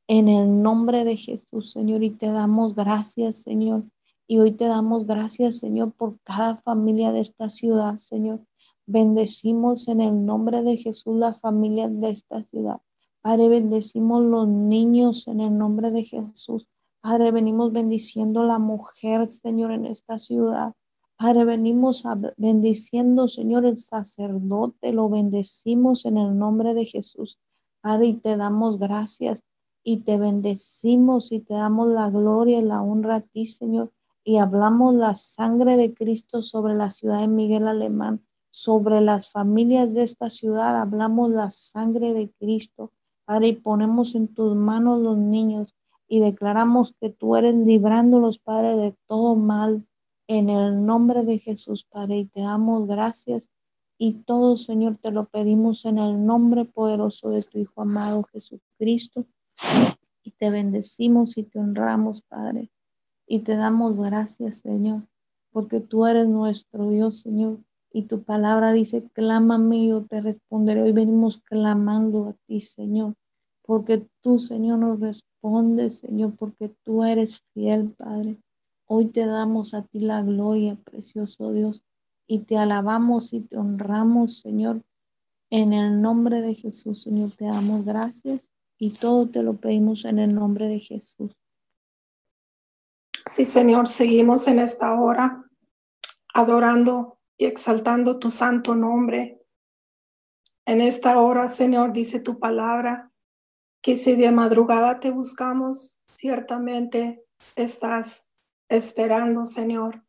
en 0.09 0.27
el 0.27 0.61
nombre 0.61 1.05
de 1.05 1.15
Jesús, 1.15 1.71
Señor, 1.71 2.03
y 2.03 2.09
te 2.09 2.27
damos 2.33 2.75
gracias, 2.75 3.37
Señor. 3.37 3.85
Y 4.31 4.39
hoy 4.39 4.53
te 4.53 4.63
damos 4.63 5.07
gracias, 5.07 5.57
Señor, 5.57 5.91
por 5.91 6.17
cada 6.21 6.55
familia 6.61 7.11
de 7.11 7.19
esta 7.19 7.49
ciudad, 7.49 7.97
Señor. 7.97 8.39
Bendecimos 8.85 9.89
en 9.89 9.99
el 9.99 10.25
nombre 10.25 10.61
de 10.61 10.77
Jesús 10.77 11.17
las 11.17 11.41
familias 11.41 11.91
de 11.99 12.11
esta 12.11 12.41
ciudad. 12.45 12.79
Padre, 13.21 13.49
bendecimos 13.49 14.23
los 14.23 14.47
niños 14.47 15.27
en 15.27 15.41
el 15.41 15.57
nombre 15.57 15.91
de 15.91 16.05
Jesús. 16.05 16.65
Padre, 17.01 17.31
venimos 17.31 17.73
bendiciendo 17.73 18.45
la 18.45 18.57
mujer, 18.57 19.27
Señor, 19.27 19.73
en 19.73 19.85
esta 19.85 20.17
ciudad. 20.17 20.75
Padre, 21.17 21.43
venimos 21.43 22.05
bendiciendo, 22.37 23.27
Señor, 23.27 23.65
el 23.65 23.75
sacerdote, 23.75 24.93
lo 24.93 25.09
bendecimos 25.09 26.05
en 26.05 26.17
el 26.17 26.37
nombre 26.37 26.73
de 26.73 26.85
Jesús. 26.85 27.37
Padre, 27.81 28.07
y 28.07 28.13
te 28.13 28.37
damos 28.37 28.79
gracias 28.79 29.43
y 29.83 30.03
te 30.03 30.17
bendecimos 30.17 31.33
y 31.33 31.41
te 31.41 31.53
damos 31.53 31.89
la 31.89 32.09
gloria 32.09 32.59
y 32.59 32.63
la 32.63 32.81
honra 32.81 33.15
a 33.15 33.19
ti, 33.19 33.45
Señor. 33.45 33.91
Y 34.23 34.37
hablamos 34.37 34.95
la 34.95 35.15
sangre 35.15 35.77
de 35.77 35.93
Cristo 35.93 36.41
sobre 36.41 36.75
la 36.75 36.89
ciudad 36.89 37.21
de 37.21 37.27
Miguel 37.27 37.67
Alemán, 37.67 38.25
sobre 38.51 39.01
las 39.01 39.29
familias 39.29 39.93
de 39.93 40.03
esta 40.03 40.29
ciudad. 40.29 40.79
Hablamos 40.79 41.31
la 41.31 41.49
sangre 41.49 42.13
de 42.13 42.29
Cristo, 42.39 42.91
Padre, 43.25 43.49
y 43.49 43.53
ponemos 43.53 44.15
en 44.15 44.27
tus 44.27 44.55
manos 44.55 44.99
los 45.01 45.17
niños 45.17 45.75
y 46.07 46.19
declaramos 46.19 46.93
que 46.99 47.09
tú 47.09 47.35
eres 47.35 47.55
librándolos, 47.55 48.37
Padre, 48.37 48.75
de 48.75 48.95
todo 49.05 49.35
mal 49.35 49.85
en 50.27 50.49
el 50.49 50.85
nombre 50.85 51.23
de 51.23 51.39
Jesús, 51.39 51.85
Padre, 51.89 52.19
y 52.19 52.25
te 52.25 52.41
damos 52.41 52.87
gracias 52.87 53.49
y 54.03 54.13
todo, 54.23 54.57
Señor, 54.57 54.97
te 54.97 55.11
lo 55.11 55.25
pedimos 55.25 55.85
en 55.85 55.99
el 55.99 56.25
nombre 56.25 56.65
poderoso 56.65 57.29
de 57.29 57.43
tu 57.43 57.59
Hijo 57.59 57.83
amado 57.83 58.23
Jesucristo. 58.23 59.27
Y 60.23 60.31
te 60.31 60.49
bendecimos 60.49 61.37
y 61.37 61.43
te 61.43 61.59
honramos, 61.59 62.23
Padre. 62.23 62.71
Y 63.31 63.39
te 63.39 63.55
damos 63.55 63.95
gracias, 63.95 64.57
Señor, 64.57 65.07
porque 65.53 65.79
tú 65.79 66.05
eres 66.05 66.27
nuestro 66.27 66.89
Dios, 66.89 67.21
Señor. 67.21 67.59
Y 67.93 68.01
tu 68.01 68.23
palabra 68.23 68.73
dice, 68.73 69.07
clámame 69.13 69.77
y 69.77 69.87
yo 69.87 70.03
te 70.03 70.19
responderé. 70.19 70.81
Hoy 70.81 70.91
venimos 70.91 71.41
clamando 71.45 72.27
a 72.27 72.33
ti, 72.45 72.59
Señor, 72.59 73.13
porque 73.61 74.05
tú, 74.19 74.37
Señor, 74.37 74.79
nos 74.79 74.99
respondes, 74.99 75.99
Señor, 75.99 76.35
porque 76.35 76.75
tú 76.83 77.05
eres 77.05 77.41
fiel, 77.53 77.91
Padre. 77.91 78.35
Hoy 78.85 79.05
te 79.05 79.25
damos 79.25 79.73
a 79.73 79.83
ti 79.83 80.01
la 80.01 80.21
gloria, 80.21 80.75
precioso 80.83 81.53
Dios, 81.53 81.81
y 82.27 82.39
te 82.39 82.57
alabamos 82.57 83.31
y 83.31 83.39
te 83.39 83.55
honramos, 83.55 84.41
Señor. 84.41 84.81
En 85.49 85.71
el 85.71 86.01
nombre 86.01 86.41
de 86.41 86.53
Jesús, 86.53 87.03
Señor, 87.03 87.31
te 87.37 87.45
damos 87.45 87.85
gracias 87.85 88.49
y 88.77 88.91
todo 88.91 89.29
te 89.29 89.41
lo 89.41 89.53
pedimos 89.53 90.03
en 90.03 90.19
el 90.19 90.35
nombre 90.35 90.67
de 90.67 90.81
Jesús. 90.81 91.31
Sí, 93.33 93.45
Señor, 93.45 93.87
seguimos 93.87 94.45
en 94.49 94.59
esta 94.59 94.93
hora 94.99 95.49
adorando 96.33 97.17
y 97.37 97.45
exaltando 97.45 98.19
tu 98.19 98.29
santo 98.29 98.75
nombre. 98.75 99.41
En 100.65 100.81
esta 100.81 101.17
hora, 101.17 101.47
Señor, 101.47 101.93
dice 101.93 102.19
tu 102.19 102.39
palabra, 102.39 103.09
que 103.81 103.95
si 103.95 104.17
de 104.17 104.33
madrugada 104.33 104.99
te 104.99 105.11
buscamos, 105.11 105.97
ciertamente 106.13 107.23
estás 107.55 108.33
esperando, 108.67 109.45
Señor. 109.45 110.03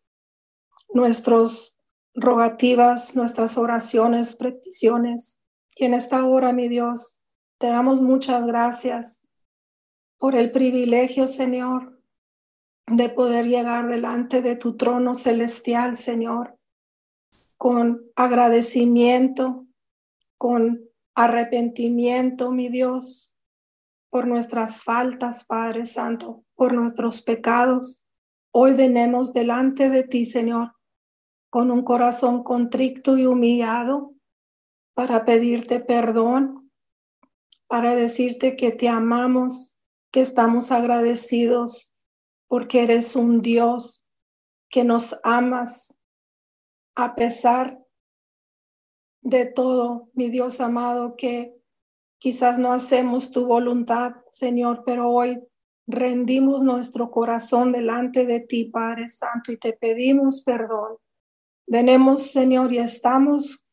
Nuestros 0.93 1.79
rogativas, 2.17 3.15
nuestras 3.15 3.57
oraciones, 3.57 4.35
peticiones. 4.35 5.41
Y 5.77 5.85
en 5.85 5.95
esta 5.95 6.25
hora, 6.25 6.53
mi 6.53 6.69
Dios, 6.69 7.23
te 7.59 7.69
damos 7.69 8.01
muchas 8.01 8.45
gracias 8.45 9.25
por 10.19 10.35
el 10.35 10.51
privilegio, 10.51 11.29
Señor, 11.29 11.92
de 12.87 13.09
poder 13.09 13.47
llegar 13.47 13.89
delante 13.89 14.43
de 14.43 14.57
tu 14.57 14.77
trono 14.77 15.15
celestial, 15.15 15.97
Señor, 15.97 16.59
con 17.57 18.03
agradecimiento, 18.17 19.67
con 20.37 20.81
arrepentimiento, 21.15 22.51
mi 22.51 22.69
Dios, 22.69 23.37
por 24.11 24.27
nuestras 24.27 24.83
faltas, 24.83 25.45
Padre 25.45 25.87
Santo, 25.87 26.45
por 26.55 26.73
nuestros 26.75 27.23
pecados. 27.23 28.07
Hoy 28.53 28.75
venemos 28.75 29.33
delante 29.33 29.89
de 29.89 30.03
ti, 30.03 30.27
Señor, 30.27 30.75
con 31.51 31.71
un 31.71 31.83
corazón 31.83 32.43
contrito 32.43 33.17
y 33.17 33.27
humillado 33.27 34.15
para 34.95 35.25
pedirte 35.25 35.81
perdón, 35.81 36.71
para 37.67 37.95
decirte 37.95 38.57
que 38.57 38.73
te 38.73 38.89
amamos, 38.89 39.79
que 40.11 40.21
estamos 40.21 40.71
agradecidos 40.71 41.92
porque 42.53 42.83
eres 42.83 43.17
un 43.17 43.41
Dios 43.41 44.07
que 44.69 44.85
nos 44.85 45.19
amas 45.25 45.99
a 46.95 47.15
pesar 47.15 47.83
de 49.23 49.47
todo, 49.47 50.11
mi 50.13 50.29
Dios 50.29 50.61
amado, 50.61 51.17
que 51.17 51.57
quizás 52.19 52.59
no 52.59 52.75
hacemos 52.75 53.31
tu 53.31 53.47
voluntad, 53.47 54.17
Señor, 54.29 54.83
pero 54.85 55.09
hoy 55.09 55.43
rendimos 55.87 56.63
nuestro 56.63 57.11
corazón 57.11 57.73
delante 57.73 58.27
de 58.27 58.41
ti, 58.41 58.67
Padre 58.67 59.09
Santo, 59.09 59.51
y 59.51 59.57
te 59.57 59.73
pedimos 59.73 60.45
perdón. 60.45 60.99
Venemos, 61.67 62.33
Señor, 62.33 62.71
y 62.71 62.77
estamos 62.77 63.67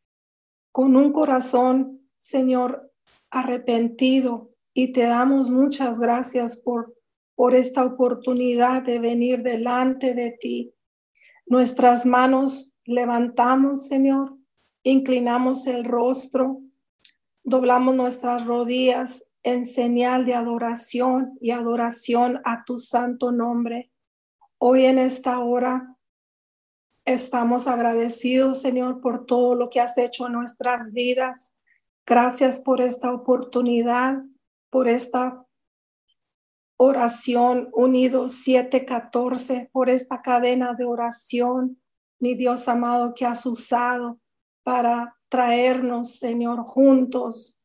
con 0.72 0.96
un 0.96 1.12
corazón, 1.12 2.10
Señor, 2.18 2.94
arrepentido, 3.30 4.52
y 4.74 4.94
te 4.94 5.02
damos 5.02 5.50
muchas 5.50 6.00
gracias 6.00 6.56
por 6.56 6.96
por 7.40 7.56
esta 7.56 7.86
oportunidad 7.86 8.84
de 8.84 9.00
venir 9.00 9.44
delante 9.44 10.14
de 10.14 10.32
ti. 10.32 10.74
Nuestras 11.46 12.06
manos 12.06 12.78
levantamos, 12.84 13.88
Señor, 13.88 14.36
inclinamos 14.84 15.66
el 15.66 15.86
rostro, 15.86 16.60
doblamos 17.42 17.96
nuestras 17.96 18.46
rodillas 18.46 19.26
en 19.42 19.64
señal 19.64 20.26
de 20.26 20.34
adoración 20.34 21.38
y 21.40 21.52
adoración 21.52 22.42
a 22.44 22.66
tu 22.66 22.78
santo 22.78 23.32
nombre. 23.32 23.90
Hoy 24.58 24.84
en 24.84 24.98
esta 24.98 25.40
hora 25.40 25.96
estamos 27.06 27.68
agradecidos, 27.68 28.62
Señor, 28.62 29.00
por 29.00 29.26
todo 29.26 29.56
lo 29.56 29.70
que 29.70 29.80
has 29.80 29.98
hecho 29.98 30.28
en 30.28 30.34
nuestras 30.34 30.92
vidas. 30.92 31.58
Gracias 32.06 32.60
por 32.60 32.82
esta 32.82 33.14
oportunidad, 33.14 34.24
por 34.70 34.90
esta 34.90 35.46
oración 36.82 37.70
unidos 37.74 38.32
714 38.46 39.70
por 39.74 39.90
esta 39.90 40.22
cadena 40.22 40.74
de 40.76 40.86
oración, 40.86 41.82
mi 42.20 42.36
Dios 42.36 42.70
amado, 42.70 43.14
que 43.14 43.26
has 43.26 43.46
usado 43.46 44.18
para 44.64 45.14
traernos, 45.28 46.16
Señor, 46.20 46.64
juntos, 46.64 47.60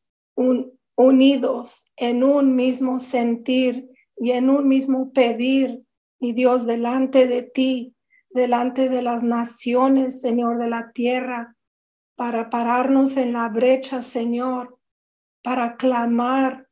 unidos 0.97 1.93
en 1.95 2.23
un 2.25 2.55
mismo 2.57 2.99
sentir 2.99 3.89
y 4.17 4.31
en 4.31 4.49
un 4.49 4.67
mismo 4.67 5.13
pedir, 5.13 5.85
mi 6.19 6.33
Dios, 6.33 6.65
delante 6.65 7.25
de 7.25 7.43
ti, 7.43 7.95
delante 8.29 8.89
de 8.89 9.01
las 9.01 9.23
naciones, 9.23 10.19
Señor, 10.19 10.57
de 10.57 10.69
la 10.69 10.91
tierra, 10.91 11.55
para 12.17 12.49
pararnos 12.49 13.15
en 13.15 13.31
la 13.31 13.47
brecha, 13.47 14.01
Señor, 14.01 14.77
para 15.41 15.77
clamar 15.77 16.64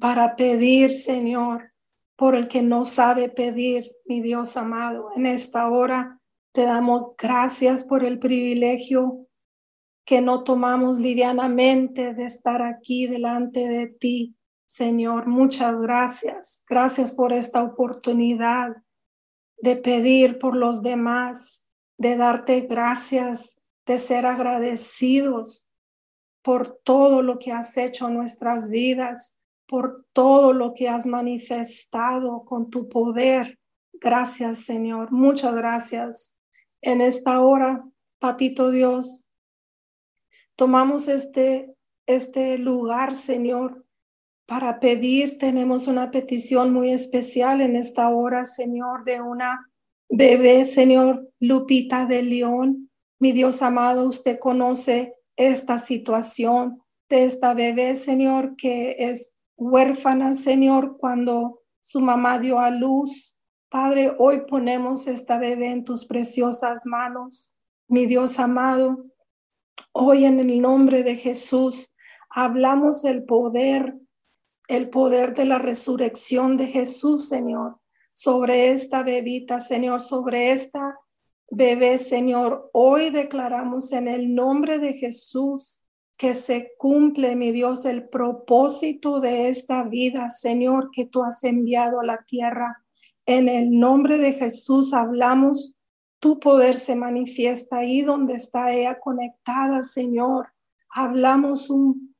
para 0.00 0.36
pedir, 0.36 0.94
Señor, 0.94 1.72
por 2.16 2.34
el 2.34 2.48
que 2.48 2.62
no 2.62 2.84
sabe 2.84 3.28
pedir, 3.28 3.92
mi 4.04 4.20
Dios 4.20 4.56
amado. 4.56 5.10
En 5.16 5.26
esta 5.26 5.68
hora 5.68 6.20
te 6.52 6.64
damos 6.64 7.14
gracias 7.16 7.84
por 7.84 8.04
el 8.04 8.18
privilegio 8.18 9.26
que 10.04 10.20
no 10.20 10.44
tomamos 10.44 10.98
livianamente 10.98 12.14
de 12.14 12.24
estar 12.24 12.62
aquí 12.62 13.06
delante 13.06 13.68
de 13.68 13.88
ti, 13.88 14.36
Señor. 14.64 15.26
Muchas 15.26 15.78
gracias. 15.80 16.64
Gracias 16.68 17.12
por 17.12 17.32
esta 17.32 17.62
oportunidad 17.62 18.76
de 19.58 19.76
pedir 19.76 20.38
por 20.38 20.56
los 20.56 20.82
demás, 20.82 21.68
de 21.98 22.16
darte 22.16 22.62
gracias, 22.62 23.60
de 23.84 23.98
ser 23.98 24.26
agradecidos 24.26 25.68
por 26.42 26.78
todo 26.84 27.22
lo 27.22 27.38
que 27.38 27.52
has 27.52 27.76
hecho 27.76 28.08
en 28.08 28.14
nuestras 28.14 28.70
vidas 28.70 29.35
por 29.66 30.06
todo 30.12 30.52
lo 30.52 30.74
que 30.74 30.88
has 30.88 31.06
manifestado 31.06 32.44
con 32.44 32.70
tu 32.70 32.88
poder. 32.88 33.58
Gracias, 33.92 34.58
Señor. 34.64 35.12
Muchas 35.12 35.54
gracias. 35.54 36.38
En 36.80 37.00
esta 37.00 37.40
hora, 37.40 37.84
Papito 38.18 38.70
Dios, 38.70 39.24
tomamos 40.56 41.08
este, 41.08 41.74
este 42.06 42.58
lugar, 42.58 43.14
Señor, 43.14 43.84
para 44.46 44.80
pedir. 44.80 45.38
Tenemos 45.38 45.86
una 45.86 46.10
petición 46.10 46.72
muy 46.72 46.92
especial 46.92 47.60
en 47.60 47.76
esta 47.76 48.08
hora, 48.08 48.44
Señor, 48.44 49.04
de 49.04 49.20
una 49.20 49.70
bebé, 50.08 50.64
Señor, 50.64 51.28
Lupita 51.40 52.06
de 52.06 52.22
León. 52.22 52.90
Mi 53.18 53.32
Dios 53.32 53.62
amado, 53.62 54.06
usted 54.06 54.38
conoce 54.38 55.14
esta 55.36 55.78
situación 55.78 56.82
de 57.08 57.24
esta 57.24 57.54
bebé, 57.54 57.94
Señor, 57.94 58.56
que 58.56 58.96
es 58.98 59.35
huérfana, 59.56 60.34
Señor, 60.34 60.96
cuando 60.98 61.62
su 61.80 62.00
mamá 62.00 62.38
dio 62.38 62.58
a 62.58 62.70
luz. 62.70 63.38
Padre, 63.68 64.14
hoy 64.18 64.42
ponemos 64.46 65.06
esta 65.06 65.38
bebé 65.38 65.70
en 65.70 65.84
tus 65.84 66.04
preciosas 66.04 66.86
manos, 66.86 67.56
mi 67.88 68.06
Dios 68.06 68.38
amado. 68.38 69.06
Hoy 69.92 70.24
en 70.24 70.40
el 70.40 70.60
nombre 70.60 71.02
de 71.02 71.16
Jesús 71.16 71.92
hablamos 72.30 73.02
del 73.02 73.24
poder, 73.24 73.96
el 74.68 74.90
poder 74.90 75.34
de 75.34 75.46
la 75.46 75.58
resurrección 75.58 76.56
de 76.56 76.66
Jesús, 76.66 77.28
Señor, 77.28 77.78
sobre 78.12 78.70
esta 78.70 79.02
bebita, 79.02 79.60
Señor, 79.60 80.00
sobre 80.00 80.52
esta 80.52 80.98
bebé, 81.50 81.98
Señor. 81.98 82.70
Hoy 82.72 83.10
declaramos 83.10 83.92
en 83.92 84.08
el 84.08 84.34
nombre 84.34 84.78
de 84.78 84.94
Jesús 84.94 85.85
que 86.16 86.34
se 86.34 86.72
cumple, 86.78 87.36
mi 87.36 87.52
Dios, 87.52 87.84
el 87.84 88.08
propósito 88.08 89.20
de 89.20 89.48
esta 89.48 89.84
vida, 89.84 90.30
Señor, 90.30 90.90
que 90.90 91.04
tú 91.04 91.22
has 91.22 91.44
enviado 91.44 92.00
a 92.00 92.04
la 92.04 92.24
tierra. 92.24 92.82
En 93.26 93.48
el 93.48 93.78
nombre 93.78 94.18
de 94.18 94.32
Jesús 94.32 94.94
hablamos, 94.94 95.76
tu 96.18 96.40
poder 96.40 96.76
se 96.76 96.96
manifiesta 96.96 97.78
ahí 97.78 98.00
donde 98.00 98.34
está 98.34 98.72
ella 98.72 98.98
conectada, 98.98 99.82
Señor. 99.82 100.48
Hablamos 100.88 101.68
un 101.68 102.14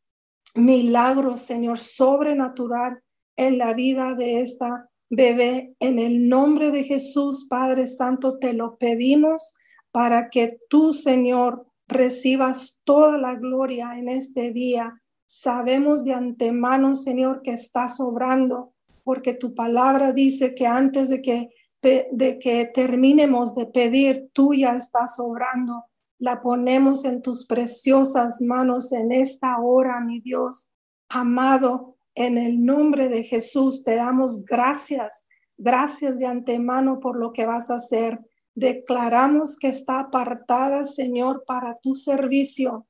milagro, 0.55 1.37
Señor, 1.37 1.79
sobrenatural 1.79 3.03
en 3.37 3.59
la 3.59 3.73
vida 3.73 4.15
de 4.15 4.43
esta 4.43 4.91
bebé. 5.09 5.75
En 5.81 5.99
el 5.99 6.29
nombre 6.29 6.71
de 6.71 6.85
Jesús, 6.85 7.47
Padre 7.49 7.87
Santo, 7.87 8.39
te 8.39 8.53
lo 8.53 8.77
pedimos 8.77 9.55
para 9.91 10.29
que 10.29 10.59
tú, 10.69 10.93
Señor, 10.93 11.67
recibas 11.87 12.81
toda 12.85 13.19
la 13.19 13.35
gloria 13.35 13.99
en 13.99 14.09
este 14.09 14.53
día. 14.53 15.01
Sabemos 15.27 16.05
de 16.05 16.15
antemano, 16.15 16.95
Señor, 16.95 17.43
que 17.43 17.53
estás 17.53 18.01
obrando, 18.01 18.75
porque 19.05 19.35
tu 19.35 19.55
palabra 19.55 20.13
dice 20.13 20.55
que 20.55 20.67
antes 20.67 21.09
de 21.09 21.23
que, 21.23 21.51
de 21.83 22.39
que 22.39 22.71
terminemos 22.73 23.55
de 23.55 23.67
pedir, 23.67 24.31
tú 24.33 24.55
ya 24.55 24.75
estás 24.75 25.19
obrando. 25.19 25.85
La 26.19 26.41
ponemos 26.41 27.05
en 27.05 27.23
tus 27.23 27.47
preciosas 27.47 28.41
manos 28.41 28.93
en 28.93 29.13
esta 29.13 29.59
hora, 29.59 30.01
mi 30.01 30.21
Dios. 30.21 30.71
Amado, 31.09 31.97
en 32.17 32.39
el 32.39 32.65
nombre 32.65 33.09
de 33.09 33.23
Jesús 33.23 33.85
te 33.85 33.95
damos 33.95 34.45
gracias, 34.45 35.29
gracias 35.59 36.19
de 36.19 36.27
antemano 36.27 36.99
por 36.99 37.19
lo 37.19 37.33
que 37.33 37.45
vas 37.45 37.71
a 37.71 37.77
hacer. 37.77 38.19
Declaramos 38.57 39.59
que 39.59 39.69
está 39.69 40.01
apartada, 40.01 40.83
Señor, 40.85 41.45
para 41.47 41.75
tu 41.75 41.95
servicio, 41.95 42.87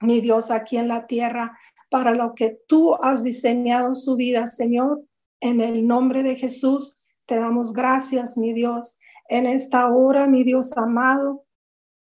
mi 0.00 0.20
Dios, 0.20 0.50
aquí 0.50 0.78
en 0.78 0.88
la 0.88 1.06
tierra, 1.06 1.56
para 1.90 2.12
lo 2.12 2.34
que 2.34 2.58
tú 2.66 2.96
has 2.96 3.22
diseñado 3.22 3.94
su 3.94 4.16
vida, 4.16 4.48
Señor. 4.48 5.04
En 5.40 5.60
el 5.60 5.86
nombre 5.86 6.24
de 6.24 6.34
Jesús, 6.34 6.98
te 7.24 7.36
damos 7.36 7.72
gracias, 7.72 8.36
mi 8.36 8.52
Dios. 8.52 8.98
en 9.28 9.46
esta 9.46 9.88
hora, 9.88 10.26
mi 10.26 10.42
Dios 10.42 10.76
amado. 10.76 11.44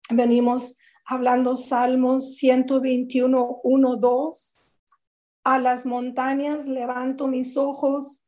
Venimos 0.10 0.78
hablando 1.06 1.56
Salmos 1.56 2.36
121, 2.36 3.62
1, 3.64 3.96
2. 3.96 4.58
A 5.46 5.58
las 5.58 5.86
montañas 5.86 6.68
levanto 6.68 7.30
mis 7.30 7.56
ojos. 7.56 8.26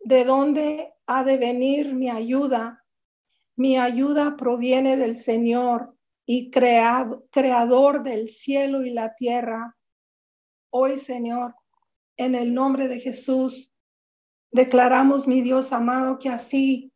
¿De 0.00 0.24
dónde 0.24 0.94
ha 1.06 1.24
de 1.24 1.36
venir 1.36 1.94
mi 1.94 2.08
ayuda? 2.08 2.81
Mi 3.62 3.78
ayuda 3.78 4.34
proviene 4.36 4.96
del 4.96 5.14
Señor 5.14 5.94
y 6.26 6.50
creado, 6.50 7.28
creador 7.30 8.02
del 8.02 8.28
cielo 8.28 8.84
y 8.84 8.90
la 8.90 9.14
tierra. 9.14 9.76
Hoy, 10.70 10.96
Señor, 10.96 11.54
en 12.16 12.34
el 12.34 12.54
nombre 12.54 12.88
de 12.88 12.98
Jesús, 12.98 13.72
declaramos, 14.50 15.28
mi 15.28 15.42
Dios 15.42 15.72
amado, 15.72 16.18
que 16.18 16.28
así, 16.28 16.92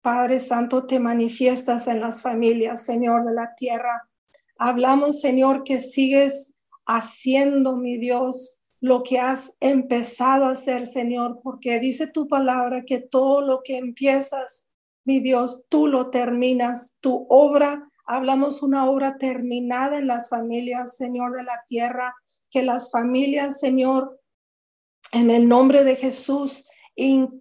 Padre 0.00 0.40
Santo, 0.40 0.86
te 0.86 0.98
manifiestas 0.98 1.86
en 1.86 2.00
las 2.00 2.22
familias, 2.22 2.82
Señor 2.82 3.26
de 3.26 3.34
la 3.34 3.54
tierra. 3.54 4.08
Hablamos, 4.56 5.20
Señor, 5.20 5.64
que 5.64 5.80
sigues 5.80 6.56
haciendo, 6.86 7.76
mi 7.76 7.98
Dios, 7.98 8.62
lo 8.80 9.02
que 9.02 9.18
has 9.18 9.54
empezado 9.60 10.46
a 10.46 10.52
hacer, 10.52 10.86
Señor, 10.86 11.40
porque 11.42 11.78
dice 11.78 12.06
tu 12.06 12.26
palabra 12.26 12.86
que 12.86 13.00
todo 13.00 13.42
lo 13.42 13.60
que 13.62 13.76
empiezas, 13.76 14.69
mi 15.04 15.20
Dios, 15.20 15.64
tú 15.68 15.86
lo 15.86 16.10
terminas, 16.10 16.96
tu 17.00 17.26
obra, 17.28 17.88
hablamos 18.06 18.62
una 18.62 18.90
obra 18.90 19.16
terminada 19.18 19.98
en 19.98 20.06
las 20.06 20.28
familias, 20.28 20.96
Señor 20.96 21.36
de 21.36 21.44
la 21.44 21.62
tierra, 21.66 22.14
que 22.50 22.62
las 22.62 22.90
familias, 22.90 23.60
Señor, 23.60 24.20
en 25.12 25.30
el 25.30 25.48
nombre 25.48 25.84
de 25.84 25.96
Jesús, 25.96 26.64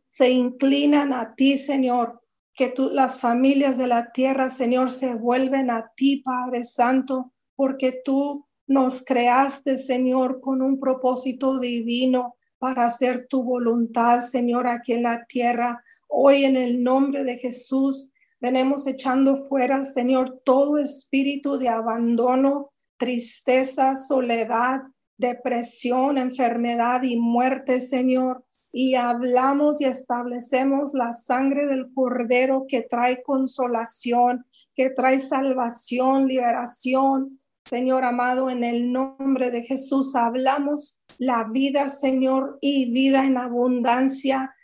se 0.07 0.29
inclinan 0.29 1.13
a 1.13 1.35
ti, 1.35 1.57
Señor, 1.57 2.21
que 2.53 2.69
tú, 2.69 2.89
las 2.91 3.19
familias 3.19 3.77
de 3.77 3.87
la 3.87 4.11
tierra, 4.11 4.49
Señor, 4.49 4.91
se 4.91 5.15
vuelven 5.15 5.69
a 5.69 5.91
ti, 5.95 6.21
Padre 6.23 6.63
Santo, 6.63 7.33
porque 7.55 8.01
tú 8.03 8.45
nos 8.67 9.03
creaste, 9.03 9.77
Señor, 9.77 10.39
con 10.39 10.61
un 10.61 10.79
propósito 10.79 11.59
divino 11.59 12.35
para 12.59 12.85
hacer 12.85 13.27
tu 13.27 13.43
voluntad, 13.43 14.19
Señor, 14.19 14.67
aquí 14.67 14.93
en 14.93 15.03
la 15.03 15.25
tierra. 15.25 15.83
Hoy 16.07 16.43
en 16.43 16.57
el 16.57 16.83
nombre 16.83 17.23
de 17.23 17.37
Jesús 17.37 18.11
venimos 18.39 18.85
echando 18.85 19.47
fuera, 19.47 19.83
Señor, 19.83 20.41
todo 20.43 20.77
espíritu 20.77 21.57
de 21.57 21.69
abandono, 21.69 22.69
tristeza, 22.97 23.95
soledad, 23.95 24.81
depresión, 25.17 26.17
enfermedad 26.17 27.03
y 27.03 27.15
muerte, 27.15 27.79
Señor 27.79 28.43
y 28.71 28.95
hablamos 28.95 29.81
y 29.81 29.85
establecemos 29.85 30.93
la 30.93 31.13
sangre 31.13 31.65
del 31.65 31.91
cordero 31.93 32.65
que 32.67 32.83
trae 32.83 33.23
consolación, 33.23 34.45
que 34.75 34.91
trae 34.91 35.19
salvación, 35.19 36.27
liberación. 36.27 37.39
Señor 37.69 38.03
amado, 38.03 38.49
en 38.49 38.63
el 38.63 38.91
nombre 38.91 39.51
de 39.51 39.61
Jesús 39.61 40.15
hablamos 40.15 41.03
la 41.19 41.43
vida, 41.43 41.89
Señor, 41.89 42.57
y 42.61 42.91
vida 42.91 43.23
en 43.23 43.37
abundancia. 43.37 44.55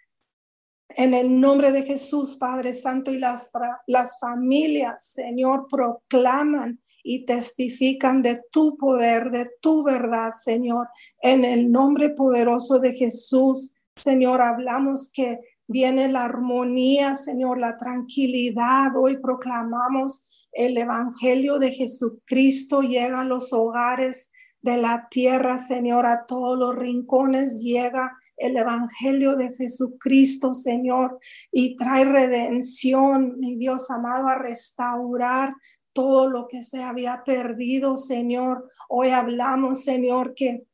En 0.90 1.14
el 1.14 1.40
nombre 1.40 1.72
de 1.72 1.84
Jesús, 1.84 2.36
Padre 2.38 2.74
Santo, 2.74 3.12
y 3.12 3.20
las, 3.20 3.52
las 3.86 4.18
familias, 4.20 5.12
Señor, 5.12 5.68
proclaman 5.70 6.80
y 7.04 7.26
testifican 7.26 8.24
de 8.24 8.42
tu 8.50 8.76
poder, 8.76 9.30
de 9.30 9.46
tu 9.62 9.84
verdad, 9.84 10.32
Señor. 10.32 10.88
En 11.22 11.46
el 11.46 11.72
nombre 11.72 12.10
poderoso 12.10 12.80
de 12.80 12.94
Jesús, 12.94 13.76
Señor, 13.96 14.42
hablamos 14.42 15.12
que 15.14 15.42
viene 15.68 16.08
la 16.08 16.26
armonía, 16.26 17.14
Señor, 17.14 17.60
la 17.60 17.78
tranquilidad. 17.78 18.96
Hoy 18.98 19.18
proclamamos 19.18 20.45
el 20.56 20.78
Evangelio 20.78 21.60
de 21.60 21.72
Jesucristo, 21.72 22.82
llega 22.82 23.22
a 23.22 23.26
los 23.26 23.52
hogares 23.52 24.32
de 24.62 24.78
la 24.78 25.08
tierra, 25.12 25.58
Señor, 25.58 26.08
a 26.08 26.26
todos 26.26 26.58
los 26.58 26.76
rincones 26.76 27.62
llega 27.62 28.18
el 28.38 28.58
Evangelio 28.58 29.36
de 29.36 29.54
Jesucristo, 29.54 30.54
Señor, 30.54 31.20
y 31.52 31.76
trae 31.76 32.06
redención, 32.06 33.40
mi 33.40 33.58
Dios 33.58 33.92
amado, 33.92 34.28
a 34.28 34.36
restaurar 34.36 35.54
todo 35.94 36.28
lo 36.30 36.48
que 36.48 36.64
se 36.64 36.82
había 36.82 37.24
perdido, 37.24 37.96
Señor. 37.96 38.70
Hoy 38.90 39.10
hablamos, 39.10 39.84
Señor, 39.84 40.34
que 40.36 40.66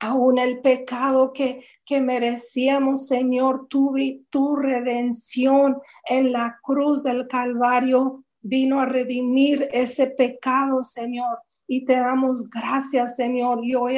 aún 0.00 0.38
el 0.38 0.60
pecado 0.60 1.32
que, 1.32 1.64
que 1.84 2.00
merecíamos, 2.00 3.06
Señor, 3.08 3.66
tu, 3.68 3.94
tu 4.30 4.56
redención 4.56 5.76
en 6.08 6.32
la 6.32 6.58
cruz 6.62 7.02
del 7.02 7.28
Calvario 7.28 8.24
vino 8.40 8.80
a 8.80 8.86
redimir 8.86 9.68
ese 9.72 10.08
pecado, 10.08 10.82
Señor. 10.82 11.38
Y 11.66 11.84
te 11.84 11.94
damos 11.94 12.48
gracias, 12.48 13.16
Señor. 13.16 13.60
Y 13.62 13.74
hoy 13.74 13.96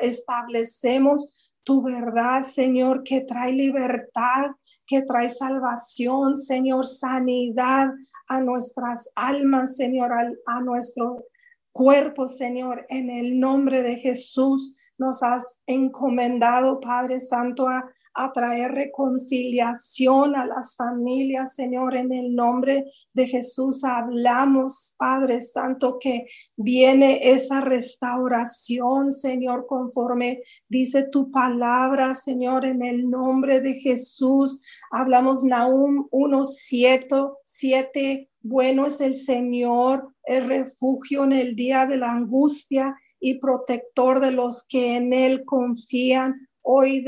establecemos 0.00 1.54
tu 1.64 1.82
verdad, 1.82 2.42
Señor, 2.42 3.02
que 3.02 3.22
trae 3.22 3.52
libertad, 3.52 4.50
que 4.86 5.02
trae 5.02 5.28
salvación, 5.28 6.36
Señor, 6.36 6.86
sanidad 6.86 7.88
a 8.28 8.40
nuestras 8.40 9.10
almas, 9.14 9.76
Señor, 9.76 10.12
a 10.46 10.60
nuestro 10.60 11.24
cuerpo, 11.72 12.26
Señor, 12.26 12.86
en 12.88 13.10
el 13.10 13.38
nombre 13.38 13.82
de 13.82 13.96
Jesús 13.96 14.74
nos 14.98 15.22
has 15.22 15.60
encomendado, 15.66 16.80
Padre 16.80 17.20
Santo, 17.20 17.68
a, 17.68 17.84
traer 18.32 18.72
reconciliación 18.72 20.34
a 20.36 20.46
las 20.46 20.74
familias, 20.74 21.54
Señor, 21.54 21.94
en 21.96 22.12
el 22.12 22.34
nombre 22.34 22.90
de 23.12 23.26
Jesús. 23.26 23.84
Hablamos, 23.84 24.94
Padre 24.98 25.40
Santo, 25.40 25.98
que 26.00 26.26
viene 26.56 27.30
esa 27.30 27.60
restauración, 27.60 29.12
Señor, 29.12 29.66
conforme 29.66 30.42
dice 30.68 31.04
tu 31.04 31.30
palabra, 31.30 32.14
Señor, 32.14 32.64
en 32.64 32.82
el 32.82 33.08
nombre 33.08 33.60
de 33.60 33.74
Jesús. 33.74 34.62
Hablamos 34.90 35.44
Nahum 35.44 36.08
1.7, 36.10 37.32
7, 37.44 38.30
bueno 38.40 38.86
es 38.86 39.00
el 39.00 39.16
Señor, 39.16 40.14
el 40.24 40.46
refugio 40.46 41.24
en 41.24 41.32
el 41.32 41.56
día 41.56 41.86
de 41.86 41.96
la 41.96 42.12
angustia 42.12 42.94
y 43.20 43.38
protector 43.38 44.20
de 44.20 44.30
los 44.30 44.64
que 44.68 44.96
en 44.96 45.12
Él 45.12 45.44
confían. 45.44 46.48
Hoy 46.68 47.04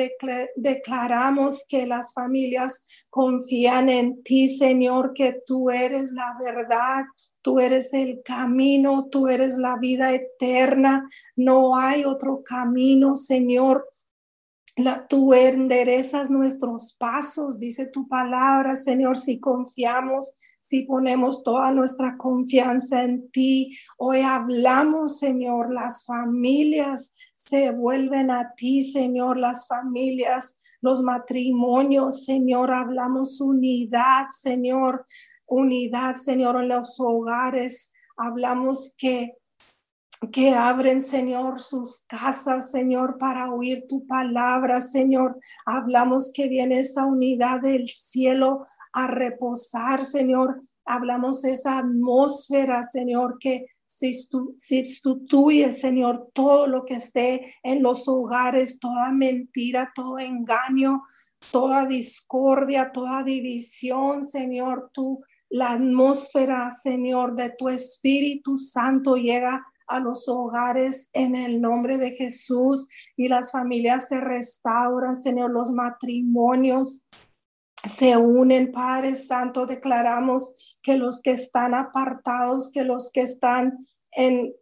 declaramos 0.55 1.67
que 1.69 1.85
las 1.85 2.13
familias 2.13 3.07
confían 3.11 3.89
en 3.89 4.23
ti, 4.23 4.47
Señor, 4.47 5.13
que 5.13 5.43
tú 5.45 5.69
eres 5.71 6.13
la 6.13 6.37
verdad, 6.41 7.05
tú 7.43 7.59
eres 7.59 7.93
el 7.93 8.23
camino, 8.25 9.09
tú 9.11 9.27
eres 9.27 9.57
la 9.57 9.77
vida 9.77 10.15
eterna. 10.15 11.09
No 11.35 11.77
hay 11.77 12.05
otro 12.05 12.45
camino, 12.45 13.17
Señor. 13.17 13.89
La, 14.79 15.09
tú 15.09 15.35
enderezas 15.35 16.31
nuestros 16.31 16.95
pasos, 16.95 17.59
dice 17.59 17.87
tu 17.87 18.07
palabra, 18.07 18.77
Señor, 18.77 19.17
si 19.17 19.41
confiamos, 19.41 20.37
si 20.61 20.83
ponemos 20.83 21.43
toda 21.43 21.73
nuestra 21.73 22.17
confianza 22.17 23.03
en 23.03 23.29
ti. 23.33 23.77
Hoy 23.97 24.21
hablamos, 24.21 25.19
Señor, 25.19 25.73
las 25.73 26.05
familias 26.07 27.13
se 27.35 27.73
vuelven 27.73 28.31
a 28.31 28.55
ti, 28.55 28.85
Señor, 28.85 29.37
las 29.37 29.67
familias, 29.67 30.57
los 30.81 31.03
matrimonios, 31.03 32.25
Señor, 32.25 32.71
hablamos 32.73 33.41
unidad, 33.41 34.29
Señor, 34.29 35.05
unidad, 35.47 36.15
Señor, 36.15 36.63
en 36.63 36.69
los 36.69 37.01
hogares. 37.01 37.93
Hablamos 38.17 38.95
que 38.97 39.35
que 40.33 40.55
abren, 40.55 41.01
Señor, 41.01 41.61
sus 41.61 42.01
casas, 42.01 42.71
Señor, 42.71 43.19
para 43.19 43.53
oír 43.53 43.87
tu 43.89 44.07
palabra, 44.07 44.81
Señor. 44.81 45.39
Hablamos 45.65 46.33
que 46.35 46.49
viene 46.49 46.81
esa 46.81 47.05
unidad 47.05 47.61
del 47.61 47.89
cielo 47.89 48.67
a 48.93 49.07
reposar, 49.07 50.05
Señor. 50.05 50.61
Hablamos 50.85 51.45
esa 51.45 51.79
atmósfera, 51.79 52.83
Señor, 52.83 53.39
que 53.39 53.67
sustituye, 53.87 55.73
Señor, 55.73 56.31
todo 56.35 56.67
lo 56.67 56.85
que 56.85 56.95
esté 56.95 57.55
en 57.63 57.83
los 57.83 58.09
hogares, 58.09 58.79
toda 58.81 59.13
mentira, 59.13 59.93
todo 59.95 60.19
engaño, 60.19 61.03
toda 61.51 61.87
discordia, 61.87 62.91
toda 62.93 63.23
división, 63.23 64.25
Señor, 64.25 64.91
tú, 64.93 65.23
la 65.49 65.73
atmósfera, 65.73 66.71
Señor, 66.71 67.35
de 67.35 67.51
tu 67.51 67.69
Espíritu 67.69 68.59
Santo 68.59 69.17
llega 69.17 69.65
a 69.89 70.01
los 70.01 70.29
hogares 70.29 71.11
en 71.13 71.35
el 71.35 71.61
nombre 71.61 71.99
de 71.99 72.13
Jesús 72.13 72.89
y 73.17 73.29
las 73.29 73.53
familias 73.53 74.09
se 74.09 74.21
restauran, 74.21 75.17
Señor, 75.17 75.51
los 75.51 75.71
matrimonios 75.73 77.05
se 77.85 78.17
unen, 78.17 78.73
Padre 78.73 79.15
Santo, 79.15 79.65
declaramos 79.65 80.77
que 80.83 80.97
los 80.97 81.23
que 81.23 81.31
están 81.31 81.75
apartados, 81.75 82.71
que 82.73 82.83
los 82.85 83.11
que 83.13 83.23
están 83.23 83.79
en 84.13 84.53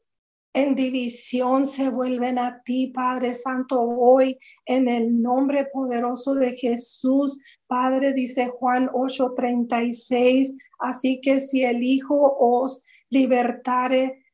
en 0.57 0.75
división 0.75 1.67
se 1.67 1.91
vuelven 1.91 2.39
a 2.39 2.63
ti, 2.63 2.87
Padre 2.87 3.35
Santo, 3.35 3.79
hoy 3.79 4.39
en 4.65 4.89
el 4.89 5.21
nombre 5.21 5.67
poderoso 5.67 6.33
de 6.33 6.55
Jesús. 6.55 7.39
Padre, 7.67 8.15
dice 8.15 8.49
Juan 8.49 8.89
8:36, 8.95 10.55
así 10.79 11.21
que 11.21 11.41
si 11.41 11.63
el 11.63 11.83
Hijo 11.83 12.39
os 12.41 12.83
libertare, 13.11 14.25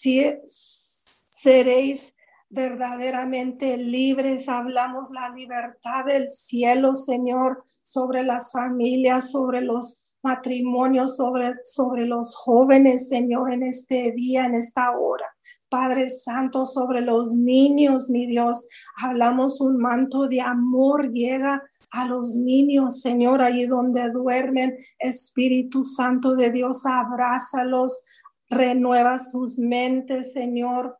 si, 0.00 0.34
seréis 0.44 2.14
verdaderamente 2.48 3.76
libres. 3.76 4.48
Hablamos 4.48 5.10
la 5.10 5.28
libertad 5.30 6.06
del 6.06 6.30
cielo, 6.30 6.94
Señor, 6.94 7.62
sobre 7.82 8.22
las 8.24 8.52
familias, 8.52 9.30
sobre 9.30 9.60
los 9.60 10.06
matrimonios, 10.22 11.16
sobre, 11.16 11.54
sobre 11.64 12.06
los 12.06 12.34
jóvenes, 12.34 13.08
Señor, 13.08 13.52
en 13.52 13.62
este 13.62 14.12
día, 14.12 14.46
en 14.46 14.54
esta 14.54 14.90
hora. 14.90 15.26
Padre 15.68 16.08
Santo, 16.08 16.66
sobre 16.66 17.00
los 17.00 17.32
niños, 17.32 18.10
mi 18.10 18.26
Dios, 18.26 18.66
hablamos 19.02 19.60
un 19.60 19.78
manto 19.78 20.28
de 20.28 20.40
amor, 20.40 21.12
llega 21.12 21.62
a 21.92 22.04
los 22.04 22.34
niños, 22.36 23.00
Señor, 23.00 23.40
ahí 23.40 23.66
donde 23.66 24.10
duermen. 24.10 24.76
Espíritu 24.98 25.84
Santo 25.84 26.34
de 26.34 26.50
Dios, 26.50 26.84
abrázalos, 26.84 28.02
renueva 28.50 29.18
sus 29.18 29.58
mentes, 29.58 30.32
Señor. 30.32 30.98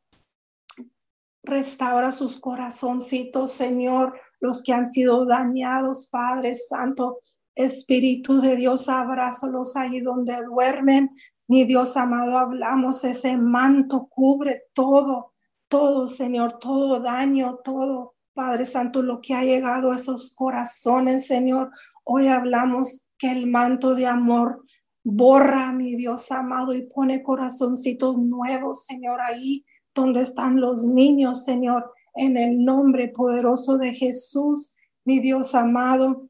Restaura 1.42 2.12
sus 2.12 2.38
corazoncitos, 2.38 3.50
Señor, 3.50 4.18
los 4.40 4.62
que 4.62 4.72
han 4.72 4.86
sido 4.86 5.26
dañados, 5.26 6.06
Padre 6.06 6.54
Santo. 6.54 7.18
Espíritu 7.56 8.40
de 8.40 8.56
Dios, 8.56 8.88
abrázalos 8.88 9.76
ahí 9.76 10.00
donde 10.00 10.40
duermen. 10.44 11.10
Mi 11.48 11.64
Dios 11.64 11.96
amado, 11.96 12.38
hablamos, 12.38 13.04
ese 13.04 13.36
manto 13.36 14.06
cubre 14.08 14.56
todo, 14.72 15.32
todo, 15.68 16.06
Señor, 16.06 16.58
todo 16.60 17.00
daño, 17.00 17.58
todo, 17.64 18.14
Padre 18.32 18.64
Santo, 18.64 19.02
lo 19.02 19.20
que 19.20 19.34
ha 19.34 19.42
llegado 19.42 19.90
a 19.90 19.96
esos 19.96 20.32
corazones, 20.32 21.26
Señor. 21.26 21.70
Hoy 22.04 22.28
hablamos 22.28 23.04
que 23.18 23.32
el 23.32 23.48
manto 23.48 23.94
de 23.94 24.06
amor 24.06 24.64
borra, 25.02 25.72
mi 25.72 25.96
Dios 25.96 26.30
amado, 26.30 26.74
y 26.74 26.82
pone 26.82 27.22
corazoncitos 27.22 28.18
nuevos, 28.18 28.84
Señor, 28.84 29.20
ahí 29.20 29.64
donde 29.94 30.22
están 30.22 30.60
los 30.60 30.84
niños, 30.84 31.44
Señor, 31.44 31.92
en 32.14 32.36
el 32.36 32.64
nombre 32.64 33.08
poderoso 33.08 33.78
de 33.78 33.92
Jesús, 33.92 34.74
mi 35.04 35.20
Dios 35.20 35.54
amado. 35.54 36.28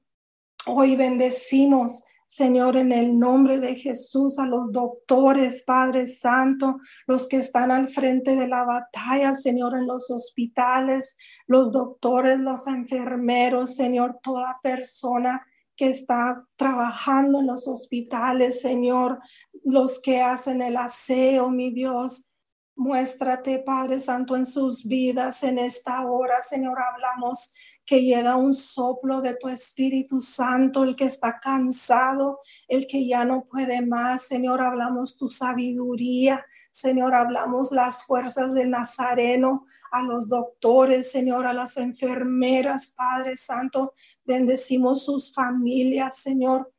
Hoy 0.66 0.96
bendecimos, 0.96 2.04
Señor, 2.26 2.76
en 2.76 2.92
el 2.92 3.18
nombre 3.18 3.58
de 3.58 3.74
Jesús, 3.74 4.38
a 4.38 4.46
los 4.46 4.70
doctores, 4.70 5.64
Padre 5.66 6.06
Santo, 6.06 6.78
los 7.06 7.26
que 7.26 7.38
están 7.38 7.72
al 7.72 7.88
frente 7.88 8.36
de 8.36 8.46
la 8.46 8.64
batalla, 8.64 9.34
Señor, 9.34 9.74
en 9.76 9.86
los 9.86 10.10
hospitales, 10.10 11.16
los 11.46 11.72
doctores, 11.72 12.38
los 12.38 12.66
enfermeros, 12.68 13.74
Señor, 13.74 14.20
toda 14.22 14.60
persona 14.62 15.44
que 15.80 15.88
está 15.88 16.44
trabajando 16.56 17.40
en 17.40 17.46
los 17.46 17.66
hospitales, 17.66 18.60
Señor, 18.60 19.18
los 19.64 19.98
que 19.98 20.20
hacen 20.20 20.60
el 20.60 20.76
aseo, 20.76 21.48
mi 21.48 21.70
Dios, 21.70 22.29
Muéstrate, 22.76 23.58
Padre 23.58 24.00
Santo, 24.00 24.36
en 24.36 24.46
sus 24.46 24.84
vidas 24.84 25.42
en 25.42 25.58
esta 25.58 26.06
hora, 26.06 26.40
Señor. 26.40 26.78
Hablamos 26.80 27.52
que 27.84 28.02
llega 28.02 28.36
un 28.36 28.54
soplo 28.54 29.20
de 29.20 29.34
tu 29.34 29.48
Espíritu 29.48 30.20
Santo, 30.20 30.84
el 30.84 30.96
que 30.96 31.04
está 31.04 31.38
cansado, 31.40 32.38
el 32.68 32.86
que 32.86 33.06
ya 33.06 33.24
no 33.24 33.44
puede 33.44 33.84
más. 33.84 34.22
Señor, 34.22 34.62
hablamos 34.62 35.18
tu 35.18 35.28
sabiduría. 35.28 36.46
Señor, 36.70 37.14
hablamos 37.14 37.72
las 37.72 38.04
fuerzas 38.06 38.54
del 38.54 38.70
Nazareno 38.70 39.64
a 39.90 40.02
los 40.02 40.28
doctores, 40.28 41.10
Señor, 41.10 41.46
a 41.46 41.52
las 41.52 41.76
enfermeras, 41.76 42.94
Padre 42.96 43.36
Santo. 43.36 43.92
Bendecimos 44.24 45.04
sus 45.04 45.34
familias, 45.34 46.16
Señor. 46.16 46.72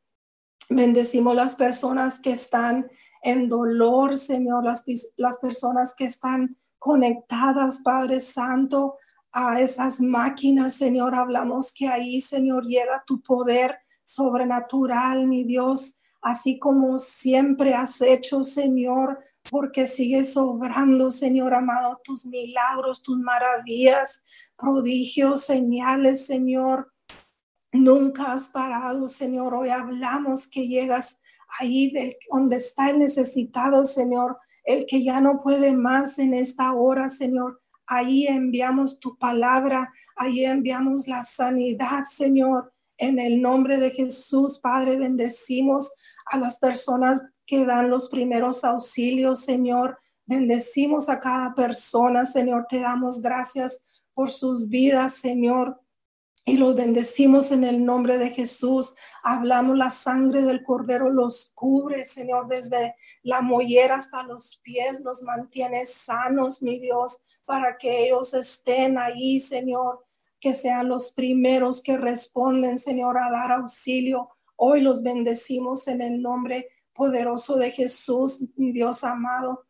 Bendecimos 0.69 1.35
las 1.35 1.55
personas 1.55 2.19
que 2.21 2.31
están 2.31 2.89
en 3.21 3.49
dolor, 3.49 4.17
Señor, 4.17 4.63
las, 4.63 4.83
las 5.17 5.37
personas 5.39 5.93
que 5.95 6.05
están 6.05 6.57
conectadas, 6.79 7.81
Padre 7.83 8.19
Santo, 8.19 8.97
a 9.31 9.61
esas 9.61 10.01
máquinas, 10.01 10.73
Señor. 10.73 11.15
Hablamos 11.15 11.71
que 11.71 11.87
ahí, 11.87 12.21
Señor, 12.21 12.65
llega 12.65 13.03
tu 13.05 13.21
poder 13.21 13.77
sobrenatural, 14.03 15.27
mi 15.27 15.43
Dios, 15.43 15.95
así 16.21 16.59
como 16.59 16.99
siempre 16.99 17.73
has 17.73 18.01
hecho, 18.01 18.43
Señor, 18.43 19.19
porque 19.49 19.87
sigues 19.87 20.35
obrando, 20.37 21.11
Señor 21.11 21.53
amado, 21.53 21.99
tus 22.03 22.25
milagros, 22.25 23.01
tus 23.01 23.17
maravillas, 23.17 24.23
prodigios, 24.57 25.45
señales, 25.45 26.25
Señor. 26.25 26.91
Nunca 27.71 28.33
has 28.33 28.49
parado, 28.49 29.07
Señor. 29.07 29.53
Hoy 29.53 29.69
hablamos 29.69 30.47
que 30.47 30.67
llegas 30.67 31.20
ahí 31.59 31.91
del, 31.91 32.15
donde 32.31 32.57
está 32.57 32.89
el 32.89 32.99
necesitado, 32.99 33.83
Señor, 33.83 34.37
el 34.63 34.85
que 34.85 35.03
ya 35.03 35.21
no 35.21 35.41
puede 35.41 35.73
más 35.73 36.19
en 36.19 36.33
esta 36.33 36.73
hora, 36.73 37.09
Señor. 37.09 37.61
Ahí 37.87 38.27
enviamos 38.27 38.99
tu 38.99 39.17
palabra, 39.17 39.91
ahí 40.15 40.45
enviamos 40.45 41.07
la 41.07 41.23
sanidad, 41.23 42.03
Señor. 42.05 42.71
En 42.97 43.19
el 43.19 43.41
nombre 43.41 43.77
de 43.79 43.89
Jesús, 43.89 44.59
Padre, 44.59 44.97
bendecimos 44.97 45.91
a 46.25 46.37
las 46.37 46.59
personas 46.59 47.21
que 47.45 47.65
dan 47.65 47.89
los 47.89 48.09
primeros 48.09 48.63
auxilios, 48.63 49.41
Señor. 49.41 49.97
Bendecimos 50.25 51.09
a 51.09 51.19
cada 51.19 51.53
persona, 51.55 52.25
Señor. 52.25 52.67
Te 52.69 52.79
damos 52.79 53.21
gracias 53.21 54.03
por 54.13 54.29
sus 54.29 54.69
vidas, 54.69 55.15
Señor 55.15 55.80
y 56.45 56.57
los 56.57 56.75
bendecimos 56.75 57.51
en 57.51 57.63
el 57.63 57.85
nombre 57.85 58.17
de 58.17 58.31
Jesús. 58.31 58.95
Hablamos 59.23 59.77
la 59.77 59.91
sangre 59.91 60.41
del 60.41 60.63
cordero, 60.63 61.09
los 61.09 61.51
cubre, 61.53 62.05
Señor, 62.05 62.47
desde 62.47 62.95
la 63.21 63.41
mollera 63.41 63.95
hasta 63.95 64.23
los 64.23 64.59
pies, 64.63 65.01
los 65.01 65.21
mantiene 65.23 65.85
sanos, 65.85 66.61
mi 66.61 66.79
Dios, 66.79 67.19
para 67.45 67.77
que 67.77 68.05
ellos 68.05 68.33
estén 68.33 68.97
ahí, 68.97 69.39
Señor, 69.39 70.03
que 70.39 70.53
sean 70.53 70.89
los 70.89 71.11
primeros 71.11 71.81
que 71.81 71.97
responden, 71.97 72.79
Señor, 72.79 73.17
a 73.17 73.29
dar 73.29 73.51
auxilio. 73.51 74.29
Hoy 74.55 74.81
los 74.81 75.03
bendecimos 75.03 75.87
en 75.87 76.01
el 76.01 76.21
nombre 76.21 76.69
poderoso 76.93 77.55
de 77.55 77.71
Jesús, 77.71 78.43
mi 78.55 78.71
Dios 78.71 79.03
amado. 79.03 79.65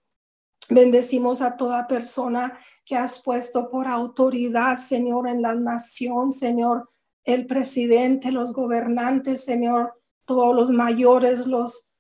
Bendecimos 0.72 1.42
a 1.42 1.58
toda 1.58 1.86
persona 1.86 2.58
que 2.86 2.96
has 2.96 3.20
puesto 3.22 3.70
por 3.70 3.90
autoridad, 3.90 4.78
Señor, 4.78 5.28
en 5.28 5.42
la 5.42 5.54
nación, 5.54 6.32
Señor, 6.32 6.88
el 7.26 7.46
presidente, 7.46 8.32
los 8.32 8.54
gobernantes, 8.54 9.44
Señor, 9.44 9.94
todos 10.24 10.56
los 10.56 10.70
mayores, 10.70 11.46
los, 11.46 11.94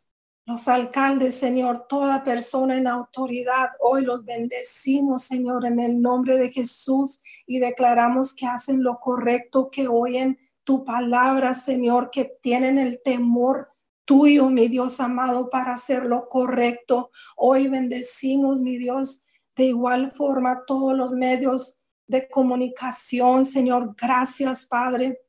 los 0.45 0.69
alcaldes, 0.69 1.36
Señor, 1.36 1.86
toda 1.89 2.24
persona 2.24 2.78
en 2.78 2.88
autoridad. 2.88 3.72
Hoy 3.82 4.05
los 4.05 4.24
bendecimos, 4.24 5.24
Señor, 5.24 5.65
en 5.65 5.82
el 5.82 6.01
nombre 6.01 6.38
de 6.38 6.49
Jesús 6.49 7.22
y 7.45 7.59
declaramos 7.59 8.34
que 8.34 8.47
hacen 8.47 8.84
lo 8.84 9.01
correcto, 9.01 9.69
que 9.69 9.89
oyen 9.89 10.39
tu 10.63 10.86
palabra, 10.86 11.53
Señor, 11.53 12.09
que 12.09 12.38
tienen 12.41 12.78
el 12.78 13.01
temor 13.03 13.70
tuyo, 14.05 14.49
mi 14.49 14.67
Dios 14.67 14.99
amado, 14.99 15.49
para 15.49 15.73
hacer 15.73 16.05
lo 16.05 16.27
correcto. 16.27 17.11
Hoy 17.35 17.67
bendecimos, 17.67 18.61
mi 18.61 18.77
Dios, 18.77 19.23
de 19.55 19.65
igual 19.65 20.11
forma 20.11 20.63
todos 20.65 20.95
los 20.95 21.13
medios 21.13 21.79
de 22.07 22.27
comunicación, 22.27 23.45
Señor. 23.45 23.95
Gracias, 23.99 24.65
Padre, 24.65 25.21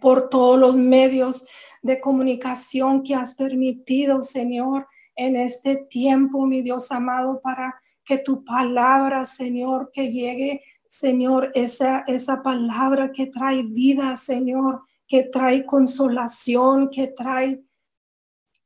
por 0.00 0.28
todos 0.28 0.58
los 0.58 0.76
medios 0.76 1.46
de 1.82 2.00
comunicación 2.00 3.02
que 3.02 3.14
has 3.14 3.34
permitido, 3.34 4.22
Señor, 4.22 4.86
en 5.16 5.36
este 5.36 5.76
tiempo, 5.76 6.46
mi 6.46 6.62
Dios 6.62 6.90
amado, 6.90 7.40
para 7.40 7.80
que 8.04 8.18
tu 8.18 8.44
palabra, 8.44 9.24
Señor, 9.24 9.90
que 9.92 10.10
llegue, 10.10 10.62
Señor, 10.88 11.50
esa, 11.54 12.04
esa 12.06 12.42
palabra 12.42 13.12
que 13.12 13.26
trae 13.26 13.62
vida, 13.62 14.16
Señor, 14.16 14.82
que 15.06 15.24
trae 15.24 15.64
consolación, 15.64 16.90
que 16.90 17.08
trae 17.08 17.62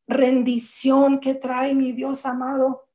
rendición 0.08 1.20
que 1.20 1.34
trae 1.34 1.74
mi 1.74 1.92
Dios 1.92 2.24
amado. 2.26 2.86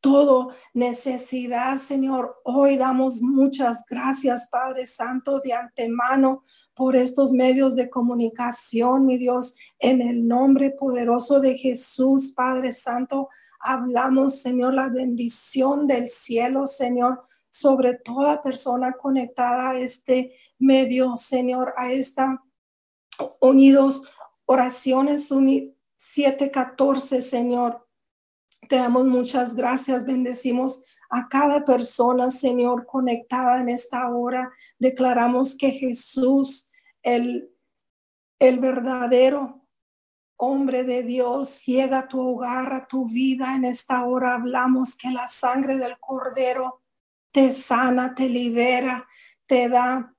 Todo 0.00 0.52
necesidad, 0.72 1.76
Señor. 1.76 2.40
Hoy 2.44 2.76
damos 2.76 3.20
muchas 3.20 3.84
gracias, 3.88 4.48
Padre 4.50 4.86
Santo, 4.86 5.40
de 5.40 5.52
antemano 5.52 6.42
por 6.74 6.96
estos 6.96 7.32
medios 7.32 7.76
de 7.76 7.90
comunicación, 7.90 9.06
mi 9.06 9.18
Dios, 9.18 9.54
en 9.78 10.00
el 10.00 10.26
nombre 10.26 10.70
poderoso 10.70 11.40
de 11.40 11.56
Jesús, 11.56 12.32
Padre 12.34 12.72
Santo. 12.72 13.28
Hablamos, 13.60 14.40
Señor, 14.40 14.74
la 14.74 14.88
bendición 14.88 15.86
del 15.86 16.06
cielo, 16.06 16.66
Señor, 16.66 17.22
sobre 17.50 17.98
toda 17.98 18.42
persona 18.42 18.92
conectada 18.94 19.70
a 19.70 19.78
este 19.78 20.34
medio, 20.58 21.16
Señor, 21.18 21.74
a 21.76 21.92
esta 21.92 22.42
unidos, 23.40 24.08
oraciones 24.46 25.30
unidas 25.30 25.75
7:14, 26.14 27.20
Señor. 27.20 27.86
Te 28.68 28.76
damos 28.76 29.06
muchas 29.06 29.54
gracias, 29.54 30.04
bendecimos 30.04 30.82
a 31.10 31.28
cada 31.28 31.64
persona, 31.64 32.30
Señor, 32.30 32.86
conectada 32.86 33.60
en 33.60 33.68
esta 33.68 34.08
hora. 34.08 34.52
Declaramos 34.78 35.56
que 35.56 35.70
Jesús, 35.70 36.70
el, 37.02 37.50
el 38.38 38.58
verdadero 38.58 39.62
hombre 40.36 40.84
de 40.84 41.02
Dios, 41.02 41.64
llega 41.64 42.00
a 42.00 42.08
tu 42.08 42.20
hogar, 42.20 42.72
a 42.72 42.86
tu 42.86 43.06
vida. 43.06 43.54
En 43.54 43.64
esta 43.64 44.04
hora 44.04 44.34
hablamos 44.34 44.96
que 44.96 45.10
la 45.10 45.28
sangre 45.28 45.76
del 45.76 45.98
cordero 45.98 46.82
te 47.30 47.52
sana, 47.52 48.14
te 48.14 48.28
libera, 48.28 49.06
te 49.46 49.68
da 49.68 50.14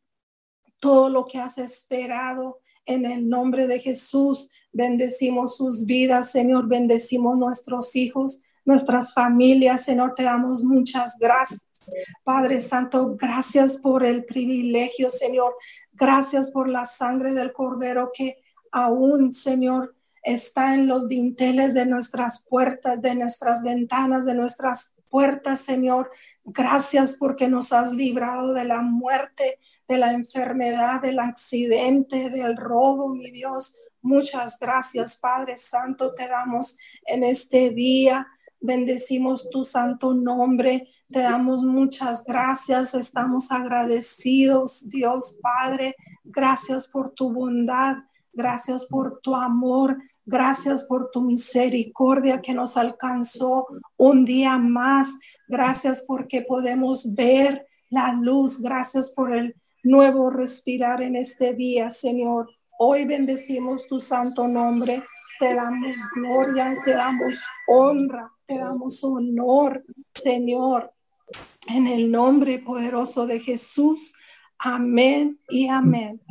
todo 0.79 1.09
lo 1.09 1.27
que 1.27 1.39
has 1.39 1.57
esperado. 1.57 2.59
En 2.88 3.05
el 3.05 3.29
nombre 3.29 3.67
de 3.67 3.79
Jesús, 3.79 4.49
bendecimos 4.71 5.57
sus 5.57 5.85
vidas, 5.85 6.31
Señor, 6.31 6.67
bendecimos 6.67 7.38
nuestros 7.38 7.95
hijos, 7.95 8.39
nuestras 8.65 9.13
familias, 9.13 9.83
Señor, 9.83 10.13
te 10.15 10.23
damos 10.23 10.63
muchas 10.63 11.17
gracias. 11.19 11.61
Padre 12.23 12.59
Santo, 12.59 13.15
gracias 13.15 13.77
por 13.77 14.03
el 14.03 14.25
privilegio, 14.25 15.09
Señor. 15.09 15.53
Gracias 15.93 16.51
por 16.51 16.67
la 16.67 16.85
sangre 16.85 17.33
del 17.33 17.53
Cordero 17.53 18.11
que 18.13 18.38
aún, 18.71 19.33
Señor, 19.33 19.95
está 20.23 20.73
en 20.73 20.88
los 20.88 21.07
dinteles 21.07 21.73
de 21.73 21.85
nuestras 21.85 22.45
puertas, 22.47 23.01
de 23.01 23.15
nuestras 23.15 23.63
ventanas, 23.63 24.25
de 24.25 24.33
nuestras 24.33 24.93
puertas, 25.10 25.62
Señor. 25.62 26.12
Gracias 26.43 27.16
porque 27.16 27.47
nos 27.47 27.74
has 27.74 27.91
librado 27.91 28.53
de 28.53 28.66
la 28.66 28.82
muerte, 28.82 29.60
de 29.88 29.97
la 29.97 30.14
enfermedad, 30.14 31.01
del 31.01 31.20
accidente, 31.20 32.30
del 32.30 32.58
robo, 32.58 33.10
mi 33.10 33.32
Dios. 33.32 33.76
Muchas 34.01 34.58
gracias, 34.60 35.18
Padre 35.18 35.58
Santo, 35.58 36.14
te 36.14 36.28
damos 36.28 36.78
en 37.05 37.24
este 37.24 37.72
día. 37.72 38.28
Bendecimos 38.60 39.49
tu 39.49 39.64
santo 39.64 40.14
nombre, 40.14 40.89
te 41.12 41.20
damos 41.20 41.64
muchas 41.64 42.24
gracias, 42.24 42.95
estamos 42.95 43.51
agradecidos, 43.51 44.89
Dios 44.89 45.39
Padre, 45.41 45.95
gracias 46.24 46.88
por 46.88 47.12
tu 47.12 47.32
bondad, 47.32 47.97
gracias 48.34 48.86
por 48.88 49.20
tu 49.22 49.36
amor, 49.36 49.97
gracias 50.28 50.84
por 50.84 51.09
tu 51.09 51.21
misericordia 51.21 52.41
que 52.41 52.53
nos 52.53 52.78
alcanzó 52.78 53.65
un 53.97 54.25
día 54.25 54.59
más, 54.59 55.09
gracias 55.47 56.03
porque 56.07 56.43
podemos 56.43 57.15
ver 57.15 57.65
la 57.89 58.13
luz, 58.13 58.61
gracias 58.61 59.09
por 59.09 59.34
el 59.34 59.55
nuevo 59.82 60.30
respirar 60.30 61.01
en 61.01 61.15
este 61.15 61.55
día, 61.55 61.89
Señor. 61.89 62.51
Hoy 62.78 63.05
bendecimos 63.05 63.88
tu 63.88 63.99
santo 63.99 64.47
nombre 64.47 65.01
te 65.39 65.53
damos 65.53 65.95
gloria, 66.15 66.73
te 66.84 66.91
damos 66.91 67.36
honra, 67.67 68.32
te 68.45 68.57
damos 68.57 69.03
honor, 69.03 69.84
Señor, 70.15 70.91
en 71.67 71.88
el 71.88 72.11
nombre 72.11 72.59
poderoso 72.59 73.28
de 73.28 73.39
Jesús. 73.39 74.15
Amén 74.57 75.39
y 75.49 75.67
amén. 75.67 76.21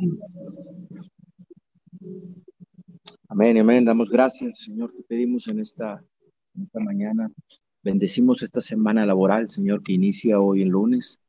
Amén, 3.29 3.57
amén. 3.57 3.83
Damos 3.83 4.09
gracias, 4.09 4.61
Señor. 4.61 4.93
Te 4.93 5.03
pedimos 5.03 5.49
en 5.49 5.59
esta, 5.59 6.01
mañana. 6.75 7.29
Bendecimos 7.83 8.41
esta 8.41 8.61
semana 8.61 9.05
laboral, 9.05 9.49
Señor, 9.49 9.83
que 9.83 9.91
inicia 9.91 10.39
hoy 10.39 10.61
el 10.61 10.69
lunes. 10.69 11.19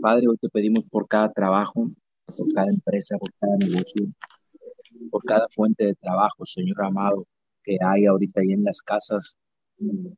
Padre, 0.00 0.26
hoy 0.26 0.36
te 0.36 0.48
pedimos 0.48 0.84
por 0.86 1.06
cada 1.06 1.32
trabajo, 1.32 1.92
por 2.26 2.52
cada 2.52 2.66
empresa, 2.70 3.16
por 3.18 3.30
cada 3.38 3.56
negocio, 3.56 4.04
por 5.12 5.22
cada 5.22 5.46
fuente 5.48 5.84
de 5.84 5.94
trabajo, 5.94 6.44
Señor 6.44 6.82
amado, 6.82 7.24
que 7.62 7.78
hay 7.80 8.06
ahorita 8.06 8.40
ahí 8.40 8.52
en 8.52 8.64
las 8.64 8.82
casas, 8.82 9.38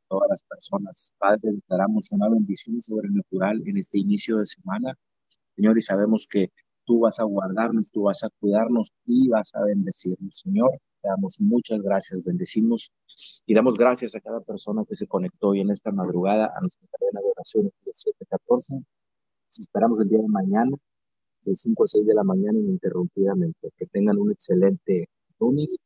todas 0.09 0.30
las 0.30 0.43
personas. 0.43 1.12
Padre, 1.18 1.53
declaramos 1.53 2.11
una 2.12 2.30
bendición 2.30 2.80
sobrenatural 2.80 3.62
en 3.66 3.76
este 3.76 3.99
inicio 3.99 4.39
de 4.39 4.47
semana, 4.47 4.95
Señor, 5.55 5.76
y 5.76 5.82
sabemos 5.82 6.26
que 6.30 6.51
tú 6.87 7.01
vas 7.01 7.20
a 7.20 7.24
guardarnos, 7.24 7.91
tú 7.91 8.05
vas 8.05 8.24
a 8.24 8.30
cuidarnos 8.41 8.91
y 9.05 9.28
vas 9.28 9.55
a 9.55 9.64
bendecirnos, 9.64 10.39
Señor. 10.39 10.70
Damos 11.07 11.40
muchas 11.40 11.80
gracias, 11.82 12.24
bendecimos 12.24 12.90
y 13.46 13.54
damos 13.54 13.76
gracias 13.76 14.16
a 14.16 14.20
cada 14.20 14.40
persona 14.40 14.84
que 14.84 14.96
se 14.96 15.07
conectó 15.07 15.50
hoy 15.50 15.61
en 15.61 15.70
esta 15.70 15.92
madrugada 15.92 16.52
a 16.57 16.61
nuestra 16.61 16.88
cadena 16.90 17.20
de 17.20 17.30
oración 17.30 17.66
de 17.66 17.92
714. 17.92 18.82
Esperamos 19.57 20.00
el 20.00 20.09
día 20.09 20.18
de 20.18 20.26
mañana 20.26 20.76
de 21.42 21.54
5 21.54 21.84
a 21.84 21.86
6 21.86 22.07
de 22.07 22.12
la 22.14 22.24
mañana 22.24 22.59
ininterrumpidamente. 22.59 23.70
Que 23.78 23.86
tengan 23.86 24.18
un 24.18 24.32
excelente 24.32 25.09
lunes. 25.38 25.76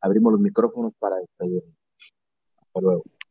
Abrimos 0.00 0.32
los 0.32 0.40
micrófonos 0.40 0.94
para 0.94 1.16
despedirnos. 1.16 1.76
Hasta 2.56 2.80
luego. 2.80 3.04